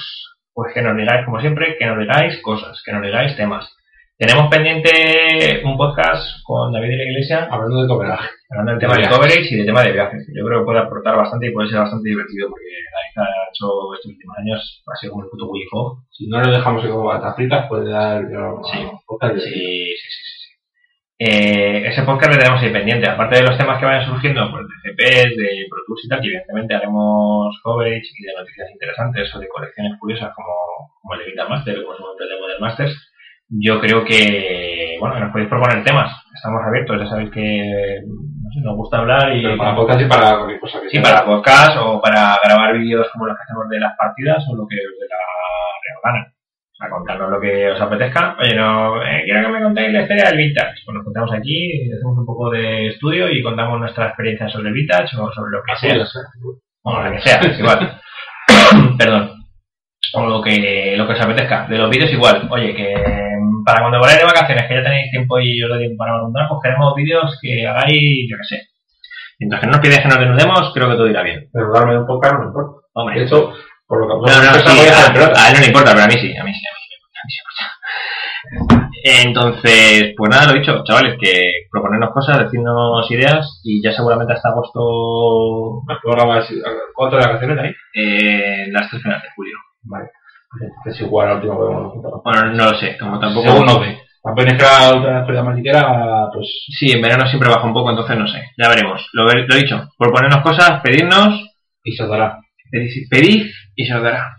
pues 0.52 0.72
que 0.74 0.82
nos 0.82 0.96
digáis, 0.96 1.24
como 1.24 1.40
siempre, 1.40 1.76
que 1.78 1.86
nos 1.86 1.98
digáis 1.98 2.40
cosas, 2.42 2.80
que 2.84 2.92
nos 2.92 3.02
digáis 3.02 3.36
temas. 3.36 3.74
Tenemos 4.18 4.48
pendiente 4.50 5.62
un 5.64 5.76
podcast 5.76 6.42
con 6.44 6.72
David 6.72 6.90
de 6.90 6.96
la 6.96 7.02
Iglesia 7.10 7.48
Hablando 7.50 7.82
de 7.82 7.88
cooperaje. 7.88 8.28
hablando 8.50 8.70
del 8.72 8.80
tema 8.80 8.94
De 8.96 9.08
coverage 9.08 9.48
y 9.50 9.56
del 9.56 9.66
tema 9.66 9.82
de 9.82 9.92
viajes. 9.92 10.26
Yo 10.36 10.44
creo 10.46 10.60
que 10.60 10.64
puede 10.66 10.78
aportar 10.78 11.16
bastante 11.16 11.48
y 11.48 11.52
puede 11.52 11.68
ser 11.70 11.80
bastante 11.80 12.08
divertido 12.08 12.48
porque 12.50 12.64
David 12.70 13.16
ha 13.18 13.48
hecho 13.50 13.66
estos 13.94 14.12
últimos 14.12 14.36
años, 14.38 14.82
ha 14.86 14.96
sido 14.96 15.12
como 15.12 15.24
el 15.24 15.30
puto 15.30 15.48
Willy. 15.48 15.66
Si 16.10 16.28
no 16.28 16.40
le 16.42 16.52
dejamos 16.52 16.84
que 16.84 16.90
coma 16.90 17.14
patatas 17.14 17.36
fritas, 17.36 17.66
puede 17.68 17.90
dar 17.90 18.22
Sí. 18.70 18.78
podcast 19.06 19.34
Sí, 19.36 19.40
sí, 19.50 19.50
sí, 19.50 20.08
sí. 20.10 20.22
sí. 20.22 20.48
Eh, 21.18 21.86
ese 21.88 22.02
podcast 22.02 22.32
le 22.32 22.38
tenemos 22.38 22.62
ahí 22.62 22.70
pendiente. 22.72 23.08
Aparte 23.08 23.36
de 23.36 23.42
los 23.42 23.56
temas 23.58 23.78
que 23.80 23.86
vayan 23.86 24.06
surgiendo, 24.06 24.50
pues 24.50 24.64
de 24.68 24.90
CPs, 24.92 25.36
de 25.36 25.66
Pro 25.70 25.80
Tools 25.86 26.04
y 26.04 26.08
tal, 26.08 26.20
que 26.20 26.26
evidentemente 26.28 26.74
haremos 26.74 27.58
coverage 27.62 28.10
y 28.18 28.22
de 28.26 28.34
noticias 28.38 28.70
interesantes 28.70 29.34
o 29.34 29.38
de 29.40 29.48
colecciones 29.48 29.98
curiosas 29.98 30.34
como, 30.34 30.52
como 31.00 31.14
el 31.14 31.20
de 31.20 31.26
Vita 31.26 31.48
Master 31.48 31.74
como 31.82 31.94
el 32.20 32.28
de 32.28 32.40
Model 32.40 32.60
Masters. 32.60 33.11
Yo 33.60 33.80
creo 33.80 34.04
que, 34.04 34.96
bueno, 34.98 35.14
que 35.14 35.20
nos 35.20 35.32
podéis 35.32 35.48
proponer 35.50 35.84
temas. 35.84 36.10
Estamos 36.34 36.62
abiertos, 36.66 36.98
ya 37.00 37.06
sabéis 37.06 37.30
que 37.30 38.00
no 38.06 38.50
sé, 38.50 38.60
nos 38.62 38.76
gusta 38.76 38.98
hablar 38.98 39.36
y 39.36 39.42
Pero 39.42 39.56
para 39.58 39.76
podcast 39.76 40.00
y 40.00 40.04
para 40.06 40.36
cualquier 40.36 40.60
cosa 40.60 40.80
que 40.80 40.88
Sí, 40.88 40.96
sea. 40.96 41.02
para 41.02 41.24
podcast 41.26 41.76
o 41.78 42.00
para 42.00 42.38
grabar 42.42 42.78
vídeos 42.78 43.06
como 43.12 43.26
los 43.26 43.36
que 43.36 43.42
hacemos 43.42 43.68
de 43.68 43.78
las 43.80 43.96
partidas 43.96 44.44
o 44.50 44.56
lo 44.56 44.66
que 44.66 44.76
os 44.76 44.98
dé 44.98 45.06
la 45.08 45.16
real 45.84 46.00
gana. 46.04 46.32
O 46.32 46.74
sea, 46.74 46.88
contarnos 46.90 47.30
lo 47.30 47.40
que 47.40 47.70
os 47.70 47.80
apetezca. 47.80 48.36
Oye, 48.40 48.54
no, 48.56 49.02
eh, 49.02 49.22
quiero 49.24 49.42
que 49.46 49.52
me 49.52 49.62
contéis 49.62 49.92
la 49.92 50.02
historia 50.02 50.24
del 50.30 50.38
vintage. 50.38 50.80
Pues 50.84 50.94
nos 50.94 51.04
juntamos 51.04 51.32
aquí, 51.32 51.92
hacemos 51.92 52.18
un 52.18 52.26
poco 52.26 52.50
de 52.50 52.88
estudio 52.88 53.30
y 53.30 53.42
contamos 53.42 53.78
nuestra 53.78 54.06
experiencia 54.06 54.48
sobre 54.48 54.68
el 54.68 54.74
vintage 54.74 55.14
o 55.20 55.30
sobre 55.30 55.50
lo 55.52 55.62
que 55.62 55.76
sea. 55.76 55.94
¿eh? 55.94 56.04
Bueno, 56.82 57.02
la 57.04 57.12
que 57.12 57.20
sea, 57.20 57.38
es 57.40 57.58
igual. 57.58 58.00
Perdón. 58.98 59.30
O 60.14 60.26
lo 60.26 60.42
que, 60.42 60.94
lo 60.96 61.06
que 61.06 61.12
os 61.12 61.20
apetezca. 61.20 61.66
De 61.68 61.78
los 61.78 61.88
vídeos 61.90 62.12
igual. 62.12 62.48
Oye, 62.50 62.74
que 62.74 62.94
para 63.64 63.80
cuando 63.80 64.00
vayáis 64.00 64.20
de 64.20 64.26
vacaciones, 64.26 64.66
que 64.68 64.74
ya 64.74 64.82
tenéis 64.82 65.10
tiempo 65.10 65.38
y 65.40 65.62
os 65.62 65.68
doy 65.70 65.78
tiempo 65.80 65.98
para 65.98 66.18
montar, 66.22 66.48
pues 66.48 66.60
queremos 66.62 66.94
vídeos 66.94 67.38
que 67.40 67.66
hagáis, 67.66 68.28
yo 68.30 68.36
qué 68.36 68.44
sé. 68.44 68.62
Mientras 69.38 69.60
que 69.60 69.66
no 69.66 69.72
nos 69.72 69.80
pidáis 69.80 70.00
que 70.02 70.08
nos 70.08 70.18
desnudemos, 70.18 70.70
creo 70.74 70.88
que 70.90 70.94
todo 70.96 71.08
irá 71.08 71.22
bien. 71.22 71.48
Pero 71.52 71.72
darme 71.72 71.98
un 71.98 72.06
podcast 72.06 72.34
no 72.34 72.40
me 72.40 72.46
importa. 72.46 72.86
Hombre, 72.94 73.18
De 73.18 73.24
hecho, 73.26 73.52
por 73.86 73.98
lo 74.00 74.06
que 74.06 74.30
no, 74.30 74.42
no, 74.42 74.54
sí, 74.54 74.88
a, 74.88 75.42
a 75.42 75.48
él 75.48 75.54
no 75.54 75.60
le 75.60 75.66
importa, 75.66 75.90
pero 75.92 76.04
a 76.04 76.06
mí 76.06 76.14
sí, 76.14 76.36
a 76.36 76.44
mí 76.44 76.52
sí, 76.54 76.62
a 76.62 76.72
mí 76.74 76.80
sí, 76.86 76.94
a 76.94 77.24
mí 77.24 77.30
sí 77.32 77.38
importa. 77.40 78.82
Entonces, 79.04 80.14
pues 80.16 80.30
nada, 80.30 80.46
lo 80.52 80.58
dicho, 80.58 80.84
chavales, 80.84 81.16
que 81.20 81.50
proponernos 81.70 82.10
cosas, 82.12 82.38
decirnos 82.38 83.10
ideas 83.10 83.60
y 83.64 83.82
ya 83.82 83.92
seguramente 83.92 84.32
hasta 84.34 84.50
agosto, 84.50 85.82
El 85.88 85.98
programa 86.00 86.38
es 86.38 86.54
¿Cuánto 86.94 87.16
de 87.16 87.26
vacaciones 87.26 87.58
ahí? 87.58 87.72
eh, 87.94 88.66
las 88.70 88.88
tres 88.90 89.02
finales 89.02 89.22
de 89.24 89.28
julio. 89.34 89.56
Vale. 89.82 90.10
Que 90.84 90.90
es 90.90 91.00
igual 91.00 91.28
al 91.28 91.36
último 91.36 91.58
que 91.58 91.72
hemos 91.72 91.92
juntado. 91.92 92.22
Bueno, 92.24 92.52
no 92.52 92.70
lo 92.70 92.78
sé, 92.78 92.96
como 92.98 93.18
tampoco... 93.18 93.48
Según 93.48 93.66
nos 93.66 93.80
ve. 93.80 93.98
También 94.22 94.48
es 94.48 94.54
que 94.54 94.62
la 94.64 94.94
última 94.94 95.26
feria 95.26 95.42
maniquera, 95.42 96.28
pues 96.32 96.46
Sí, 96.78 96.92
en 96.92 97.02
verano 97.02 97.26
siempre 97.26 97.48
baja 97.48 97.66
un 97.66 97.72
poco, 97.74 97.90
entonces 97.90 98.16
no 98.16 98.28
sé, 98.28 98.40
ya 98.56 98.68
veremos. 98.68 99.04
Lo, 99.14 99.24
ve- 99.26 99.46
lo 99.48 99.56
dicho, 99.56 99.88
proponernos 99.98 100.42
cosas, 100.42 100.80
pedirnos, 100.82 101.42
y 101.82 101.92
se 101.92 102.04
os 102.04 102.08
dará. 102.08 102.38
pedid, 102.70 103.08
pedid 103.10 103.46
y 103.74 103.84
se 103.84 103.94
os 103.94 104.02
dará. 104.02 104.36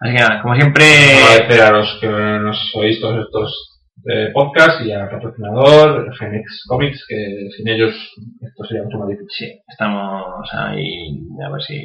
Así 0.00 0.14
que 0.14 0.20
nada, 0.22 0.40
como 0.42 0.54
siempre... 0.54 0.84
Agradecer 0.84 1.62
a 1.62 1.70
los 1.72 1.98
que 2.00 2.06
nos 2.08 2.72
oís 2.76 3.00
todos 3.00 3.24
estos 3.26 3.80
eh, 4.06 4.30
podcasts 4.32 4.84
y 4.86 4.92
al 4.92 5.08
patrocinador, 5.10 6.14
Genex 6.16 6.64
Comics, 6.68 7.04
que 7.08 7.48
sin 7.56 7.66
ellos 7.68 7.94
esto 8.40 8.64
sería 8.68 8.84
mucho 8.84 8.98
más 8.98 9.08
difícil. 9.08 9.30
Sí, 9.48 9.60
estamos 9.66 10.48
ahí 10.52 11.18
a 11.44 11.50
ver 11.50 11.62
si 11.62 11.84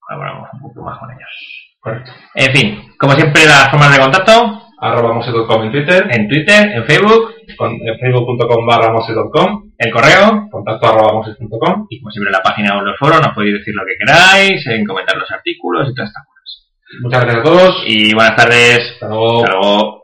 colaboramos 0.00 0.48
un 0.54 0.60
poco 0.62 0.82
más 0.82 0.98
con 0.98 1.10
ellos. 1.10 1.63
Correcto. 1.84 2.12
En 2.34 2.52
fin, 2.52 2.92
como 2.98 3.12
siempre, 3.12 3.44
las 3.44 3.70
formas 3.70 3.92
de 3.92 4.02
contacto 4.02 4.64
Arroba 4.84 5.14
mose.com 5.14 5.64
en 5.64 5.72
Twitter, 5.72 6.06
en 6.10 6.28
Twitter, 6.28 6.72
en 6.74 6.84
Facebook, 6.84 7.32
con, 7.56 7.72
en 7.72 7.98
facebook.com 7.98 8.66
barra 8.66 8.92
mose.com, 8.92 9.70
el 9.78 9.90
correo 9.90 10.48
contacto 10.50 10.86
arroba 10.86 11.12
mose.com. 11.14 11.86
y 11.88 12.00
como 12.00 12.10
siempre 12.10 12.28
en 12.28 12.32
la 12.32 12.42
página 12.42 12.76
o 12.76 12.80
en 12.80 12.86
los 12.86 12.98
foros 12.98 13.20
nos 13.20 13.34
podéis 13.34 13.58
decir 13.58 13.74
lo 13.74 13.84
que 13.86 13.96
queráis, 13.98 14.66
en 14.66 14.84
comentar 14.84 15.16
los 15.16 15.30
artículos 15.30 15.88
y 15.88 15.94
todas 15.94 16.10
estas 16.10 16.24
cosas. 16.26 16.34
Muchas 17.02 17.20
gracias 17.22 17.40
a 17.40 17.44
todos. 17.44 17.84
Y 17.86 18.14
buenas 18.14 18.36
tardes. 18.36 18.90
Hasta 18.94 19.08
luego. 19.08 19.44
Hasta 19.44 19.52
luego. 19.52 20.00